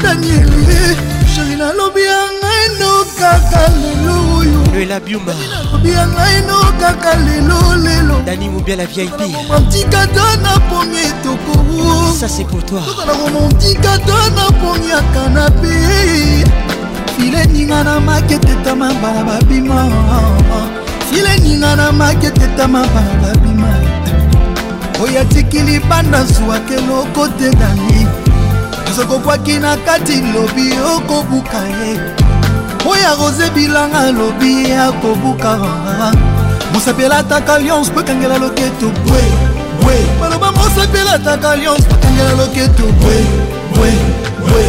danieli 0.02 0.96
sheri 1.26 1.56
nalobi 1.56 2.02
ya 2.06 2.20
ngai 2.38 2.64
no 2.80 2.90
kaka 3.20 3.62
lelo 3.76 4.14
oyoloela 4.38 5.00
biuma 5.00 5.34
nalobi 5.34 5.90
ya 5.90 6.06
ngai 6.06 6.42
no 6.46 6.58
kaka 6.80 7.12
lelo 7.26 7.58
lelo 7.84 8.16
dani 8.26 8.48
mobiala 8.48 8.86
vipimantikata 8.86 10.26
na 10.42 10.52
pongi 10.70 11.00
etoko 11.10 11.54
ça 12.18 12.28
c'est 12.28 12.44
pour 12.46 12.62
toi 12.64 12.80
tozala 12.80 13.12
komantikata 13.22 14.18
na 14.38 14.44
pongi 14.60 14.88
ya 14.90 15.00
kanape 15.14 15.76
file 17.16 17.40
ninga 17.52 17.82
na 17.84 18.00
maketetama 18.00 18.88
bana 19.02 19.22
babima 19.24 19.82
file 21.10 21.32
ninga 21.42 21.74
na 21.76 21.92
maketetama 21.92 22.80
bana 22.92 23.14
babima 23.22 23.70
oyo 25.04 25.20
atikili 25.20 25.78
banda 25.90 26.24
zwwake 26.24 26.76
lokotedani 26.88 28.06
okokwaki 29.00 29.58
na 29.58 29.76
kati 29.86 30.16
lobi 30.34 30.66
okobuka 30.96 31.60
ye 31.80 31.92
oyo 32.90 33.06
arose 33.12 33.46
bilanga 33.54 34.10
lobi 34.10 34.72
akobuka 34.86 35.52
mosapi 36.72 37.02
elataka 37.06 37.58
lyonse 37.58 37.90
po 37.94 38.00
ekangela 38.00 38.38
loketo 38.38 38.88
bwe 39.06 39.22
bwe 39.82 39.94
baloba 40.20 40.52
mosapi 40.52 40.98
elataka 40.98 41.56
lyonse 41.56 41.86
po 41.88 41.94
ekangela 41.96 42.32
loketo 42.42 42.86
bwe 42.98 43.16
bwe 43.74 43.90
bwe 44.42 44.64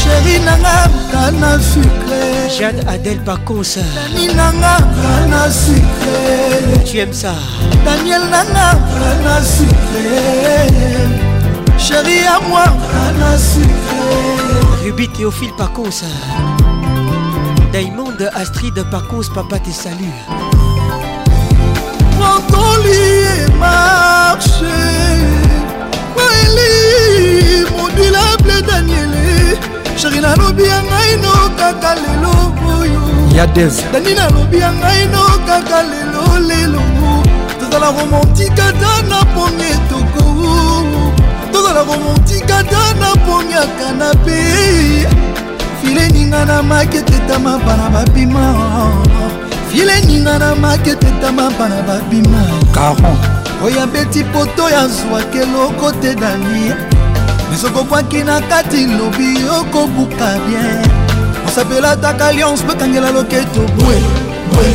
sheri 0.00 0.38
nanga 0.44 0.88
kana 1.12 1.60
sucre 1.60 2.20
jade 2.58 2.82
adel 2.88 3.18
paconsa 3.24 3.80
dani 3.94 4.26
nanga 4.32 4.74
kana 5.02 5.42
sucre 5.52 6.18
tu 6.88 6.98
aimes 6.98 7.12
ça 7.22 7.34
daniel 7.84 8.22
nanga 8.32 8.68
kana 8.96 9.36
sucre 9.44 11.27
chéri 11.78 12.20
à 12.26 12.40
moi 12.46 12.64
Ruby 14.82 15.08
Théophile 15.08 15.52
Pacos 15.56 16.04
Diamond 17.72 18.04
Astrid 18.34 18.82
Pacos 18.90 19.28
Papa 19.34 19.58
te 19.60 19.70
salue 19.70 20.12
Mokoli 22.18 23.48
marché 23.60 24.66
Noélie 26.16 27.64
Modulable 27.76 28.62
Daniele 28.66 29.56
chéri 29.96 30.20
nalobi 30.20 30.64
ya 30.64 30.82
ngai 30.82 31.16
no 31.22 31.32
kaka 31.56 31.94
lelo 31.94 32.34
oyo 32.80 33.02
ya 33.34 33.46
dev 33.46 33.72
dani 33.92 34.14
nalobi 34.14 34.58
ya 34.58 34.70
ngai 34.70 35.06
no 35.12 35.22
kaka 35.46 35.82
lelo 35.82 36.38
lelo 36.48 36.82
tozala 37.58 37.88
romantika 37.90 38.72
ta 38.80 38.92
na 39.08 39.18
premier 39.34 39.78
tokou 39.90 40.77
ozala 41.68 41.84
komontikata 41.84 42.94
naponyaka 43.00 43.92
na 43.98 44.10
pe 44.24 45.04
fileninga 45.82 46.44
na 46.44 46.62
maketetama 46.62 47.58
bana 47.58 47.88
babima 47.90 48.54
fileninga 49.70 50.38
na 50.38 50.54
maketetama 50.54 51.50
bana 51.58 51.82
babima 51.82 52.42
caron 52.74 53.16
oyo 53.64 53.82
abeti 53.82 54.24
poto 54.24 54.68
ya 54.70 54.88
zwaka 54.88 55.38
eloko 55.42 55.92
te 56.00 56.14
dani 56.14 56.72
mesokobwaki 57.50 58.24
na 58.24 58.40
kati 58.40 58.86
lobi 58.86 59.36
okobuka 59.60 60.38
bien 60.46 60.82
osapelataka 61.48 62.32
lions 62.32 62.64
bakangela 62.64 63.10
loketo 63.10 63.60
bwe 63.76 64.00
bwe 64.52 64.66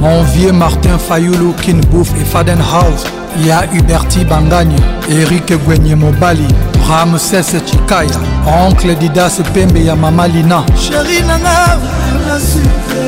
mon 0.00 0.22
vieux 0.34 0.52
martin 0.52 0.98
fayoulou 0.98 1.52
kinbouf 1.62 2.10
et 2.20 2.24
fadenhouse 2.24 3.06
ya 3.44 3.60
huberti 3.72 4.24
bangagne 4.24 4.78
erik 5.08 5.64
gwenye 5.64 5.94
mobali 5.96 6.46
ramses 6.88 7.54
chikaya 7.64 8.18
oncle 8.66 8.94
didas 8.94 9.40
pembe 9.54 9.84
ya 9.84 9.96
mama 9.96 10.26
lina 10.28 10.64
sheri 10.80 11.20
nanga 11.26 11.78
vrana 11.78 12.40
sufre 12.40 13.04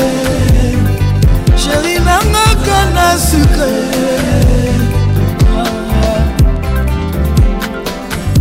sheri 1.57 1.99
nanga 1.99 2.44
kana 2.66 3.20
sufre 3.20 3.72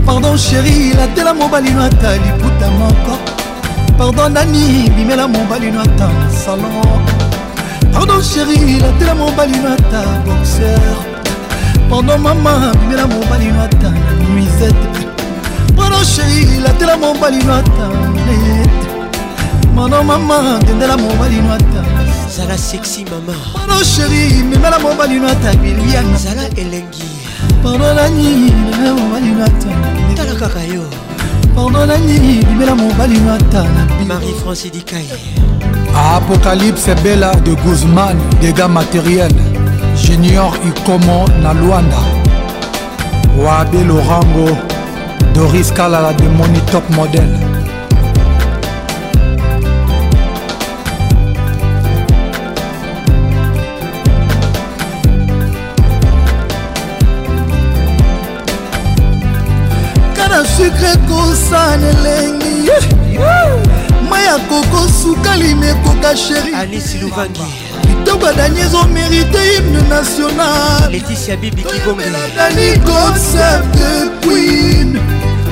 pardon 0.06 0.38
sheri 0.38 0.92
latela 0.94 1.34
mobali 1.34 1.70
no 1.70 1.84
ata 1.84 2.12
liputa 2.12 2.70
moko 2.70 3.33
pardon 3.98 4.32
nani 4.34 4.90
bimela 4.90 5.28
mobali 5.30 5.70
nata 5.70 6.08
salon 6.28 6.98
pardon 7.94 8.18
chéri 8.20 8.80
latela 8.82 9.14
mobali 9.14 9.54
nata 9.62 10.02
boxeur 10.26 10.96
pardon 11.90 12.18
mama 12.20 12.72
bimela 12.80 13.06
mobali 13.06 13.48
nata 13.54 13.90
nuisette 14.34 14.96
pardon 15.76 16.02
chéri 16.04 16.58
latela 16.60 16.96
mobali 16.98 17.38
nata 17.46 17.86
nete 18.26 18.68
pardon 19.76 20.02
mama 20.06 20.40
dendela 20.66 20.96
mobali 20.98 21.38
nata 21.48 21.82
zala 22.36 22.58
sexy 22.58 23.04
mama 23.06 23.34
pardon 23.54 23.82
chéri 23.84 24.42
memela 24.42 24.78
mobali 24.82 25.20
nata 25.22 25.54
bilian 25.62 26.08
zala 26.18 26.44
elengi 26.58 27.06
pardon 27.62 27.94
nani 27.94 28.50
memela 28.64 28.90
mobali 29.00 29.30
nata 29.40 29.70
tala 30.18 30.34
kaka 30.40 30.62
yo 30.72 30.86
porno 31.54 31.86
nani 31.86 32.18
libela 32.18 32.74
mobali 32.74 33.18
ngata 33.18 33.62
na 33.62 33.84
marie 34.08 34.34
france 34.34 34.70
dikai 34.72 35.06
apocalypse 35.94 36.94
bela 37.02 37.34
de 37.46 37.54
guzman 37.64 38.16
dégâts 38.40 38.68
matériel 38.68 39.30
junior 39.96 40.50
ikomo 40.68 41.24
na 41.42 41.52
lwanda 41.54 41.98
wabe 43.38 43.84
lorango 43.86 44.50
doris 45.34 45.70
kalala 45.72 46.12
de 46.14 46.26
moni 46.28 46.60
top 46.72 46.84
modèle 46.90 47.53
na 60.34 60.44
sukre 60.44 60.96
kosana 61.08 61.88
elengi 61.88 62.70
mai 64.10 64.24
ya 64.26 64.38
koko 64.38 64.88
sukalime 65.02 65.68
ekoka 65.70 66.16
sheri 66.16 66.54
alisi 66.54 66.98
luvangi 66.98 67.40
kitoko 67.86 68.26
adani 68.26 68.60
ezomerite 68.60 69.38
hymne 69.38 69.88
national 69.88 70.90
leticia 70.90 71.36
bibikibongeladani 71.36 72.76
concept 72.84 73.78
de 73.78 74.26
queen 74.26 75.00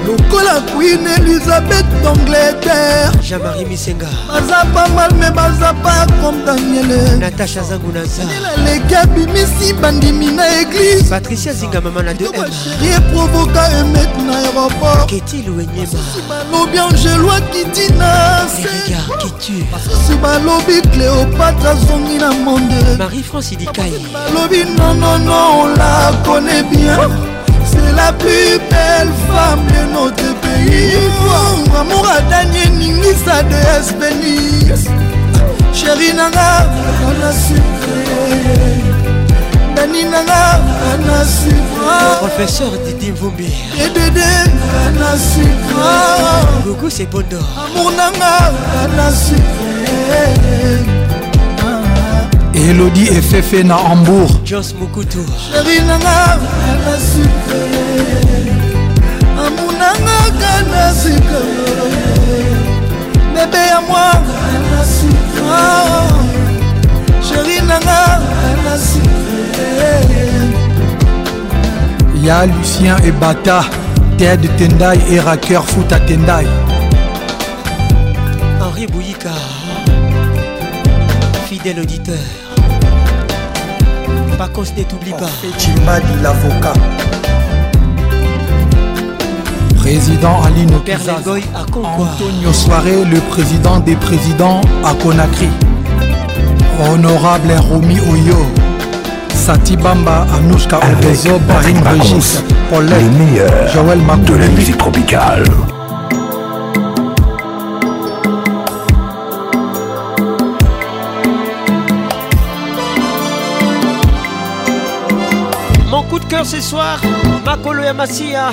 lokola 0.07 0.63
queen 0.75 1.07
elizabeth 1.19 1.87
d'angleterre 2.03 3.13
jean-marie 3.23 3.65
misenga 3.65 4.07
baza 4.29 4.63
pa 4.75 4.87
mal 4.95 5.13
me 5.15 5.31
baza 5.31 5.73
pa 5.83 6.07
comme 6.21 6.45
daniele 6.45 7.17
natasha 7.19 7.63
zangunazaeleki 7.63 8.95
abimisi 8.95 9.73
bandimi 9.81 10.27
na 10.33 10.49
eglise 10.61 11.11
patricia 11.11 11.53
zinga 11.53 11.81
mama 11.81 12.03
na 12.03 12.13
2ri 12.15 12.89
eprovoka 12.97 13.69
emet 13.81 14.11
na 14.27 14.39
aéroport 14.39 15.07
keti 15.11 15.43
louenyemasi 15.47 16.21
balobi 16.29 16.79
angeloa 16.79 17.41
kiti 17.53 17.93
na 17.95 18.43
basusi 19.73 20.15
balobi 20.23 20.83
cléopatre 20.91 21.69
azongi 21.69 22.19
na 22.19 22.33
monde 22.33 22.97
marie 22.99 23.23
france 23.23 23.53
idikai 23.55 23.93
balobi 24.13 24.65
nonono 24.65 25.61
on 25.63 25.67
la 25.79 26.11
connaît 26.25 26.65
bien 26.71 26.99
c'est 27.73 27.93
la 27.95 28.13
plus 28.13 28.57
belle 28.71 29.11
femme 29.29 29.65
de 29.69 29.93
notre 29.95 30.29
pays 30.41 30.99
amour 31.79 32.07
adanie 32.09 32.67
ningisa 32.79 33.43
de 33.51 33.61
espeni 33.79 34.75
sheri 35.73 36.11
nanga 36.15 36.51
ana 37.09 37.31
sucre 37.45 37.99
dani 39.77 40.05
nanga 40.05 40.43
ana 40.95 41.19
sucre 41.39 41.99
professeur 42.25 42.73
didi 42.85 43.11
mvumbi 43.13 43.51
edede 43.85 44.29
ana 44.87 45.13
sucre 45.31 45.87
gugu 46.65 46.89
c'est 46.91 47.07
bondo 47.11 47.39
amour 47.65 47.91
nanga 47.93 48.35
ana 48.85 49.09
sucre 49.25 49.73
Elodie 52.69 53.09
et 53.09 53.21
Fefe 53.23 53.65
na 53.65 53.75
Hambourg. 53.77 54.31
Joss 54.45 54.75
Moukoutou. 54.79 55.25
Chérie 55.53 55.81
nanga 55.85 56.39
na 56.87 56.97
sikolo. 56.97 57.79
Amunanga 59.37 60.21
kana 60.39 60.95
sikolo. 60.95 61.89
Bébé 63.35 63.59
à 63.77 63.81
moi 63.81 64.11
la 64.71 64.85
sikolo. 64.85 66.19
Chérie 67.21 67.63
nanga 67.63 68.21
Il 72.15 72.23
y 72.23 72.27
Ya 72.27 72.47
Lucien 72.47 72.97
et 73.05 73.11
Bata, 73.11 73.65
Ted 74.17 74.49
Tendai 74.57 75.01
et 75.11 75.19
foot 75.19 75.65
Fouta 75.67 75.99
Tendai. 75.99 76.47
Henri 78.61 78.87
Bouyika 78.87 79.31
fidèle 81.49 81.81
auditeur. 81.81 82.19
Oh, 84.45 84.61
tu 84.77 84.85
t'oublie 84.85 85.13
l'avocat. 86.21 86.73
Président 89.77 90.43
Alino 90.45 90.79
Antonio 91.55 92.53
Soirée, 92.53 93.05
le 93.05 93.21
président 93.31 93.79
des 93.79 93.95
présidents 93.95 94.61
à 94.85 94.95
Conakry. 94.95 95.49
Honorable 96.93 97.53
Oyo. 98.11 98.35
Obezo, 100.83 101.41
Joël 103.73 103.99
de 104.27 104.35
la 104.37 104.49
musique 104.49 104.79
tropicale. 104.79 105.45
ce 116.45 116.61
soir, 116.61 117.01
Makolo 117.45 117.83
Yamasia, 117.83 118.51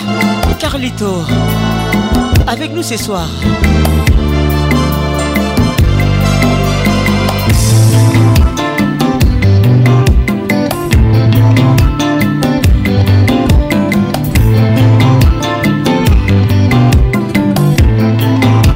Carlito, 0.59 1.23
avec 2.45 2.71
nous 2.71 2.83
ce 2.83 2.95
soir. 2.97 3.27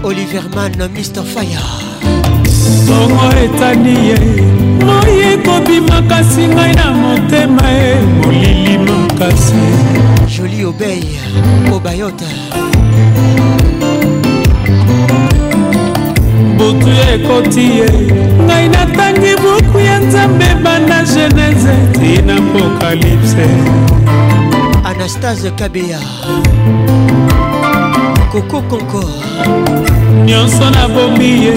Oliverman, 0.04 0.72
Mr. 0.90 1.24
Fire. 1.24 1.80
moi 4.86 5.34
ekobima 5.34 6.00
kasi 6.10 6.42
ngai 6.56 6.72
na 6.78 6.88
motema 7.02 7.66
e 7.92 7.96
molili 8.20 8.78
makasi 8.78 9.64
joli 10.34 10.66
obey 10.70 11.00
obayota 11.76 12.26
butu 16.58 16.90
ekoti 17.14 17.64
ye 17.78 17.88
ngai 18.48 18.66
natangi 18.74 19.34
buku 19.44 19.78
ya 19.88 19.96
nzambe 20.06 20.50
banda 20.64 20.98
genese 21.12 21.74
tina 21.96 22.34
apokalypse 22.42 23.46
anastase 24.90 25.50
kabeya 25.60 26.00
koko 28.32 28.58
konkor 28.70 29.10
nyonso 30.28 30.66
nabomi 30.76 31.30
ye 31.46 31.54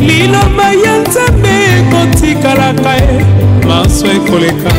liloba 0.00 0.68
ya 0.84 0.92
nzambe 1.04 1.48
ekotikalaka 1.78 2.92
ye 3.00 3.10
maso 3.68 4.06
ekoleka 4.06 4.72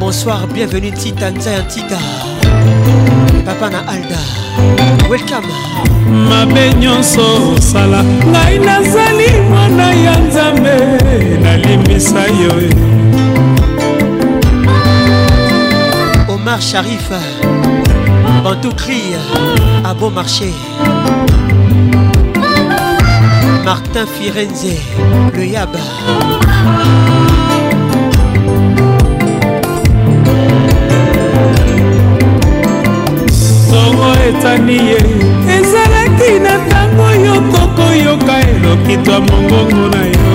bonsoir 0.00 0.46
bienvenue 0.54 0.90
tita 0.92 1.30
nzaya 1.30 1.62
ntika 1.62 1.98
papa 3.44 3.70
na 3.70 3.80
alda 3.94 4.20
welcome 5.10 5.50
mabe 6.30 6.64
nyonso 6.80 7.24
osala 7.56 8.00
ngai 8.32 8.58
nazali 8.58 9.30
mwana 9.50 9.86
ya 10.04 10.14
nzambe 10.24 10.74
nalimbisa 11.44 12.22
yo 12.42 12.52
omar 16.32 16.60
sharifa 16.68 17.20
bantoucrie 18.44 19.18
à 19.84 19.94
bon 19.94 20.10
marché 20.10 20.52
Martin 23.64 24.06
Firenze, 24.06 24.76
le 25.34 25.44
Yaba. 25.46 25.78
songo 33.68 34.06
etani 34.28 34.76
ye 34.90 34.98
ezalaki 35.56 36.30
na 36.44 36.52
ntango 36.62 37.08
yo 37.24 37.34
kokoyoka 37.52 38.34
elokitwa 38.52 39.16
mongongo 39.26 39.84
na 39.94 40.02
yo 40.14 40.34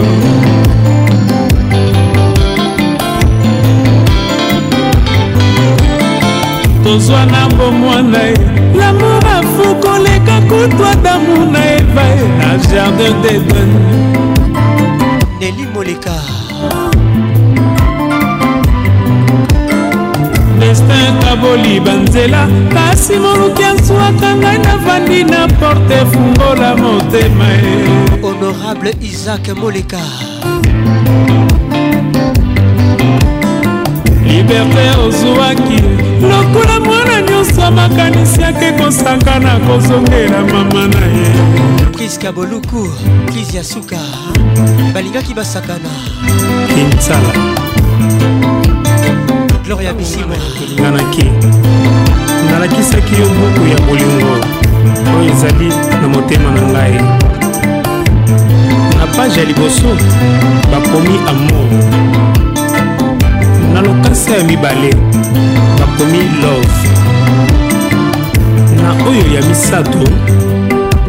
tozwa 6.84 7.22
na 7.26 7.42
bomwana 7.58 8.20
ye 8.30 8.36
lamo 8.80 9.10
bafu 9.26 9.68
koleka 9.84 10.35
kutwa 10.48 10.96
damu 10.96 11.52
na 11.52 11.72
eva 11.76 12.06
na 12.38 12.58
jardin 12.70 13.22
deden 13.22 13.72
neli 15.40 15.66
moleka 15.74 16.18
destin 20.60 21.10
kaboli 21.24 21.80
banzela 21.86 22.44
kasi 22.74 23.18
moluki 23.20 23.64
azwaka 23.64 24.30
ngai 24.42 24.58
navandi 24.66 25.20
na 25.32 25.42
porte 25.60 25.94
efungola 26.04 26.70
motema 26.82 27.48
e 27.70 27.72
honorable 28.26 28.92
isaac 29.10 29.46
moleka 29.62 30.00
liberte 34.38 35.00
ozwaki 35.08 35.78
lokola 36.32 36.80
mwana 36.80 37.22
nyonso 37.22 37.64
amakanisiaki 37.66 38.84
kosakana 38.84 39.60
kozongela 39.60 40.42
mama 40.54 40.88
na 40.88 41.04
ye 41.16 41.30
priska 41.92 42.32
boluku 42.32 42.90
prise 43.26 43.58
ya 43.58 43.64
suka 43.64 43.98
balingaki 44.94 45.34
basakana 45.34 45.90
kinsala 46.68 47.32
gloria 49.66 49.94
bisimaelinganaki 49.94 51.26
nalakisaki 52.52 53.14
yo 53.22 53.28
buku 53.28 53.68
ya 53.68 53.80
bolingo 53.88 54.36
oyo 55.20 55.32
ezali 55.32 55.70
na 56.02 56.08
motema 56.08 56.52
na 56.52 56.62
ngai 56.62 56.98
na 59.00 59.06
page 59.16 59.40
ya 59.40 59.46
liboso 59.46 59.90
bakomi 60.72 61.18
amour 61.30 61.66
na 63.76 63.82
lokasa 63.82 64.36
ya 64.38 64.44
mibale 64.44 64.90
bakomi 65.80 66.20
love 66.42 66.78
na 68.84 68.90
oyo 69.10 69.24
ya 69.36 69.42
misato 69.50 70.00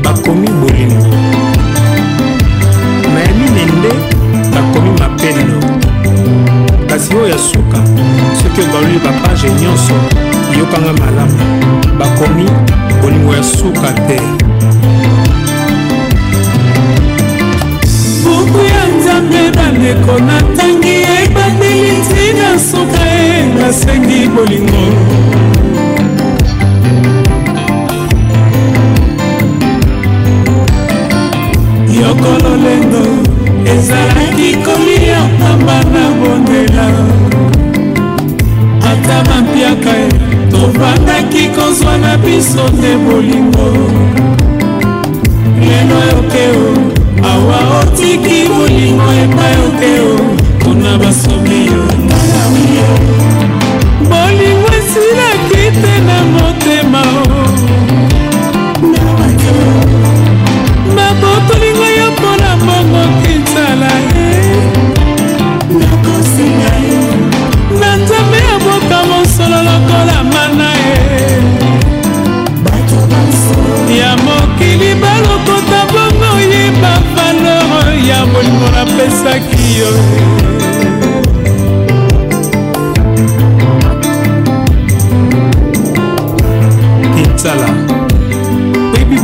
bakomi 0.03 0.47
bolingo 0.47 1.15
na 3.15 3.21
ya 3.23 3.33
minende 3.39 3.93
bakomi 4.55 4.91
mapendo 5.01 5.59
kasi 6.91 7.15
oyo 7.15 7.29
ya 7.31 7.39
suka 7.39 7.79
soki 8.43 8.61
obaloli 8.67 8.99
bapage 8.99 9.47
nyonso 9.61 9.95
yokanga 10.59 10.93
malamu 11.01 11.39
bakomi 11.99 12.47
bolingo 13.03 13.31
ya 13.35 13.43
suka 13.43 13.93
te 14.09 14.19
buku 18.25 18.61
ya 18.75 18.83
nzambe 18.99 19.43
bandeko 19.57 20.13
natangi 20.29 20.95
ebandeli 21.25 21.99
te 22.11 22.16
nina 22.27 22.59
sukre 22.59 23.15
nasengi 23.59 24.27
bolingo 24.35 24.85
yokolo 32.01 32.53
lendo 32.65 33.03
ezalaki 33.75 34.49
kolia 34.67 35.19
pamba 35.41 35.79
na 35.95 36.05
bondela 36.19 36.87
ata 38.91 39.17
bampiaka 39.29 39.93
e, 40.07 40.09
tovandaki 40.51 41.43
kozwa 41.57 41.95
na 42.05 42.13
biso 42.23 42.65
te 42.81 42.91
bolingo 43.07 43.67
lelo 45.65 45.99
yokeo 46.13 46.67
awa 47.33 47.59
otiki 47.81 48.39
bolingo 48.53 49.09
epai 49.25 49.57
okeo 49.69 50.09
mpona 50.59 50.93
basomi 50.99 51.59
yo 51.67 51.96
bolingo 54.03 54.69
esilaki 54.79 55.73
te 55.81 56.01
na 56.07 56.19
motema 56.33 57.03
babotolingo 60.97 61.87
yo 61.99 62.07
mpona 62.13 62.57
mbongo 62.57 63.03
kitala 63.23 63.91
na 67.81 67.97
nzambe 67.97 68.37
ya 68.51 68.59
boka 68.65 68.99
mosolo 69.11 69.59
lokola 69.67 70.17
mana 70.33 70.69
ye 70.75 71.19
ya 73.99 74.11
mokili 74.25 74.91
balokota 75.03 75.81
bongo 75.93 76.41
yeba 76.53 76.93
valeur 77.15 77.87
ya 78.09 78.21
bolingo 78.33 78.69
napesaki 78.75 79.67
yo 79.79 80.46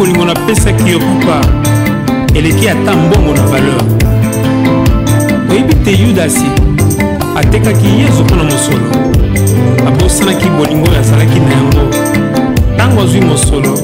bolingo 0.03 0.25
napesaki 0.25 0.91
yo 0.93 0.99
kupa 0.99 1.41
eleki 2.35 2.69
ata 2.69 2.97
mbongo 2.97 3.35
na 3.37 3.43
valeur 3.47 3.83
oyebi 5.51 5.75
te 5.75 5.91
yudasi 6.03 6.47
atekaki 7.37 7.87
yesu 8.01 8.25
mpo 8.25 8.37
na 8.37 8.43
mosolo 8.45 9.13
abosanaki 9.87 10.45
bolingo 10.59 10.91
oyo 10.91 10.99
azalaki 11.01 11.41
na 11.41 11.53
yango 11.53 11.81
ntango 12.75 13.01
azwi 13.03 13.21
mosolo 13.21 13.79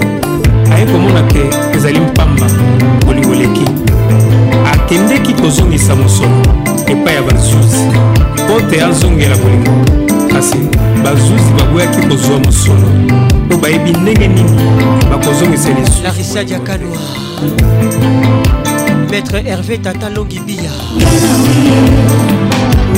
aye 0.75 0.87
komona 0.87 1.23
ke 1.23 1.41
ezali 1.77 2.01
mpamba 2.01 2.47
bolingo 3.07 3.35
eleki 3.35 3.65
akendeki 4.75 5.33
kozongisa 5.35 5.95
mosolo 5.97 6.43
epai 6.87 7.15
ya 7.15 7.23
bazuzi 7.23 7.79
mpo 8.47 8.61
te 8.71 8.83
azongela 8.85 9.37
bolingo 9.37 9.71
kasi 10.35 10.59
bazuzi 11.05 11.53
babweyaki 11.61 12.07
kozwa 12.07 12.39
mosolo 12.45 12.89
mpo 13.49 13.57
bayebi 13.59 13.91
ndenge 13.91 14.29
nini 14.29 14.55
bakozongisa 15.11 15.69
lisu 15.71 16.03
larisa 16.05 16.45
diakanwa 16.45 16.97
maître 19.11 19.39
herve 19.43 19.79
tata 19.79 20.09
longibia 20.09 20.71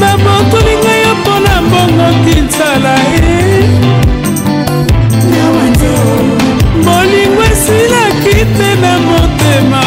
namokoli 0.00 0.74
ngai 0.82 1.00
yo 1.06 1.10
mpona 1.20 1.52
mbongo 1.66 2.06
kinsala 2.24 2.94
e 3.16 3.62
bolingo 6.84 7.42
esilaki 7.52 8.36
te 8.56 8.68
na 8.82 8.92
motema 9.06 9.82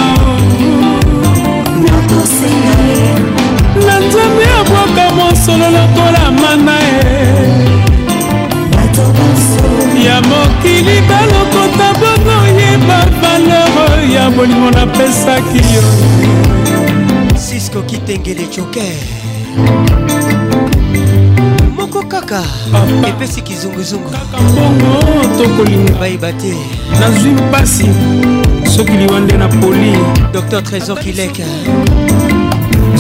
na 3.88 3.94
nzambe 4.04 4.44
ya 4.54 4.60
bwaka 4.70 5.06
mosolo 5.18 5.68
lokola 5.76 6.24
mana 6.42 6.83
bolingo 14.36 14.72
napesaki 14.72 15.58
yo 15.76 15.82
sisko 17.38 17.82
kitengele 17.82 18.48
joker 18.56 18.94
moko 21.78 22.02
kaka 22.06 22.44
epesi 23.08 23.42
kizunguzungukaka 23.42 24.38
mbongo 24.42 25.02
tokolinga 25.44 25.94
bayeba 25.94 26.34
te 26.34 26.54
nazwi 27.00 27.32
mpasi 27.32 27.88
soki 28.76 28.92
liwa 28.92 29.20
nde 29.20 29.38
na 29.38 29.48
poli 29.48 29.94
dr 30.32 30.60
trésor 30.64 31.00
kileka 31.04 31.44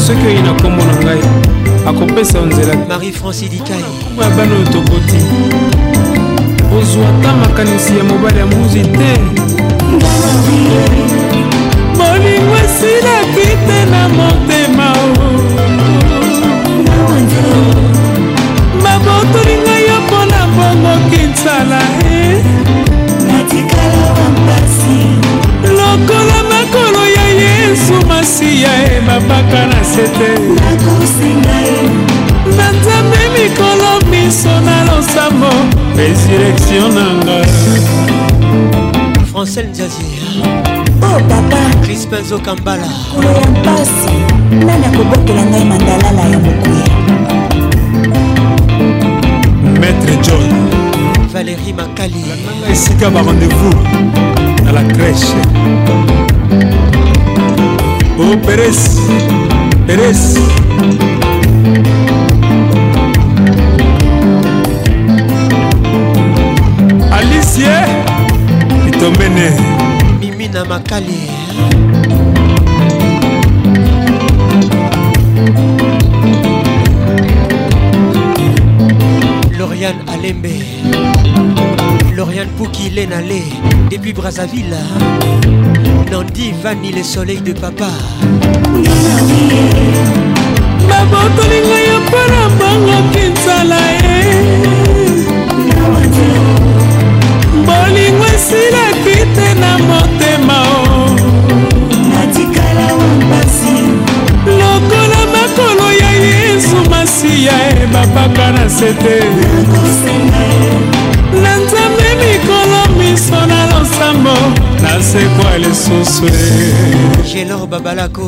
soki 0.07 0.27
oyi 0.27 0.41
na 0.41 0.51
nkombo 0.53 0.84
na 0.84 0.93
ngai 0.95 1.23
akopesa 1.89 2.38
yo 2.38 2.45
nzela 2.45 2.76
marie 2.89 3.11
franci 3.11 3.49
dikai 3.49 3.84
ya 4.22 4.30
bana 4.30 4.53
oyo 4.55 4.65
tokoti 4.68 5.22
ozwa 6.80 7.07
ta 7.23 7.34
makanisi 7.35 7.97
ya 7.97 8.03
mobali 8.03 8.39
ya 8.39 8.45
muzi 8.45 8.81
te 8.81 9.42
bolingo 11.97 12.55
esilaki 12.55 13.49
te 13.67 13.85
na 13.91 14.07
motema 14.17 14.93
babotoli 18.83 19.55
ngai 19.63 19.81
yo 19.87 19.97
mpona 20.05 20.41
bongo 20.55 20.93
kinsala 21.09 21.81
lokola 25.77 26.39
makolo 26.51 27.03
ya 27.17 27.27
yesu 27.43 27.95
masiya 28.09 28.69
ebapaka 28.95 29.61
na 29.71 29.79
sete 29.91 30.29
na 32.57 32.67
nzambe 32.71 33.19
mikolo 33.35 33.89
miso 34.11 34.53
na 34.65 34.75
losambo 34.89 35.51
resurrektio 35.97 36.85
na 36.95 37.05
ngai 37.25 38.22
Ansel 39.43 39.67
Jazir 39.75 40.23
oh 41.01 41.19
papa 41.27 41.57
crispin 41.83 42.23
zokambala 42.23 42.87
kolo 43.15 43.27
ya 43.29 43.41
mpasi 43.47 44.15
nani 44.65 44.85
akobotela 44.85 45.45
ngai 45.45 45.65
mandalala 45.65 46.21
ya 46.21 46.39
mokuya 46.39 46.87
maître 49.79 50.15
john 50.21 50.49
valérie 51.33 51.73
makali 51.73 52.23
esika 52.71 53.09
barendez-vous 53.09 53.83
na 54.63 54.71
la 54.71 54.83
crèche 54.83 55.41
o 58.19 58.21
oh, 58.23 58.37
peres 58.45 58.81
peres 59.87 60.37
alicie 67.11 67.83
tombene 69.03 69.47
mimi 70.19 70.47
na 70.47 70.63
makali 70.63 71.27
lorian 79.59 79.99
alembe 80.07 80.55
lorian 82.15 82.47
pouki 82.55 82.91
lenale 82.95 83.41
depuis 83.91 84.13
brazzaville 84.15 84.80
nandi 86.09 86.53
vani 86.63 86.93
le 86.95 87.03
soleil 87.03 87.41
de 87.43 87.51
papa 87.51 87.91
babokolinga 90.88 91.77
ya 91.91 91.97
mpona 92.07 92.41
bangoki 92.59 93.23
nzala 93.35 93.80
e 93.91 94.03
eh. 94.15 94.82
bolingo 97.73 98.25
esilaki 98.35 99.17
te 99.35 99.47
na 99.61 99.71
motema 99.89 100.57
o 100.77 100.79
natikala 102.15 102.87
wampasi 102.99 103.77
lokola 104.59 105.21
makolo 105.35 105.85
ya 106.01 106.11
yesu 106.29 106.77
masiya 106.91 107.55
ebapaka 107.83 108.45
na 108.55 108.65
se 108.75 108.89
te 109.03 109.17
na 111.43 111.51
nzambe 111.61 112.09
mikolo 112.21 112.79
miso 112.99 113.39
na 113.51 113.59
losambo 113.71 114.35
nasekwa 114.83 115.49
lisusu 115.63 116.25
gelor 117.31 117.67
babalako 117.67 118.27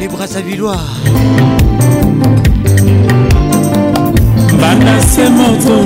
librasavillois 0.00 0.82
banda 4.66 5.00
se 5.00 5.24
moto 5.30 5.76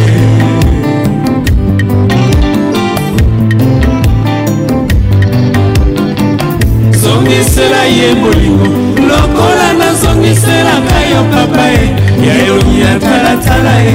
nazongisela 6.90 7.82
ye 7.98 8.08
bolingo 8.20 8.68
lokola 9.08 9.68
nazongiselaka 9.80 10.96
yo 11.12 11.20
papa 11.32 11.64
e 11.80 11.82
ya 12.26 12.34
yoni 12.46 12.74
ya 12.84 12.92
talatala 13.04 13.74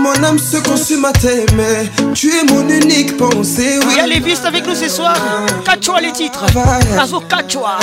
mon 0.00 0.12
âme 0.24 0.38
se 0.38 0.56
consume 0.56 1.04
à 1.04 1.12
t'aimer. 1.12 1.90
Tu 2.14 2.28
es 2.30 2.44
mon 2.52 2.66
unique 2.68 3.16
pensée. 3.16 3.78
Oui. 3.82 3.86
Il 3.92 3.96
y 3.96 4.00
a 4.00 4.06
les 4.06 4.18
vistes 4.20 4.44
avec 4.46 4.66
nous 4.66 4.74
ce 4.74 4.88
soir. 4.88 5.16
Cachoua 5.64 6.00
les 6.00 6.12
titres. 6.12 6.44
Azo 6.98 7.20
Cachoua. 7.20 7.78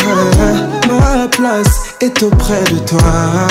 Ma 0.90 1.28
place 1.28 1.74
est 2.02 2.24
auprès 2.24 2.64
de 2.72 2.78
toi 2.88 3.50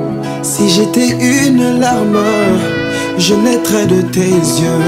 Si 0.43 0.67
j'étais 0.69 1.09
une 1.09 1.79
larme, 1.79 2.17
je 3.19 3.33
naîtrais 3.35 3.85
de 3.85 4.01
tes 4.01 4.27
yeux 4.27 4.81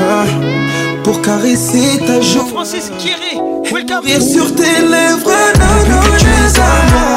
pour 1.03 1.21
caresser 1.21 1.99
ta 2.07 2.19
joue. 2.21 2.47
Francis 2.47 2.91
Kiri, 2.97 3.39
welcome. 3.71 4.01
sur 4.19 4.55
tes 4.55 4.81
lèvres, 4.89 5.29
non, 5.29 6.05
tu 6.17 6.25
es 6.25 6.59
à 6.59 6.61
moi. 6.91 7.11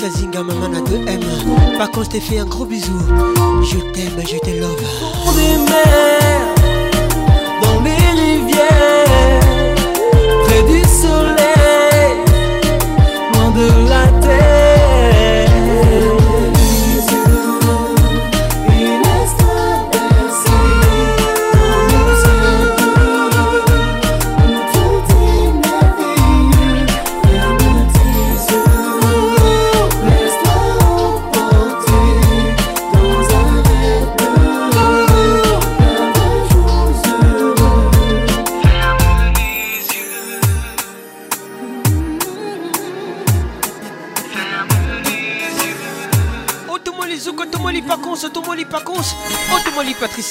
Patricia 0.00 0.16
Zinga, 0.20 0.44
maman 0.44 0.76
à 0.76 0.80
2M. 0.80 1.76
Par 1.76 1.90
contre, 1.90 2.04
je 2.04 2.10
t'ai 2.10 2.20
fait 2.20 2.38
un 2.38 2.44
gros 2.46 2.64
bisou. 2.64 2.92
Je 3.64 3.78
t'aime, 3.92 4.22
je 4.28 4.36
te 4.38 4.60
love. 4.60 6.17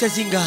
Patricia 0.00 0.14
Zinga. 0.14 0.42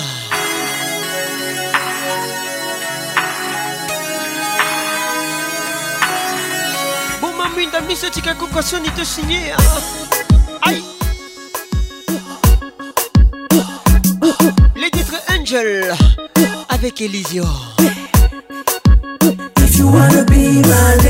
Bon, 7.21 7.27
mamie, 7.37 7.67
d'amis, 7.69 7.97
c'est 7.99 8.21
que 8.21 8.33
Kokosio 8.33 8.79
n'y 8.79 8.89
te 8.91 9.03
signé. 9.03 9.51
Aïe! 10.61 10.81
Ah. 13.51 14.27
Les 14.77 14.89
titres 14.89 15.19
Angel 15.37 15.93
avec 16.69 17.01
Elisio. 17.01 17.43
If 19.59 19.75
you 19.77 19.87
wanna 19.91 20.23
be 20.25 20.61
my 20.65 21.00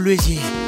Luigi. 0.00 0.59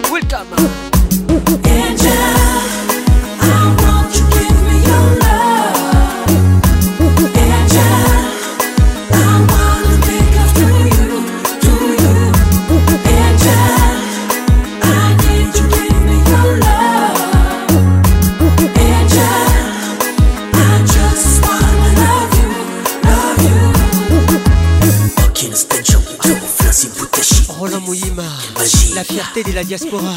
de 29.43 29.53
la 29.53 29.65
diaspora. 29.65 30.11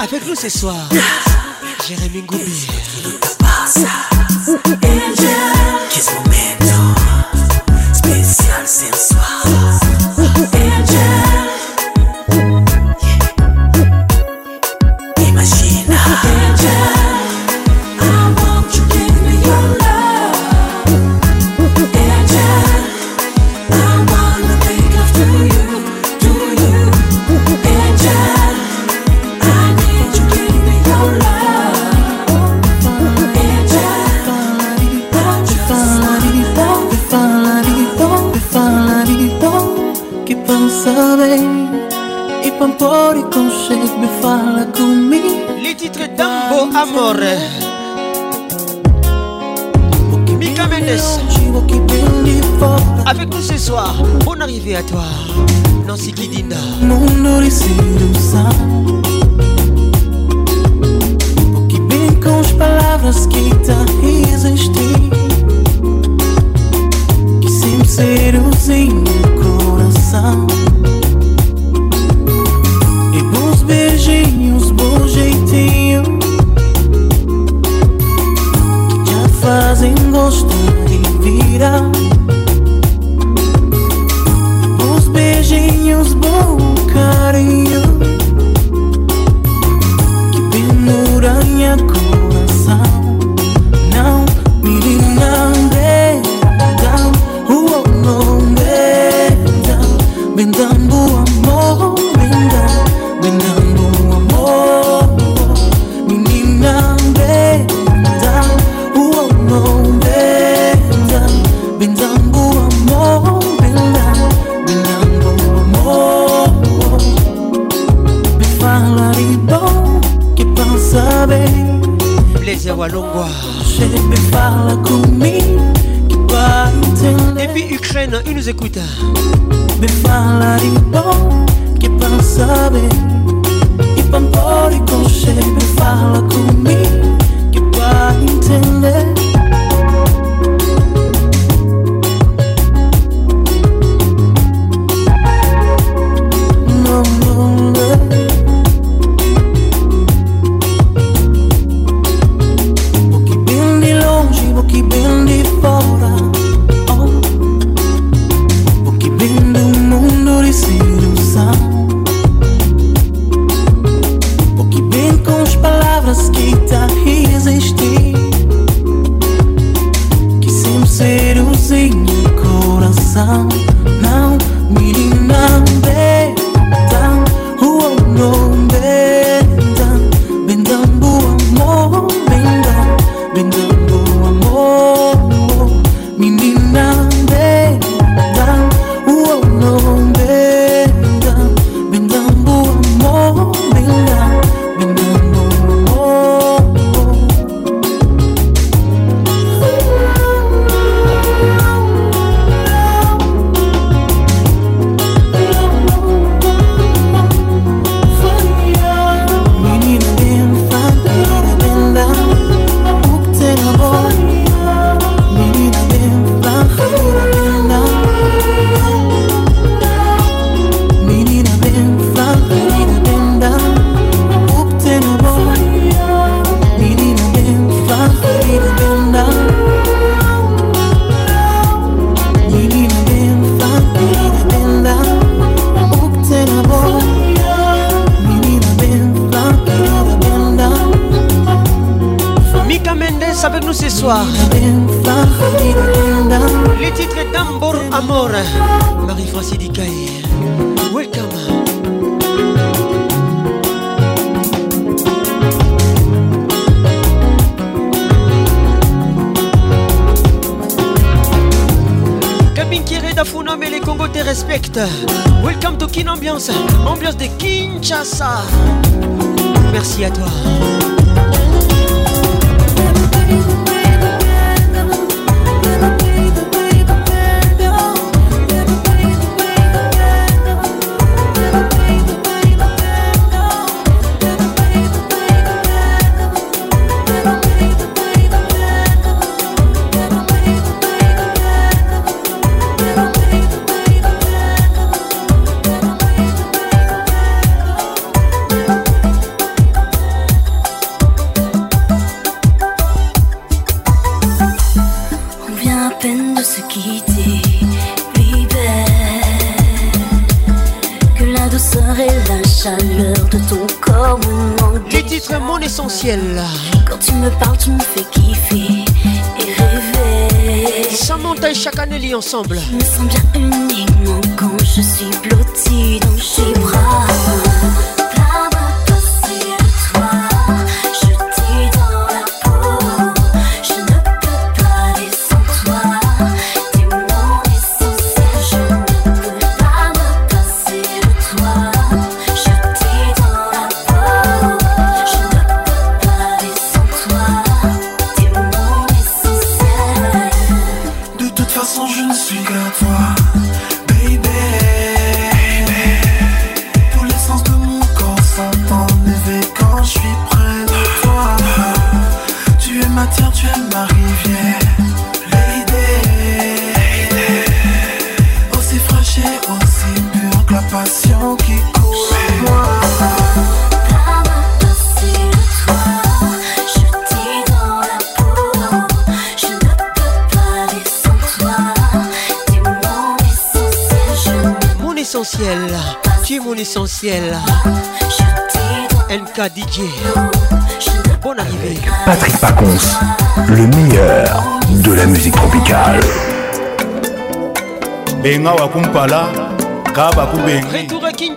Avec 0.00 0.26
nous 0.26 0.34
ce 0.34 0.48
soir, 0.48 0.88
Jérémy 1.88 2.22
Goubi. 2.22 2.68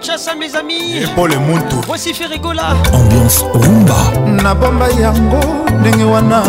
kinshasa 0.02 0.36
mes 0.36 0.56
amis 0.56 1.04
epole 1.04 1.38
muntu 1.38 1.76
voici 1.88 2.14
ferigola 2.14 2.76
ambiance 2.94 3.46
rumba 3.54 3.96
nabomba 4.44 4.88
yango 5.02 5.40
ndenge 5.80 6.04
wana 6.04 6.42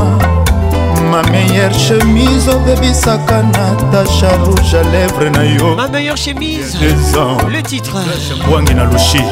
ma 1.10 1.22
meilleure 1.31 1.74
chemise 1.74 2.48
obebisaka 2.50 3.42
natacha 3.42 4.31
rouge 4.44 4.74
à 4.74 4.82
lèvre 4.92 5.31
na 5.31 5.44
yo 5.44 5.76
ma 5.76 5.86
meilleure 5.89 6.16
chemise 6.16 6.78
le 7.50 7.62
titre 7.62 7.98
bwangi 8.48 8.74
na 8.74 8.84
lushi 8.84 9.22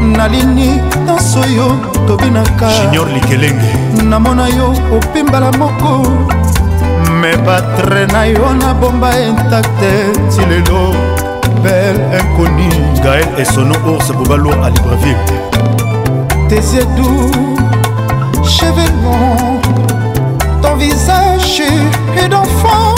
nalini 0.00 0.80
nyonso 1.06 1.40
yo 1.56 1.68
tobinaka 2.08 2.68
junior 2.82 3.06
likelenge 3.12 3.72
namona 4.04 4.48
yo 4.48 4.70
opimbala 4.96 5.50
moko 5.52 6.08
me 7.20 7.36
batre 7.46 8.06
na 8.06 8.24
yo 8.26 8.54
nabomba 8.54 9.10
intakte 9.20 9.92
ti 10.30 10.40
lelo 10.50 11.19
appel 11.60 11.96
inconnu 12.18 12.68
gaël 13.02 13.26
et 13.38 13.44
sono 13.44 13.74
ours 13.86 14.10
bobalo 14.12 14.50
à 14.64 14.70
libreville 14.70 15.16
tes 16.48 16.54
yeux 16.56 16.84
doux 16.96 17.30
cheveux 18.44 18.90
ton 20.62 20.74
visage 20.76 21.62
est 22.16 22.28
d'enfant 22.28 22.94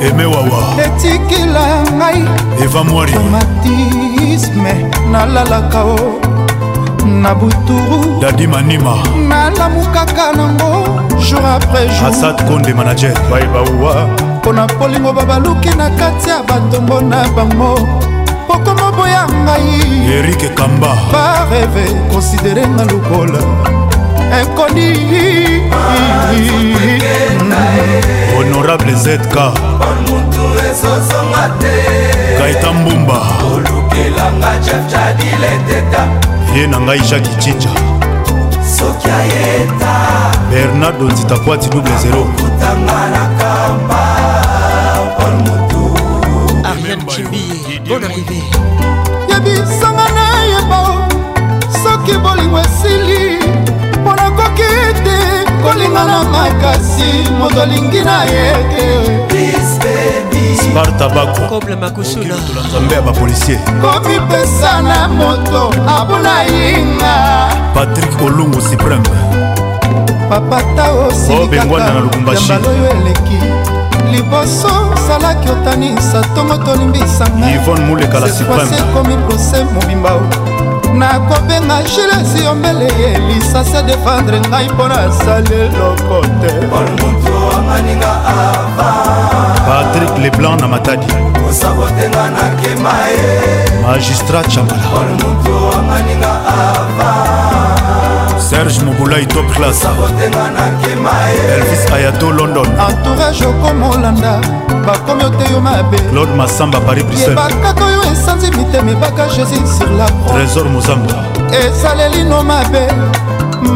aime 0.00 0.22
wawa 0.26 0.62
etikila 0.84 1.82
ngai 1.98 2.24
eva 2.64 2.82
mwariromatisme 2.82 3.48
nalalaka 5.12 5.84
o 5.84 5.96
oh. 5.98 7.06
na 7.06 7.34
buturu 7.34 8.20
dadi 8.20 8.46
manima 8.46 8.94
nalamukaka 9.28 10.32
nango 10.36 10.84
jour 11.20 11.44
après 11.56 11.88
jour 11.88 12.08
asad 12.08 12.46
konde 12.48 12.74
manager 12.74 13.12
baibawa 13.30 14.08
mpo 14.44 14.52
na 14.52 14.66
polingo 14.66 15.12
babaluki 15.12 15.68
na 15.76 15.90
kati 15.90 16.28
ya 16.28 16.42
batombo 16.42 17.00
na 17.00 17.24
bango 17.28 17.78
pokoma 18.46 18.92
boya 18.92 19.26
ngai 19.28 20.12
erike 20.18 20.48
kamba 20.48 20.92
bareve 21.12 21.84
konsidere 22.12 22.68
nga 22.68 22.84
lokola 22.84 23.40
ekoni 24.38 24.88
honorable 28.36 28.94
zk 29.04 29.32
kaita 32.38 32.72
mbumba 32.72 33.18
ye 36.56 36.66
na 36.66 36.76
ngai 36.80 37.00
jaki 37.00 37.30
cinja 37.40 37.70
soki 38.76 39.08
ayeta 39.08 40.33
bernardo 40.54 41.04
nzitakwati 41.04 41.68
double 41.70 41.92
0 41.92 41.96
ariel 46.72 47.04
chibie 47.06 47.80
bon 47.88 48.02
arrivé 48.04 48.40
yebisanga 49.30 50.06
na 50.14 50.44
yebo 50.50 50.80
soki 51.82 52.14
bolingo 52.18 52.58
esili 52.58 53.22
mpo 54.02 54.12
nakoki 54.16 54.68
te 55.04 55.16
kolinga 55.62 56.02
na 56.04 56.24
makasi 56.24 57.10
moto 57.38 57.60
alingi 57.62 58.00
na 58.04 58.24
ye 58.24 58.52
te 59.28 59.44
spartabakonzambe 60.70 62.94
ya 62.94 63.02
bapolisier 63.02 63.58
komipesa 63.80 64.82
na 64.82 65.08
moto 65.08 65.74
abuna 65.98 66.42
yinga 66.42 67.48
patrik 67.74 68.22
olungu 68.26 68.60
supreme 68.60 69.08
bapata 70.40 70.84
osikakayambaloyo 70.92 72.84
oh, 72.84 72.98
eleki 72.98 73.38
liboso 74.12 74.68
salaki 75.06 75.48
otanisa 75.48 76.20
ntongo 76.32 76.56
tolimbisangase 76.64 78.82
komi 78.94 79.16
prose 79.26 79.64
mobimba 79.74 80.10
nakobenga 80.98 81.76
gilesi 81.82 82.44
yombele 82.44 82.84
ye 83.00 83.18
lisasi 83.28 83.76
adefendre 83.76 84.40
ngai 84.48 84.68
mpo 84.68 84.84
nasali 84.88 85.54
eloko 85.66 86.18
te 86.40 86.66
patrik 89.68 90.12
leblanc 90.22 90.60
na 90.60 90.68
matadi 90.68 91.06
kosabotenga 91.42 92.24
nakema 92.36 92.94
ye 93.16 93.38
magistrat 93.86 94.48
chambala 94.48 95.14
serge 98.50 98.80
mobulai 98.84 99.26
top 99.26 99.48
classabotenga 99.56 100.42
nakima 100.56 101.10
elvis 101.54 101.84
ayato 101.96 102.28
london 102.38 102.66
entourage 102.86 103.44
okomolanda 103.50 104.32
bakomi 104.86 105.24
oteyo 105.28 105.60
mabe 105.66 105.98
claude 106.10 106.34
masamba 106.40 106.78
paris 106.86 107.04
briselebakaka 107.08 107.84
oyo 107.84 108.00
esanzi 108.12 108.48
mitema 108.56 108.90
ebaka 108.94 109.24
jésus 109.34 109.64
sur 109.78 109.90
la 110.00 110.06
trésor 110.32 110.66
mozamba 110.74 111.16
esalelino 111.66 112.42
mabe 112.50 112.84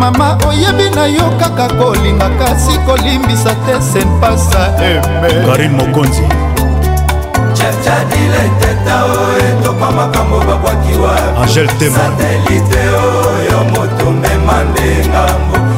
mama 0.00 0.26
oyebi 0.48 0.90
na 0.96 1.06
yo 1.16 1.26
kaka 1.40 1.66
kolinga 1.78 2.28
kasi 2.40 2.74
kolimbisa 2.86 3.52
te 3.64 3.74
senpasa 3.92 4.62
eme 4.76 5.28
eh, 5.28 5.46
karine 5.46 5.76
mokonzi 5.86 6.24
jadile 7.76 8.42
teta 8.60 9.04
o 9.04 9.14
etoka 9.48 9.86
makambo 9.92 10.36
babwakiwa 10.48 11.12
satelite 11.84 12.80
oyo 12.96 13.58
moto 13.72 14.06
mema 14.20 14.56
nde 14.68 14.88
ngambo 15.08 15.56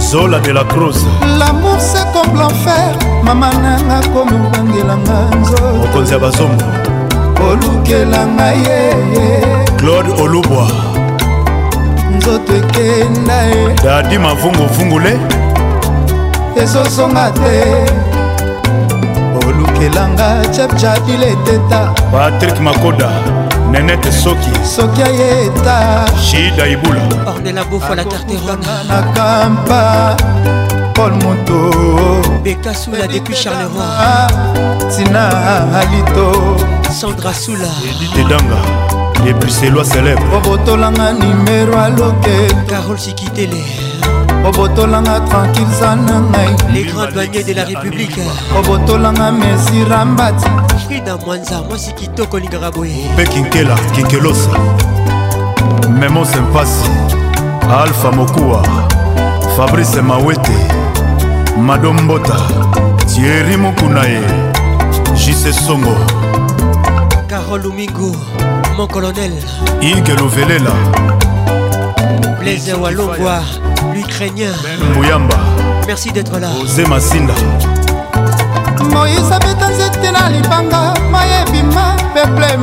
zola 0.00 0.38
de 0.40 0.50
la 0.52 0.64
crose 0.66 1.06
l'amour 1.38 1.76
c'est 1.78 2.04
comme 2.12 2.34
l'enfer 2.40 2.94
mama 3.22 3.50
nanga 3.62 4.00
komi 4.12 4.34
obangelanga 4.46 5.18
nzoto 5.40 5.74
mokonzi 5.78 6.12
ya 6.12 6.18
bazongo 6.18 6.64
olukelanga 7.50 8.46
ye 8.52 8.80
eh, 8.86 9.42
eh. 9.42 9.72
claude 9.76 10.22
olubwa 10.22 10.66
nzoto 12.16 12.52
ekenda 12.56 13.42
ye 13.42 13.62
eh. 13.70 13.78
dadi 13.84 14.18
mavunguvungule 14.18 15.12
ezozonga 16.62 17.30
te 17.38 17.54
olukelanga 19.46 20.28
chapchapile 20.56 21.30
teta 21.44 21.80
patrik 22.12 22.60
makoda 22.60 23.10
nenete 23.70 24.12
soki 24.12 24.50
soki 24.76 25.02
ayeta 25.02 25.76
shida 26.26 26.66
ibula 26.68 27.02
ordela 27.34 27.64
bofo 27.64 27.94
la 27.94 28.04
carterona 28.04 28.98
kampa 29.14 30.16
paul 30.94 31.12
moto 31.22 31.60
beka 32.44 32.74
sula 32.74 33.06
depuis 33.12 33.38
charleroi 33.42 34.26
tina 34.92 35.26
alito 35.80 36.26
sandra 36.98 37.32
sula 37.42 37.70
edite 37.90 38.22
danga 38.30 38.58
epuiselwa 39.30 39.84
célèbre 39.92 40.26
obotolanga 40.38 41.06
nimero 41.20 41.74
aloke 41.86 42.36
carol 42.68 42.98
sikitele 42.98 43.62
obotolanga 44.44 45.20
tranquille 45.28 45.72
za 45.80 45.96
na 45.96 46.20
ngai 46.20 46.54
les 46.72 46.84
grandes 46.84 47.12
banniers 47.14 47.42
de 47.44 47.52
la 47.54 47.64
république 47.64 48.16
obotolanga 48.58 49.30
mesira 49.32 50.04
mbati 50.04 50.46
frida 50.86 51.16
mwanza 51.16 51.62
mwasi 51.62 51.92
kitoko 51.94 52.36
olingaka 52.36 52.70
boye 52.70 53.04
mpe 53.14 53.26
kinkela 53.26 53.74
kinkelosa 53.94 54.50
memo 56.00 56.24
sempasi 56.24 56.90
alpha 57.82 58.12
mokuwa 58.12 58.66
fabrice 59.56 60.00
mawete 60.02 60.56
madombota 61.66 62.36
tieri 63.14 63.56
mokuna 63.56 64.04
ye 64.04 64.22
jise 65.14 65.52
songo 65.52 65.94
carol 67.28 67.62
lumingu 67.62 68.16
mon 68.76 68.86
colonel 68.88 69.32
ige 69.80 70.14
lovelela 70.14 70.70
blaise 72.40 72.72
walongwa 72.72 73.42
ukrainien 73.98 74.50
Mouyamba 74.94 75.36
Merci 75.86 76.10
d'être 76.12 76.38
là 76.38 76.48
Osé 76.62 76.84
Massinda 76.86 77.34
moïse 78.90 79.30
abeta 79.30 79.68
libanga 80.30 80.94
mayebima 81.12 81.94
peple 82.12 82.58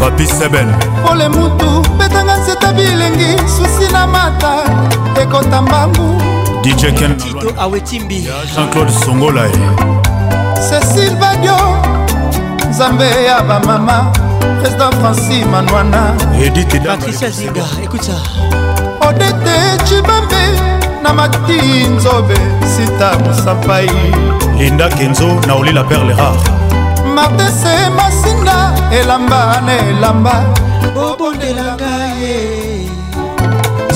papi 0.00 0.26
seben 0.26 0.68
pole 1.06 1.28
mutu 1.28 1.88
betanga 1.98 2.36
bilengi 2.72 3.36
susi 3.48 3.92
na 3.92 4.06
mata 4.06 4.64
DJ 6.62 6.94
Ken 6.94 7.16
awetimbi 7.58 8.26
jean-claude 8.54 8.90
Songolay 9.04 9.50
Cécile 10.56 11.16
badio 11.16 11.54
Zambe 12.70 13.24
ya 13.26 13.42
mama. 13.42 14.10
président 14.60 14.90
francis 15.00 15.44
manwana 15.46 16.14
patricia 16.84 17.30
ziga 17.30 17.62
écoute 17.82 18.02
ça 18.02 18.18
odete 19.08 19.54
cibambe 19.84 20.42
na 21.02 21.12
mati 21.12 21.86
nzobe 21.88 22.34
sita 22.64 23.12
mosapai 23.24 23.86
linda 24.58 24.88
kenzo 24.88 25.28
na 25.46 25.54
olila 25.54 25.84
perle 25.84 26.12
rare 26.14 26.40
martese 27.14 27.74
masinga 27.96 28.74
elamba 28.92 29.60
na 29.66 29.72
elamba 29.90 30.34
bobondelanga 30.94 31.92
ye 32.20 32.88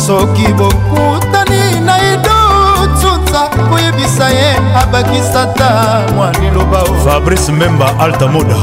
soki 0.06 0.52
bokutani 0.52 1.80
na 1.84 1.94
idotuta 2.12 3.50
koyebisa 3.70 4.30
ye 4.30 4.50
abakisata 4.82 6.00
mwa 6.14 6.30
liloba 6.40 6.84
fabrice 7.04 7.52
memba 7.52 7.86
altamoda 8.00 8.56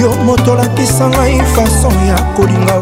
yo 0.00 0.10
moto 0.24 0.52
olakisa 0.52 1.08
ngai 1.08 1.42
fason 1.54 1.94
ya 2.08 2.14
kolinga 2.36 2.74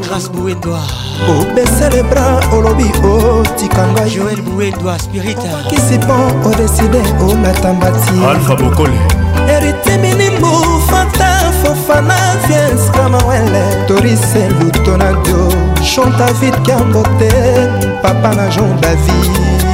obesele 1.28 2.02
bra 2.02 2.40
olobi 2.52 2.90
otika 3.04 3.88
ngaiokisipan 3.88 6.32
odeside 6.44 7.02
olata 7.28 7.72
mbati 7.72 8.12
eritiminimu 9.48 10.50
fata 10.90 11.30
fofana 11.62 12.18
viens 12.48 12.84
kamawele 12.90 13.64
torise 13.88 14.42
lutonadio 14.60 15.42
chanta 15.94 16.26
vit 16.32 16.54
kambote 16.66 17.30
papa 18.02 18.30
na 18.34 18.46
jean 18.48 18.72
david 18.80 19.73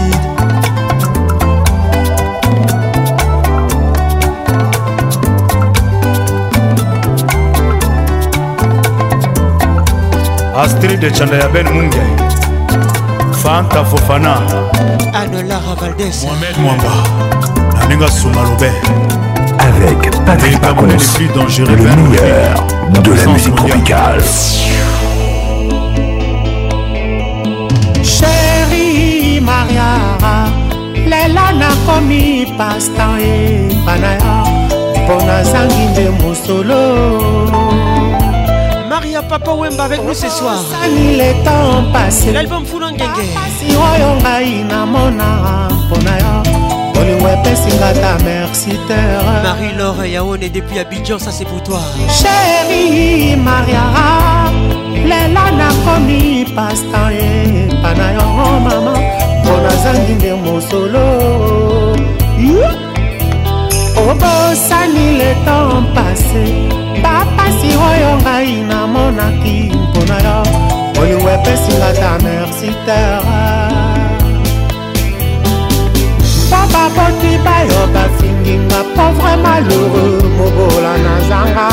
astrid 10.60 11.02
canda 11.16 11.36
ya 11.36 11.48
ben 11.54 11.68
munge 11.74 12.02
fanta 13.42 13.84
fofana 13.90 14.32
adolara 15.22 15.72
valdes 15.80 16.18
mohamed 16.24 16.56
mwamba 16.64 16.92
na 17.78 17.84
ndenge 17.84 18.04
asuma 18.04 18.40
lobe 18.42 18.70
avec 19.68 20.00
patrick 20.26 20.60
pacons 20.60 21.04
le 21.58 21.76
meilleur 21.96 22.52
de 23.04 23.10
la 23.18 23.26
musique 23.32 23.54
tropicale 23.54 24.22
sheri 28.14 29.40
mariara 29.48 30.36
lela 31.10 31.46
nakomi 31.62 32.24
pastan 32.58 33.14
epana 33.32 34.10
yo 34.22 34.38
mpo 35.00 35.14
nazangi 35.26 35.84
nde 35.90 36.04
mosolo 36.20 36.80
Papa 39.30 39.52
Wemba 39.52 39.84
avec 39.84 40.02
nous 40.04 40.12
ce 40.12 40.28
soir. 40.28 40.56
L'album 42.34 42.64
Foulan 42.66 42.88
olingo 47.00 47.28
epesinga 47.28 47.92
ta 47.94 48.22
merci 48.24 48.70
terre 48.86 49.20
marie-laure 49.42 50.04
yaone 50.04 50.48
depuis 50.52 50.78
abidjan 50.80 51.18
ça 51.18 51.30
c'est 51.30 51.44
pour 51.46 51.62
toi 51.62 51.80
chéri 52.10 53.34
mariara 53.36 54.52
lela 55.06 55.50
nakomi 55.56 56.44
pasta 56.54 57.10
epa 57.12 57.94
na 57.94 58.12
yo 58.12 58.20
oh 58.20 58.60
mama 58.60 58.92
mpo 59.40 59.50
nazangi 59.62 60.12
nde 60.12 60.36
mosolo 60.44 61.06
obosani 63.96 65.16
le 65.20 65.32
temps 65.44 65.82
passé 65.94 66.44
bapasi 67.02 67.68
oyo 67.74 68.18
ngai 68.22 68.62
na 68.68 68.86
namonaki 69.10 69.72
mpona 69.74 70.16
yo 70.26 70.42
olingo 71.00 71.28
epesinga 71.30 71.90
ta 72.00 72.12
mercitere 72.22 73.22
papa 76.50 76.82
boti 76.94 77.32
bayo 77.44 77.80
bafinginga 77.94 78.84
pauvre 78.96 79.34
malheureux 79.44 80.22
mobola 80.38 80.94
na 81.04 81.14
zanga 81.28 81.69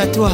à 0.00 0.06
toi. 0.08 0.30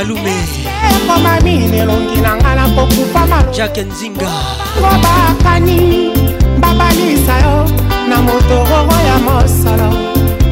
kalume 0.00 0.34
ekomamini 0.96 1.78
elongi 1.78 2.20
na 2.20 2.36
ngai 2.36 2.56
nakokufa 2.58 3.22
majake 3.26 3.82
nzinga 3.88 4.32
ngo 4.80 4.88
bakani 5.02 5.78
babalisa 6.60 7.34
yo 7.44 7.56
na 8.08 8.16
motororo 8.26 8.96
ya 9.08 9.16
mosala 9.26 9.88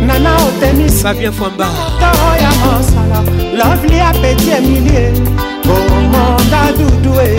nana 0.07 0.31
otemisfabien 0.47 1.33
fwamba 1.33 1.67
toro 2.01 2.29
ya 2.45 2.51
mosala 2.61 3.19
lovli 3.59 3.99
apeti 4.09 4.51
emilie 4.59 5.05
bomonda 5.67 6.63
dudue 6.79 7.33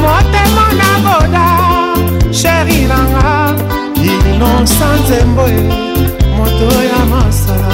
motema 0.00 0.66
na 0.80 0.90
boda 1.04 1.48
sheri 2.38 2.78
nanga 2.90 3.26
inosa 4.28 4.86
nzembo 4.98 5.44
e. 5.48 5.60
moto 6.36 6.68
ya 6.90 7.00
mosala 7.12 7.69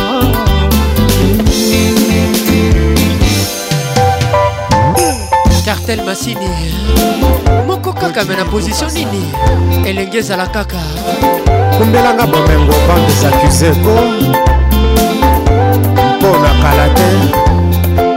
martel 5.87 6.05
masini 6.05 6.49
moko 7.67 7.93
kaka 7.93 8.25
me 8.25 8.35
na 8.35 8.45
position 8.45 8.91
nini 8.93 9.31
elenge 9.89 10.19
ezala 10.19 10.47
kaka 10.47 10.81
kumbelanga 11.79 12.27
bomengo 12.27 12.73
bandesakuzeko 12.89 13.95
mpo 16.19 16.31
na 16.43 16.51
kala 16.63 16.87
te 16.97 17.09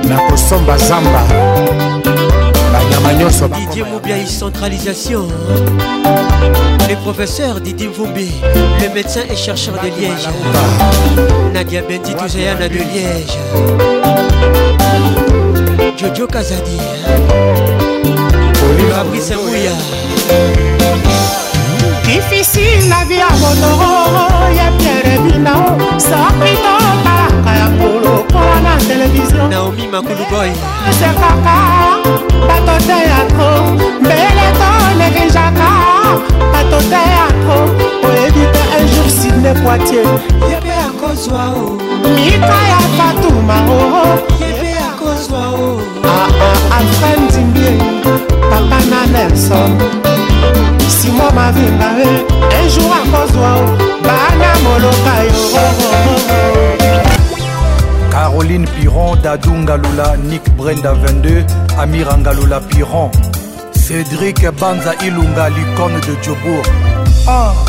na 0.09 0.17
kosomba 0.17 0.77
zamba 0.77 1.23
banyama 2.73 3.13
nyonso 3.13 3.47
didie 3.47 3.83
mobiai 3.83 4.25
centralisation 4.25 5.27
le 6.89 6.95
professeur 7.03 7.59
Didi 7.61 7.85
Mvumbi, 7.87 8.31
le 8.81 8.89
médecin 8.95 9.21
et 9.29 9.35
chercheur 9.35 9.75
de 9.75 9.89
Liège, 9.89 10.27
Nadia 11.53 11.83
Bendi 11.87 12.15
Touzayana 12.15 12.67
de 12.67 12.73
Liège. 12.77 13.37
jojo 16.01 16.27
kazadi 16.27 16.77
fabrice 18.95 19.35
mouya 19.35 19.71
difisile 22.05 22.87
na 22.89 23.05
vi 23.05 23.13
ya 23.15 23.29
motoro 23.29 24.27
ya 24.57 24.71
pierre 24.77 25.17
binao 25.19 25.77
saprito 25.97 26.77
talaka 27.03 27.55
ya 27.59 27.67
koloko 27.67 28.59
na 28.63 28.77
televizio 28.87 29.47
naomi 29.47 29.87
makuluboy 29.87 30.49
sekaka 30.99 31.59
bato 32.47 32.85
te 32.85 32.91
ya 32.91 33.25
tro 33.29 33.65
mbele 34.01 34.53
to 34.59 34.97
negligeaka 34.97 35.69
bato 36.53 36.81
te 36.81 36.95
ya 36.95 37.27
tro 37.27 37.75
oyebi 38.09 38.45
te 38.51 38.81
un 38.81 38.87
jour 38.95 39.09
sidne 39.21 39.53
poitier 39.53 40.07
yepe 40.51 40.73
akozwa 40.87 41.45
o 41.45 41.69
mika 42.15 42.57
ya 42.71 42.79
fatuma 42.97 43.55
oo 43.69 44.48
Ah, 45.31 45.45
ah, 46.03 46.77
alfred 46.77 47.19
ndimbie 47.29 47.77
papa 48.49 48.79
na 48.89 49.05
nelson 49.13 49.77
simo 50.89 51.31
mavinga 51.35 51.89
e 52.01 52.09
un 52.63 52.69
jour 52.69 52.95
akozwa 52.95 53.57
o 53.57 53.65
bana 54.01 54.53
moloka 54.63 55.23
yo 55.23 55.41
oh, 55.55 55.81
oh, 55.83 56.19
oh, 56.31 58.11
caroline 58.11 58.67
piron 58.75 59.15
dadu 59.21 59.51
ngalula 59.53 60.17
nick 60.17 60.49
brenda 60.57 60.93
22 60.93 61.43
amira 61.79 62.17
ngalula 62.17 62.59
piron 62.61 63.11
cédrik 63.85 64.41
banza 64.59 64.95
ilunga 65.05 65.49
l'icône 65.49 65.99
de 66.07 66.15
diobourg 66.23 66.65
oh. 67.27 67.68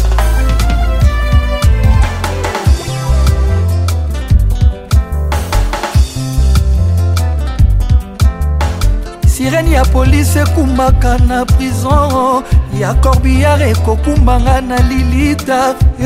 sirene 9.41 9.71
ya 9.75 9.83
polisi 9.85 10.39
ekumaka 10.39 11.19
na 11.19 11.39
prison 11.47 12.43
ya 12.81 12.95
corbillare 13.03 13.71
ekokumbanga 13.75 14.57
na 14.69 14.77
lilita 14.89 15.59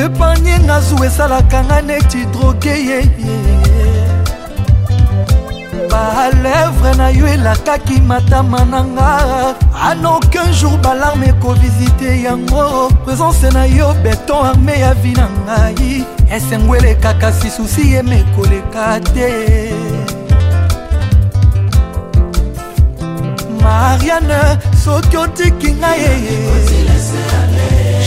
epanye 0.03 0.55
nga 0.65 0.77
zu 0.87 0.95
esalaka 1.09 1.59
nga 1.67 1.79
neti 1.89 2.21
droge 2.33 2.71
yeye 2.71 3.35
balevre 5.91 6.93
na 7.01 7.07
yo 7.19 7.27
elakaki 7.35 7.97
matama 8.09 8.61
na 8.73 8.81
nga 8.95 9.11
an 9.89 10.05
aucun 10.13 10.49
jour 10.59 10.77
balarme 10.85 11.27
ekovisite 11.35 12.09
yango 12.27 12.87
présence 13.05 13.43
na 13.57 13.63
yo 13.77 13.89
beton 14.07 14.47
arme 14.51 14.75
ya 14.85 14.93
vi 15.03 15.11
na 15.19 15.27
ngai 15.47 15.95
esengwelekaka 16.37 17.29
si 17.39 17.49
susi 17.57 17.83
yemekoleka 17.99 18.87
te 19.15 19.27
mariane 23.65 24.43
soki 24.85 25.17
otiki 25.25 25.71
ngai 25.81 25.97
yeye 26.05 26.39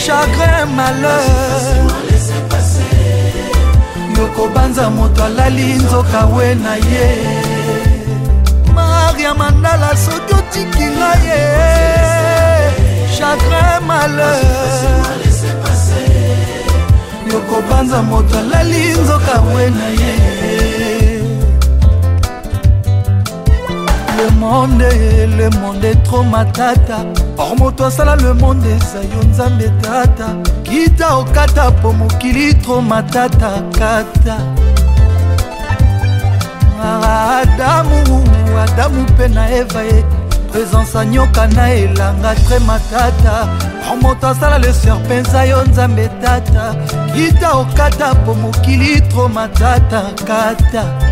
chagrin 0.03 0.65
malheur 0.77 1.63
yokobanza 4.17 4.85
moto 4.97 5.21
alali 5.29 5.67
nzoka 5.83 6.21
we 6.33 6.47
na 6.63 6.73
ye 6.91 7.07
maria 8.75 9.31
mandala 9.41 9.89
soki 10.05 10.31
otiki 10.39 10.85
ngai 10.97 11.21
ye 11.29 11.41
chagrin 13.15 13.75
malheur 13.89 14.95
yokobanza 17.31 17.99
moto 18.09 18.33
alali 18.43 18.81
nzoka 19.01 19.35
we 19.51 19.63
na 19.79 19.87
ye 20.01 20.26
le 24.17 24.29
monde 24.39 24.79
le 25.37 25.49
monde 25.61 26.03
tro 26.03 26.23
matata 26.23 27.05
or 27.37 27.55
moto 27.55 27.85
asala 27.85 28.15
le 28.15 28.33
monde 28.33 28.65
eza 28.67 28.99
yo 29.13 29.21
nzambe 29.29 29.69
tata 29.81 30.27
kita 30.63 31.15
okata 31.19 31.71
po 31.71 31.93
mokili 31.93 32.53
tro 32.61 32.81
matata 32.81 33.51
kata 33.77 34.37
adamu 37.41 38.19
adamu 38.63 39.01
mpe 39.01 39.27
na 39.29 39.49
eva 39.51 39.81
ye 39.83 40.03
présence 40.51 40.95
anyoka 40.99 41.47
na 41.47 41.69
elanga 41.73 42.35
tre 42.45 42.59
matata 42.59 43.35
or 43.91 43.97
moto 44.01 44.27
asala 44.27 44.57
le 44.59 44.73
serpenza 44.73 45.45
yo 45.45 45.63
nzambe 45.63 46.09
tata 46.23 46.73
kita 47.13 47.51
okata 47.57 48.15
po 48.25 48.33
mokili 48.35 49.01
tro 49.09 49.27
matata 49.29 50.01
kata, 50.25 50.57
kata. 50.81 51.06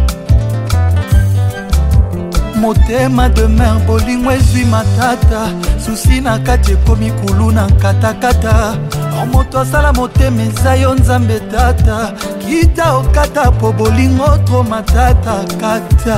motema 2.66 3.30
demer 3.30 3.76
bolingo 3.86 4.32
ezwi 4.32 4.66
matata 4.66 5.42
susi 5.86 6.22
na 6.22 6.40
kati 6.40 6.72
ekomi 6.72 7.12
kulu 7.12 7.52
na 7.52 7.68
katakata 7.68 8.76
or 9.20 9.26
moto 9.28 9.60
asala 9.60 9.94
motema 9.94 10.42
eza 10.42 10.76
yo 10.76 10.94
nzambe 10.96 11.40
tata 11.40 12.12
kita 12.48 12.94
okata 12.94 13.52
po 13.52 13.72
bolingo 13.72 14.38
tro 14.46 14.64
matata 14.64 15.36
kata 15.62 16.18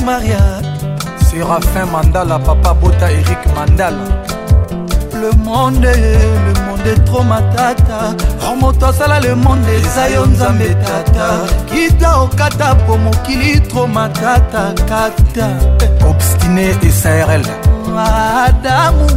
maria 0.05 0.43
serafin 1.27 1.87
mandala 1.93 2.37
papa 2.47 2.71
bota 2.81 3.07
erik 3.11 3.43
mandala 3.57 4.05
le 5.21 5.31
monde 5.45 5.89
le 5.89 5.95
monde 6.53 6.68
de 6.89 6.95
tro 7.05 7.21
matata 7.23 7.99
or 8.45 8.53
oh, 8.53 8.57
moto 8.61 8.87
asala 8.87 9.21
le 9.21 9.35
monde 9.35 9.73
eza 9.85 10.05
yo 10.15 10.23
nzambe 10.31 10.71
tata 10.85 11.27
kita 11.71 12.11
okata 12.25 12.69
po 12.87 12.95
mokili 13.05 13.53
tro 13.69 13.85
matata 13.97 14.63
kata 14.91 15.47
obstine 16.11 16.67
esarl 16.89 17.45
adamu 18.47 19.09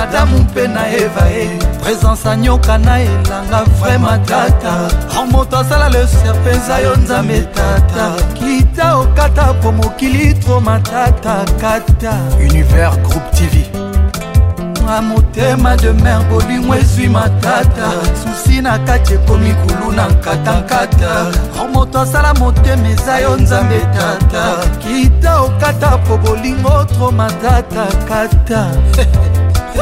adamu 0.00 0.38
mpe 0.46 0.64
na 0.74 0.82
eva 1.02 1.24
e 1.44 1.46
présence 1.82 2.26
anyoka 2.32 2.78
na 2.86 2.94
elanga 3.10 3.60
vraima 3.80 4.14
tata 4.32 4.72
or 5.18 5.22
oh, 5.22 5.26
moto 5.32 5.58
asala 5.62 5.88
le 5.94 6.02
serpe 6.16 6.50
eza 6.56 6.78
yo 6.86 6.94
nzambe 7.02 7.38
tata 7.58 8.06
kita 8.38 8.86
okata 9.02 9.46
po 9.62 9.72
mokili 9.78 10.34
tro 10.42 10.56
matata 10.68 11.36
kata 11.62 12.12
univers 12.48 12.96
groupe 13.06 13.30
tv 13.36 13.73
na 14.86 15.00
motema 15.02 15.76
de 15.76 15.90
mer 16.02 16.20
bolingo 16.30 16.74
ezwi 16.76 17.08
matata 17.08 17.88
susi 18.22 18.60
na 18.60 18.78
kati 18.78 19.14
ekomi 19.14 19.54
kulu 19.54 19.92
na 19.92 20.08
nkatankata 20.08 21.26
moto 21.72 22.00
asala 22.00 22.34
motema 22.34 22.88
eza 22.88 23.18
yo 23.18 23.36
nzambe 23.36 23.78
tata 23.80 24.56
kita 24.78 25.40
okata 25.40 25.98
po 25.98 26.16
bolingo 26.18 26.84
tro 26.84 27.10
matata 27.10 27.86
kata 28.08 28.66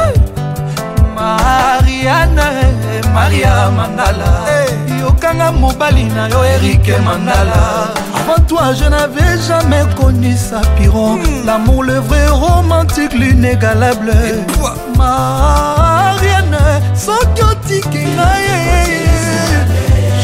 mariane 1.15 2.73
maria 3.13 3.71
mandala 3.71 4.41
hey. 4.47 4.99
yokanga 4.99 5.51
mobali 5.51 6.03
na 6.03 6.27
yo 6.27 6.45
erike 6.45 6.97
mandala 6.97 7.89
avant 8.19 8.47
toi 8.47 8.73
je 8.73 8.89
n'avais 8.89 9.37
jamais 9.47 9.85
connu 10.01 10.33
sa 10.37 10.61
piron 10.77 11.17
mm. 11.19 11.45
l'amour 11.45 11.83
le 11.83 11.99
vrai 11.99 12.25
romantique 12.29 13.13
l'inégalable 13.13 14.09
Et 14.09 14.51
toi 14.53 14.75
mariane 14.97 16.65
soki 16.95 17.41
otiki 17.43 18.03
ngai 18.15 18.97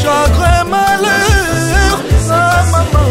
chagrin 0.01 0.63
malheur 0.71 1.97
na 2.29 2.39
mama 2.71 3.01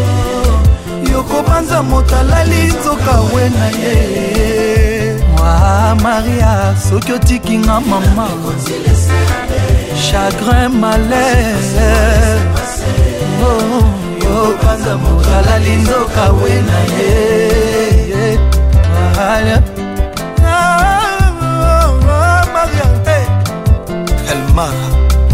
yokopanza 1.11 1.79
moto 1.83 2.15
alali 2.15 2.61
nzoka 2.73 3.13
we 3.33 3.43
na 3.57 3.65
ye 3.81 3.95
mwa 5.33 5.55
maria 6.03 6.51
soki 6.89 7.11
otiki 7.13 7.57
nga 7.57 7.79
mama 7.81 8.27
chagrin 10.07 10.69
malheur 10.81 12.37
oh, 13.47 13.81
yokopanza 14.23 14.93
moto 14.97 15.29
alali 15.39 15.75
nzoka 15.75 16.23
we 16.41 16.53
na 16.69 16.79
ye 16.93 17.09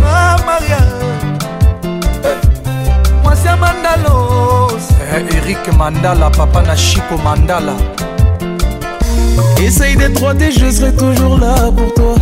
ah, 0.05 0.35
maria 0.45 0.77
eh. 1.83 2.69
Moi 3.23 3.33
c'est 3.35 3.49
un 3.49 3.55
mandalos 3.57 4.83
eh, 5.15 5.35
Eric 5.37 5.73
mandala 5.77 6.29
papa 6.29 6.61
na 6.61 6.73
mandala 7.23 7.73
Essaye 9.61 9.95
d'être 9.95 10.21
3D, 10.21 10.59
je 10.59 10.69
serai 10.69 10.93
toujours 10.95 11.39
là 11.39 11.55
pour 11.75 11.91
toi. 11.93 12.15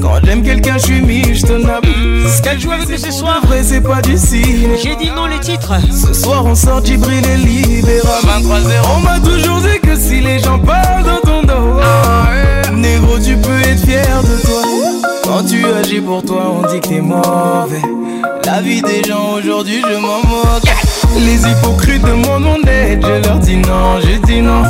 Quand 0.00 0.20
j'aime 0.24 0.42
quelqu'un, 0.42 0.74
je 0.76 0.86
suis 0.86 1.00
mis, 1.00 1.34
je 1.34 1.42
te 1.46 1.52
n'abuse 1.52 2.30
Ce 2.36 2.42
qu'elle 2.42 2.60
joue 2.60 2.72
avec 2.72 2.88
nous 2.88 2.96
ce 2.96 3.20
vrai, 3.46 3.62
c'est 3.62 3.80
pas 3.80 4.02
du 4.02 4.18
signe 4.18 4.68
J'ai 4.82 4.96
dit 4.96 5.10
non 5.14 5.26
les 5.26 5.40
titres. 5.40 5.74
Ce 5.90 6.12
soir, 6.12 6.44
on 6.44 6.54
sort 6.54 6.82
du 6.82 6.94
et 6.94 7.36
Libéra. 7.36 8.20
23 8.24 8.56
On 8.96 9.00
m'a 9.00 9.18
toujours 9.20 9.60
dit 9.60 9.80
que 9.82 9.96
si 9.96 10.20
les 10.20 10.38
gens 10.40 10.58
parlent 10.58 11.04
dans 11.04 11.20
ton 11.30 11.42
dos, 11.42 11.80
ah, 11.82 12.68
négro, 12.72 13.18
tu 13.18 13.36
peux 13.36 13.60
être 13.60 13.84
fier 13.84 14.20
de 14.22 14.42
toi. 14.42 15.01
Quand 15.24 15.44
tu 15.44 15.64
agis 15.78 16.00
pour 16.00 16.22
toi, 16.22 16.42
on 16.50 16.66
dit 16.72 16.80
que 16.80 16.88
t'es 16.88 17.00
mauvais. 17.00 17.82
La 18.44 18.60
vie 18.60 18.82
des 18.82 19.02
gens 19.04 19.34
aujourd'hui, 19.38 19.80
je 19.88 19.96
m'en 19.96 20.18
moque. 20.18 20.68
Les 21.20 21.40
hypocrites 21.48 22.02
demandent 22.02 22.42
mon 22.44 22.56
aide, 22.66 23.02
je 23.06 23.28
leur 23.28 23.38
dis 23.38 23.56
non, 23.56 24.00
je 24.00 24.16
dis 24.26 24.40
non. 24.42 24.62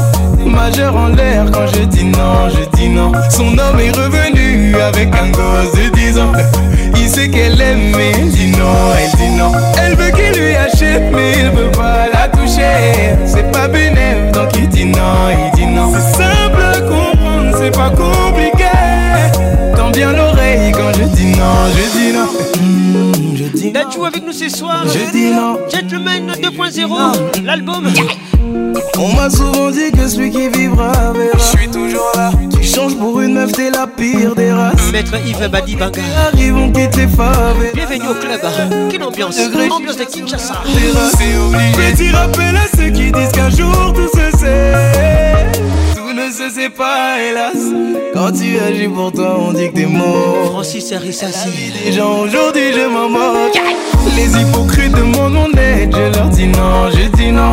Majeur 0.45 0.95
en 0.97 1.07
l'air 1.09 1.47
quand 1.53 1.67
je 1.73 1.85
dis 1.85 2.05
non, 2.05 2.49
je 2.51 2.77
dis 2.79 2.89
non. 2.91 3.13
Son 3.31 3.47
homme 3.59 3.81
est 3.81 3.97
revenu 3.97 4.75
avec 4.77 5.09
un 5.15 5.29
gosse 5.31 5.73
de 5.73 5.89
10 5.95 6.19
ans. 6.19 6.33
Il 6.97 7.09
sait 7.09 7.29
qu'elle 7.31 7.59
aime, 7.61 7.95
mais 7.97 8.13
il 8.19 8.31
dit 8.31 8.51
non, 8.51 8.91
elle 8.99 9.19
dit 9.19 9.35
non. 9.37 9.53
Elle 9.81 9.97
veut 9.97 10.11
qu'il 10.11 10.39
lui 10.41 10.55
achète, 10.55 11.11
mais 11.15 11.33
il 11.39 11.51
veut 11.51 11.71
pas 11.71 12.09
la 12.13 12.29
toucher. 12.29 13.17
C'est 13.25 13.51
pas 13.53 13.69
bénéf, 13.69 14.33
donc 14.33 14.49
il 14.59 14.69
dit 14.69 14.85
non, 14.85 15.31
il 15.55 15.59
dit 15.61 15.67
non. 15.67 15.91
C'est 15.95 16.17
simple 16.23 16.63
à 16.63 16.79
comprendre, 16.81 17.57
c'est 17.59 17.75
pas 17.75 17.89
compliqué 17.89 18.42
bien 19.93 20.13
l'oreille 20.13 20.73
quand 20.73 20.93
je 20.99 21.05
dis 21.05 21.33
non, 21.33 21.69
je 21.77 21.99
dis 21.99 22.13
non. 22.13 22.27
Mm, 22.61 23.37
je 23.37 23.45
dis 23.45 23.71
non 23.73 23.91
joué 23.91 24.07
avec 24.09 24.25
nous 24.25 24.33
ce 24.33 24.49
soir. 24.49 24.85
Je, 24.87 25.11
dis 25.13 25.31
non. 25.31 25.59
Gentleman 25.71 26.33
2.0, 26.43 27.45
l'album. 27.45 27.87
On 28.99 29.13
m'a 29.15 29.29
souvent 29.31 29.71
dit 29.71 29.91
que 29.91 30.07
celui 30.09 30.31
qui 30.31 30.49
vivra 30.49 30.93
verra. 31.13 31.39
Je 31.39 31.59
suis 31.59 31.69
toujours 31.69 32.11
là. 32.17 32.31
Tu 32.57 32.63
changes 32.67 32.95
pour 32.97 33.21
une 33.21 33.35
meuf, 33.35 33.53
t'es 33.53 33.71
la 33.71 33.87
pire 33.87 34.35
des 34.35 34.53
races. 34.53 34.93
Maître 34.93 35.13
Yves 35.27 35.49
Badi 35.49 35.75
Banga. 35.77 36.01
Arrive, 36.33 36.57
on 36.57 36.71
quitte 36.73 36.97
les 36.97 37.07
Bienvenue 37.07 38.09
au 38.09 38.15
club. 38.15 38.41
Quelle 38.91 39.03
ambiance. 39.03 39.37
Degré, 39.37 39.71
ambiance 39.71 39.97
de 39.97 40.05
Kinshasa. 40.05 40.55
C'est 41.17 41.39
obligé. 41.39 41.93
Petit 41.93 42.11
rappel 42.11 42.57
à 42.57 42.77
ceux 42.77 42.91
qui 42.91 43.11
disent 43.11 43.33
qu'un 43.33 43.51
jour 43.51 43.93
tout 43.95 44.09
se 44.17 44.39
sait. 44.39 45.32
C'est 46.35 46.71
pas 46.71 47.21
hélas. 47.21 47.53
Quand 48.15 48.33
tu 48.33 48.59
agis 48.59 48.89
pour 48.89 49.13
toi, 49.13 49.37
on 49.39 49.53
dit 49.53 49.69
que 49.71 49.75
t'es 49.77 49.85
mort. 49.87 50.53
Francis 50.53 50.91
Arissassi. 50.91 51.73
Les 51.85 51.93
gens 51.93 52.21
aujourd'hui, 52.21 52.73
je 52.73 52.89
m'en 52.89 53.07
moque. 53.07 53.61
Les 54.17 54.39
hypocrites 54.41 54.93
demandent 54.93 55.35
mon 55.35 55.51
aide. 55.51 55.95
Je 55.95 56.19
leur 56.19 56.29
dis 56.29 56.47
non, 56.47 56.89
je 56.91 57.07
dis 57.17 57.31
non. 57.31 57.53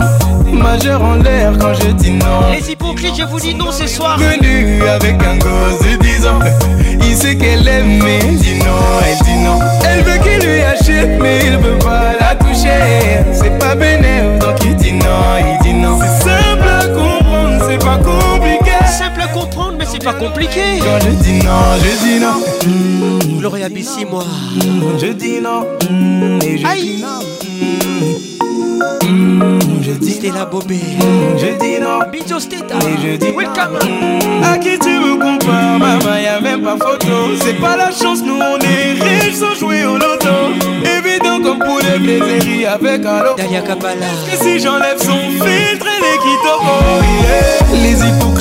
Majeur 0.53 1.01
en 1.03 1.16
l'air 1.16 1.51
quand 1.59 1.74
je 1.74 1.88
dis 1.91 2.11
non. 2.11 2.51
Les 2.53 2.72
hypocrites, 2.72 3.16
je 3.19 3.24
vous 3.25 3.40
dis 3.40 3.53
non 3.53 3.69
ce 3.69 3.85
soir. 3.85 4.17
Venu 4.17 4.82
avec 4.88 5.16
un 5.24 5.35
gosse 5.40 5.82
de 5.82 5.98
10 5.98 6.27
ans. 6.27 6.40
Il 7.01 7.16
sait 7.17 7.35
qu'elle 7.35 7.67
aime, 7.67 8.01
mais 8.01 8.19
il 8.32 8.38
dit 8.40 8.59
non, 8.59 8.85
elle 9.06 9.25
dit 9.25 9.43
non. 9.43 9.59
Elle 9.90 10.03
veut 10.03 10.19
qu'il 10.24 10.48
lui 10.49 10.61
achète, 10.61 11.22
mais 11.22 11.40
il 11.48 11.58
veut 11.58 11.77
pas 11.80 12.14
la 12.17 12.33
toucher. 12.35 13.25
C'est 13.33 13.59
pas 13.59 13.75
bénéfique, 13.75 14.40
donc 14.40 14.56
il 14.64 14.75
dit 14.75 14.93
non, 14.93 15.35
il 15.59 15.64
dit 15.66 15.74
non. 15.74 15.99
c'est 20.02 20.06
pas 20.06 20.14
compliqué. 20.14 20.61
Quand 20.80 21.00
je 21.06 21.10
dis 21.30 21.40
non, 21.45 21.61
je 21.84 22.06
dis 22.06 22.19
non. 22.19 22.72
Mmh, 22.72 23.40
Gloria 23.40 23.69
Bissi, 23.69 24.06
moi. 24.06 24.24
je 25.00 25.08
dis 25.08 25.40
non. 25.42 25.64
et 26.44 26.58
je 26.58 26.68
dis 26.74 27.06
non. 29.08 29.60
je 29.82 29.92
dis 29.92 30.32
la 30.34 30.45
bobée. 30.45 30.80
je 31.38 31.58
dis 31.60 31.82
non. 31.82 32.00
Et 32.11 33.11
je 33.11 33.18
dis 33.18 33.32
Welcome. 33.32 33.80
à 34.44 34.58
qui 34.58 34.78
tu 34.80 34.90
me 34.90 35.18
compares, 35.19 35.78
maman, 35.80 36.18
y'a 36.24 36.40
même 36.40 36.61
pas 36.61 36.78
photo. 36.78 37.32
C'est 37.44 37.60
pas 37.60 37.76
la 37.76 37.88
chance, 37.92 38.19
nous 38.26 38.40
on 38.40 38.58
est 38.60 39.02
riches 39.24 39.34
sans 39.36 39.53
jouer 39.56 39.84
au 39.86 39.95
loto. 39.98 40.53
Évident 40.84 41.42
comme 41.42 41.60
pour 41.60 41.80
les 41.80 42.00
plaisirs 42.19 42.72
avec 42.74 43.06
un 43.06 43.22
autre 43.22 43.36
Dalia 43.36 43.61
si 44.42 44.60
j'enlève 44.60 45.00
son 45.00 45.18
filtre, 45.18 45.86
elle 45.88 46.03
est 46.03 47.72
qui 47.74 47.84
Les 47.84 47.94
hypocrites 48.10 48.39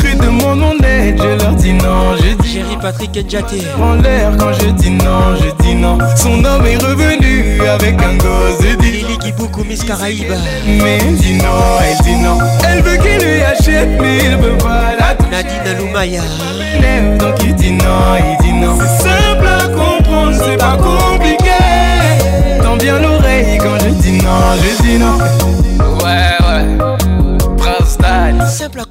dis 1.72 1.84
non, 1.84 2.16
je 2.16 2.34
dis 2.42 2.48
Chérie 2.52 2.76
Patrick 2.80 3.14
et 3.16 3.26
Jaté 3.28 3.60
En 3.80 3.92
l'air 4.00 4.30
quand 4.38 4.52
je 4.58 4.68
dis 4.70 4.90
non, 4.90 5.36
je 5.40 5.64
dis 5.64 5.74
non 5.74 5.98
Son 6.16 6.42
homme 6.44 6.64
est 6.66 6.76
revenu 6.82 7.60
avec 7.68 8.00
un 8.02 8.14
gosse 8.16 8.58
de 8.60 8.80
dit 8.80 8.90
Lily 9.04 9.32
beaucoup 9.36 9.62
mis 9.64 9.76
Caraïbes. 9.78 10.32
Mais 10.66 10.98
il 11.10 11.16
dit 11.18 11.34
non, 11.34 11.60
elle 11.84 12.04
dit 12.04 12.16
non 12.22 12.38
Elle 12.68 12.82
veut 12.82 12.96
qu'il 12.96 13.20
lui 13.26 13.42
achète 13.42 13.88
mais 14.00 14.18
il 14.24 14.36
veut 14.36 14.56
pas 14.58 14.94
la 14.98 15.14
toucher 15.14 15.28
Nadine 15.30 15.76
Aloumaya 15.76 16.22
Donc 17.18 17.34
il 17.44 17.54
dit 17.54 17.72
non, 17.72 18.16
il 18.40 18.44
dit 18.44 18.52
non 18.52 18.78
C'est 18.80 19.02
simple 19.08 19.46
à 19.48 19.66
comprendre, 19.68 20.32
c'est 20.44 20.56
pas 20.56 20.76
compliqué 20.76 21.52
Tant 22.62 22.76
bien 22.76 22.98
l'oreille 22.98 23.58
quand 23.58 23.78
je 23.84 23.90
dis 23.90 24.12
non, 24.12 24.56
je 24.62 24.82
dis 24.82 24.98
non 24.98 25.18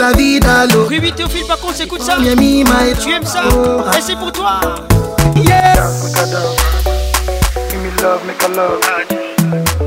la 0.00 0.12
vie 0.12 0.40
d'Alo. 0.40 0.86
Ruby 0.88 1.12
Théophile, 1.12 1.46
par 1.46 1.58
contre, 1.58 1.80
écoute 1.82 2.00
ça. 2.02 2.16
Tu 2.18 2.28
aimes 2.30 3.24
ça 3.24 3.42
oh. 3.52 3.82
Et 3.96 4.00
c'est 4.00 4.16
pour 4.16 4.32
toi. 4.32 4.60
Yes. 5.36 6.14
Give 7.68 7.78
me 7.80 8.02
love, 8.02 8.20
make 8.26 8.42
a 8.42 8.48
love. 8.48 8.80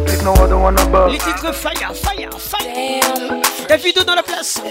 There's 0.05 0.23
no 0.23 0.33
other 0.35 0.57
one 0.57 0.77
above. 0.79 1.09
Les 1.11 1.17
titres 1.17 1.53
fire, 1.53 1.91
fire, 1.95 2.29
fire. 2.37 3.69
Des 3.69 3.77
vu 3.77 3.91
dans 4.05 4.13
la 4.15 4.23
place. 4.23 4.61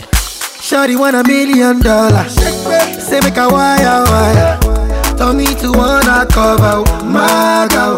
Shawty 0.62 0.94
want 0.96 1.14
a 1.14 1.22
million 1.26 1.74
dollars. 1.80 2.30
Say 2.98 3.20
make 3.20 3.36
a 3.36 3.48
wire, 3.48 4.04
wire. 4.06 4.58
Tell 5.16 5.34
me 5.34 5.46
to 5.56 5.72
wanna 5.72 6.24
cover 6.32 6.84
my 7.04 7.66
girl. 7.70 7.96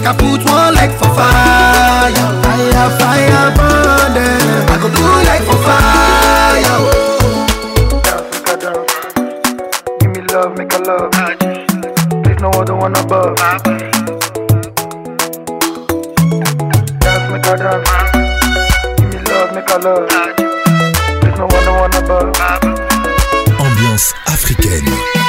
Make 0.00 0.08
I 0.08 0.16
put 0.16 0.40
for 0.98 1.10
fire. 1.12 2.12
Fire, 2.40 2.90
fire, 2.96 3.50
burn 3.52 4.16
I 4.64 4.76
go 4.80 4.88
put 4.88 5.28
like 5.28 5.44
for 5.44 5.60
fire. 5.60 6.88
Give 10.00 10.08
me 10.08 10.24
love, 10.32 10.56
make 10.56 10.72
a 10.72 10.80
love. 10.88 11.12
There's 12.24 12.40
no 12.40 12.48
other 12.48 12.72
one 12.76 12.92
above. 12.96 13.36
Dance, 17.00 17.24
make 17.30 17.46
a 17.46 17.56
dance. 17.60 17.90
Give 18.96 19.08
me 19.12 19.18
love, 19.28 19.48
make 19.54 19.68
a 19.68 19.76
love. 19.84 20.08
There's 21.20 21.38
no 21.38 21.44
other 21.44 21.72
one 21.78 21.92
above. 22.02 22.34
Ambiance 23.60 24.14
africaine. 24.26 25.19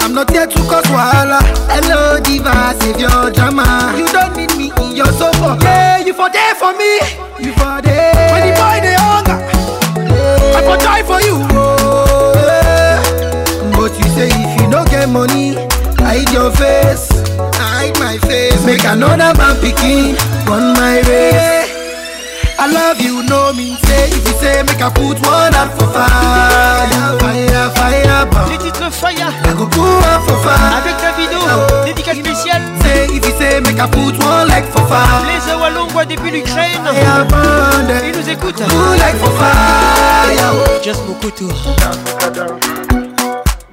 I'm 0.00 0.14
not 0.14 0.30
here 0.30 0.46
to 0.46 0.58
cause 0.70 0.86
wahala 0.94 1.40
Hello 1.74 2.20
diva, 2.20 2.70
save 2.78 3.00
your 3.00 3.32
drama 3.32 3.92
You 3.98 4.06
don't 4.12 4.36
need 4.36 4.54
me 4.54 4.70
in 4.80 4.94
your 4.94 5.10
soap 5.18 5.34
opera 5.42 5.66
Yeah, 5.66 5.98
you 6.06 6.14
for 6.14 6.30
there 6.30 6.54
for 6.54 6.70
me 6.78 7.02
You 7.42 7.50
for 7.58 7.82
there 7.82 8.14
When 8.30 8.46
the 8.46 8.54
boy 8.54 8.78
they 8.78 8.94
hunger 8.94 9.38
yeah. 9.42 10.60
I 10.62 10.62
for 10.62 10.78
die 10.78 11.02
for 11.02 11.20
you 11.26 11.34
oh, 11.50 12.32
yeah. 12.46 13.74
But 13.74 13.90
you 13.98 14.08
say 14.14 14.30
if 14.30 14.60
you 14.62 14.70
don't 14.70 14.86
get 14.88 15.08
money 15.08 15.54
Hide 15.98 16.30
your 16.30 16.52
face 16.54 17.10
Make 18.64 18.82
another 18.88 19.36
man 19.36 19.60
picking 19.60 20.16
on 20.48 20.72
my 20.72 21.04
way 21.04 21.68
I 22.58 22.64
love 22.72 22.96
you, 22.98 23.20
no 23.28 23.52
mean 23.52 23.76
say. 23.84 24.08
If 24.08 24.24
you 24.24 24.34
say, 24.40 24.62
make 24.64 24.80
a 24.80 24.88
put 24.88 25.20
one 25.20 25.52
up 25.52 25.68
for 25.76 25.84
fire, 25.92 27.12
fire, 27.20 27.70
fire, 27.76 28.24
bomb. 28.32 28.48
Les 28.48 28.56
titres 28.58 28.88
fire. 28.88 29.28
for 29.52 30.38
fire. 30.40 30.80
Avec 30.80 30.96
la 31.04 31.12
vidéo, 31.12 31.44
dédicace 31.84 32.16
spéciale. 32.16 32.62
Say, 32.82 33.04
if 33.14 33.26
you 33.26 33.36
say, 33.38 33.60
make 33.60 33.78
a 33.78 33.86
put 33.86 34.16
one 34.24 34.48
like 34.48 34.64
for 34.72 34.80
fire. 34.88 35.20
Les 35.28 35.52
Awalongwa 35.52 36.06
depuis 36.06 36.30
l'Ukraine. 36.30 36.80
Fire, 36.86 37.26
bomb. 37.28 37.92
Ils 38.14 38.18
nous 38.18 38.28
écoutent. 38.30 38.56
Put 38.64 38.98
like 38.98 39.16
for 39.16 39.30
fire. 39.32 40.80
Just 40.82 41.02
Mokoto. 41.06 41.48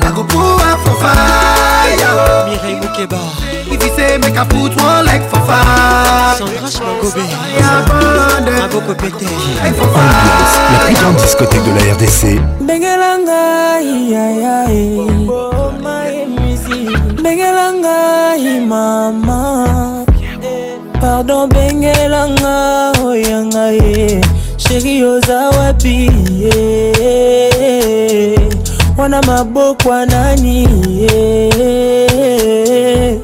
I 0.00 0.08
go 0.16 0.24
put 0.24 0.52
one 0.64 0.78
for 0.84 0.96
fire. 1.00 2.12
Mireille 2.48 2.80
Mukeba. 2.80 3.20
If 3.68 3.82
you 3.84 3.90
say 3.94 4.16
make 4.16 4.36
I 4.40 4.44
put 4.48 4.72
one 4.80 5.04
leg 5.04 5.20
for 5.28 5.40
fire. 5.44 6.32
Sandra 6.36 7.24
La 10.72 10.78
plus 10.84 10.94
grande 10.94 11.16
discothèque 11.16 11.62
de 11.62 11.70
la 11.76 11.92
RDC. 11.94 12.40
Bengelanga, 12.60 13.80
ya 14.12 14.26
ya. 14.42 14.56
Bengelanga, 17.22 17.96
mama. 18.66 20.04
Pardon, 21.00 21.48
Bengelanga, 21.48 22.92
oh 22.98 24.25
sheri 24.68 25.02
oza 25.04 25.48
wapi 25.50 26.10
yeah. 26.32 28.42
wana 28.96 29.22
mabokwa 29.22 30.06
nani 30.06 30.68
yeah. 31.02 33.16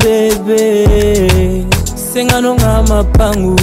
Bébé 0.00 1.64
Senga 1.94 2.40
nonga 2.40 2.82
mapangu 2.88 3.54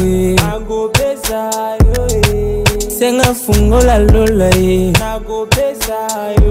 Angobezai 0.55 1.84
senga 3.05 3.35
fungola 3.35 3.97
lola 3.99 4.45
ye 4.55 4.91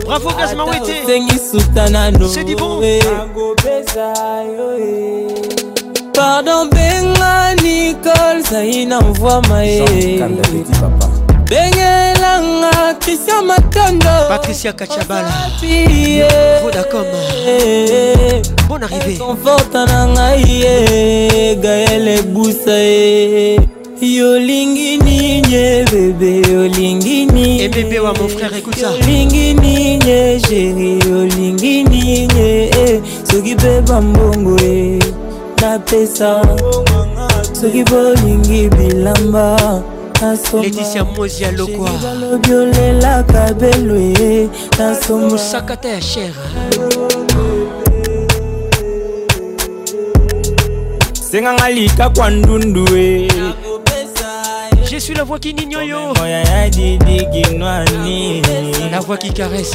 bravo 0.05 0.31
kasmawete 0.39 1.03
osengi 1.05 1.39
suta 1.51 1.89
nano 1.89 2.29
pardon 6.13 6.69
benga 6.71 7.55
nicole 7.55 8.43
zaina 8.51 9.01
mvwama 9.01 9.63
ye 9.63 10.21
bengelanga 11.51 12.95
christian 13.01 13.45
matondo 13.45 14.29
patricia 14.29 14.73
kachabalaakom 14.73 15.25
bon 18.69 18.81
arrivé 18.83 19.19
conforta 19.19 19.87
na 19.87 20.07
ngai 20.09 20.61
ye 20.65 21.55
gaele 21.57 22.15
ebusa 22.19 22.73
ye 22.77 23.59
yolingi 24.01 24.97
ninye 24.97 25.85
bebe 25.93 26.51
yolingi 26.53 27.27
ninye 27.27 27.65
eh, 27.65 27.65
ebebe 27.65 27.99
wa 28.01 28.13
mon 28.13 28.29
frère 28.29 28.53
ekuta 28.59 28.91
yolingi 28.91 29.55
ninye 29.55 30.39
géri 30.39 30.99
yolingi 31.09 31.85
ninye 31.85 32.69
eh. 32.75 33.01
soki 33.31 33.55
mpe 33.55 33.81
bambongo 33.89 34.57
e 34.63 34.99
eh. 34.99 35.03
napesa 35.63 36.43
soki 37.61 37.85
bolingi 37.85 38.69
bilamba 38.69 39.81
leticia 40.63 41.05
mozi 41.05 41.45
alokwa 41.45 41.91
balobi 42.03 42.53
olelaka 42.55 43.55
belwe 43.55 44.13
eh. 44.21 44.49
nasomusakata 44.79 45.89
ya 45.89 46.03
shere 46.03 46.45
senganga 51.31 51.69
likakwa 51.71 52.31
ndundu 52.31 52.87
e 52.99 53.34
Je 54.91 54.99
suis 54.99 55.15
la 55.15 55.25
voix 55.25 55.39
qui 55.39 55.55
nignonyo 55.55 55.97
La 58.91 59.01
voix 59.01 59.17
qui 59.17 59.33
caresse 59.33 59.75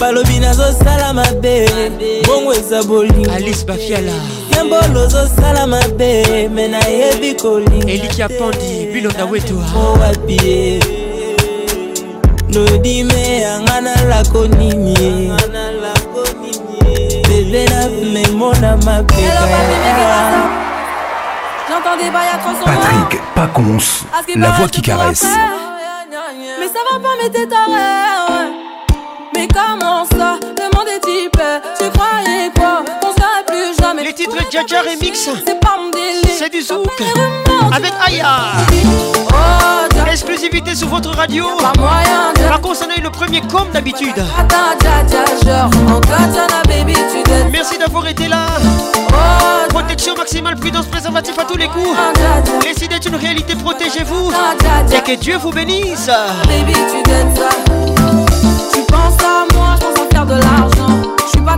balobi 0.00 0.38
nazosala 0.40 1.12
mabe 1.12 1.66
bongo 2.26 2.52
eza 2.54 2.82
bolingoalice 2.84 3.64
bafiala 3.66 4.12
yambolo 4.56 5.02
ozosala 5.04 5.66
mabe 5.66 6.48
me 6.48 6.68
nayebi 6.68 7.34
kolinga 7.36 7.92
eliki 7.92 8.22
apandi 8.22 8.88
bilonda 8.92 9.26
wetoaowapie 9.26 10.80
nodime 12.52 13.40
yanga 13.42 13.80
nalako 13.80 14.46
nini 14.48 15.32
Bébé, 17.30 17.64
la 17.70 18.72
Patrick 22.64 23.20
Pacons, 23.36 24.04
la 24.36 24.50
voix 24.50 24.66
qui 24.68 24.82
caresse. 24.82 25.24
Mais 26.58 26.66
ça 26.66 26.80
va 26.90 26.98
pas, 26.98 27.22
mettre 27.22 27.40
ta 27.48 27.54
taré, 27.54 28.50
Mais 29.36 29.46
comment 29.46 30.04
ça 30.06 30.38
Demandez 30.56 30.98
type, 31.04 31.40
tu 31.78 31.88
croyais 31.96 32.50
quoi 32.58 32.82
On 33.04 33.12
sera 33.16 33.42
plus 33.46 33.76
jamais. 33.80 34.02
Les 34.02 34.12
titres 34.14 34.36
Jaja 34.50 34.80
Remix, 34.82 35.28
c'est 35.46 35.60
pas 35.60 35.76
mon 35.80 35.90
délire. 35.90 36.36
C'est 36.36 36.48
du 36.52 36.62
zouk 36.62 36.90
avec 37.72 37.92
Aya. 38.04 38.26
Oh, 39.28 39.99
exclusivité 40.10 40.74
sur 40.74 40.88
votre 40.88 41.10
radio. 41.14 41.44
Par 41.58 42.60
contre, 42.60 42.80
le 43.02 43.08
premier 43.10 43.40
comme 43.42 43.68
d'habitude. 43.72 44.14
Merci 47.52 47.78
d'avoir 47.78 48.06
été 48.08 48.28
là. 48.28 48.46
Oh, 48.60 49.12
Protection 49.68 50.14
maximale, 50.16 50.56
prudence, 50.56 50.86
préservatif 50.86 51.38
à 51.38 51.44
tous 51.44 51.56
les 51.56 51.66
coups. 51.68 51.96
Récidez 52.64 52.94
d'être 52.98 53.06
une 53.08 53.16
réalité, 53.16 53.54
protégez-vous. 53.54 54.30
Oh, 54.32 54.94
Et 54.94 55.00
que 55.02 55.18
Dieu 55.20 55.36
vous 55.40 55.50
bénisse. 55.52 56.10
tu 58.72 58.80
penses 58.82 59.16
à 59.22 59.54
moi, 59.54 59.74
je 59.78 59.86
pense 59.86 60.08
faire 60.12 60.26
de 60.26 60.34
l'argent. 60.34 60.98
Je 61.24 61.28
suis 61.28 61.40
pas 61.44 61.56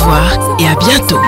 revoir 0.00 0.56
et 0.58 0.66
à 0.68 0.74
bientôt. 0.76 1.18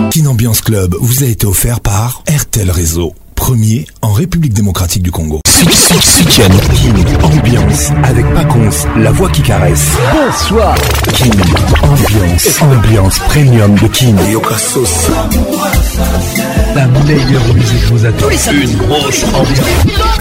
Kin 0.09 0.25
Ambiance 0.25 0.61
Club 0.61 0.95
vous 0.99 1.21
a 1.21 1.27
été 1.27 1.45
offert 1.45 1.79
par 1.79 2.23
RTL 2.27 2.71
Réseau 2.71 3.13
premier 3.41 3.87
en 4.03 4.13
République 4.13 4.53
démocratique 4.53 5.01
du 5.01 5.09
Congo. 5.09 5.41
King 6.29 6.43
ambiance, 7.23 7.91
avec 8.03 8.25
Pacons, 8.35 8.69
la 8.97 9.11
voix 9.11 9.29
qui 9.29 9.41
caresse. 9.41 9.87
Bonsoir. 10.13 10.75
King 11.13 11.33
ambiance, 11.81 12.61
ambiance 12.61 13.19
premium 13.29 13.73
de 13.73 13.89
Sauce 14.57 15.07
La 16.75 16.85
meilleure 16.85 17.53
musique 17.55 17.83
vous 17.91 18.05
attend. 18.05 18.29
Une 18.51 18.75
grosse 18.77 19.23
ambiance. 19.23 20.17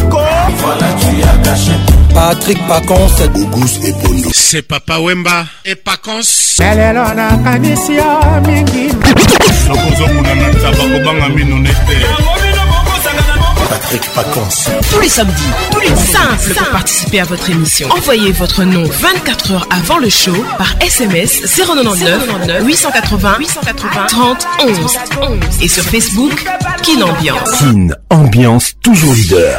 Patrick 2.15 2.59
Pacons, 2.69 3.43
Auguste 3.43 3.85
et 3.85 3.93
Bono. 4.03 4.31
C'est 4.33 4.63
Papa 4.63 4.99
Wemba 4.99 5.45
et 5.67 5.75
Pacons. 5.75 6.23
Patrick 13.71 14.03
Pacons. 14.11 14.83
Tous 14.93 15.01
les 15.01 15.09
samedis, 15.09 15.33
tous 15.71 15.79
les 15.79 15.95
simples 15.95 16.55
pour 16.57 16.69
participer 16.71 17.21
à 17.21 17.25
votre 17.25 17.49
émission. 17.49 17.89
Envoyez 17.91 18.33
votre 18.33 18.65
nom 18.65 18.83
24 18.83 19.53
heures 19.53 19.69
avant 19.71 19.99
le 19.99 20.09
show 20.09 20.35
par 20.59 20.75
SMS 20.81 21.41
099 21.57 22.65
880 22.65 23.37
880 23.39 24.07
30 24.09 24.47
11 24.67 24.79
11 25.23 25.31
et 25.63 25.69
sur 25.69 25.85
Facebook 25.85 26.45
Kin 26.83 27.01
Ambiance. 27.03 27.63
Ambiance 28.11 28.73
toujours 28.83 29.15
leader. 29.15 29.59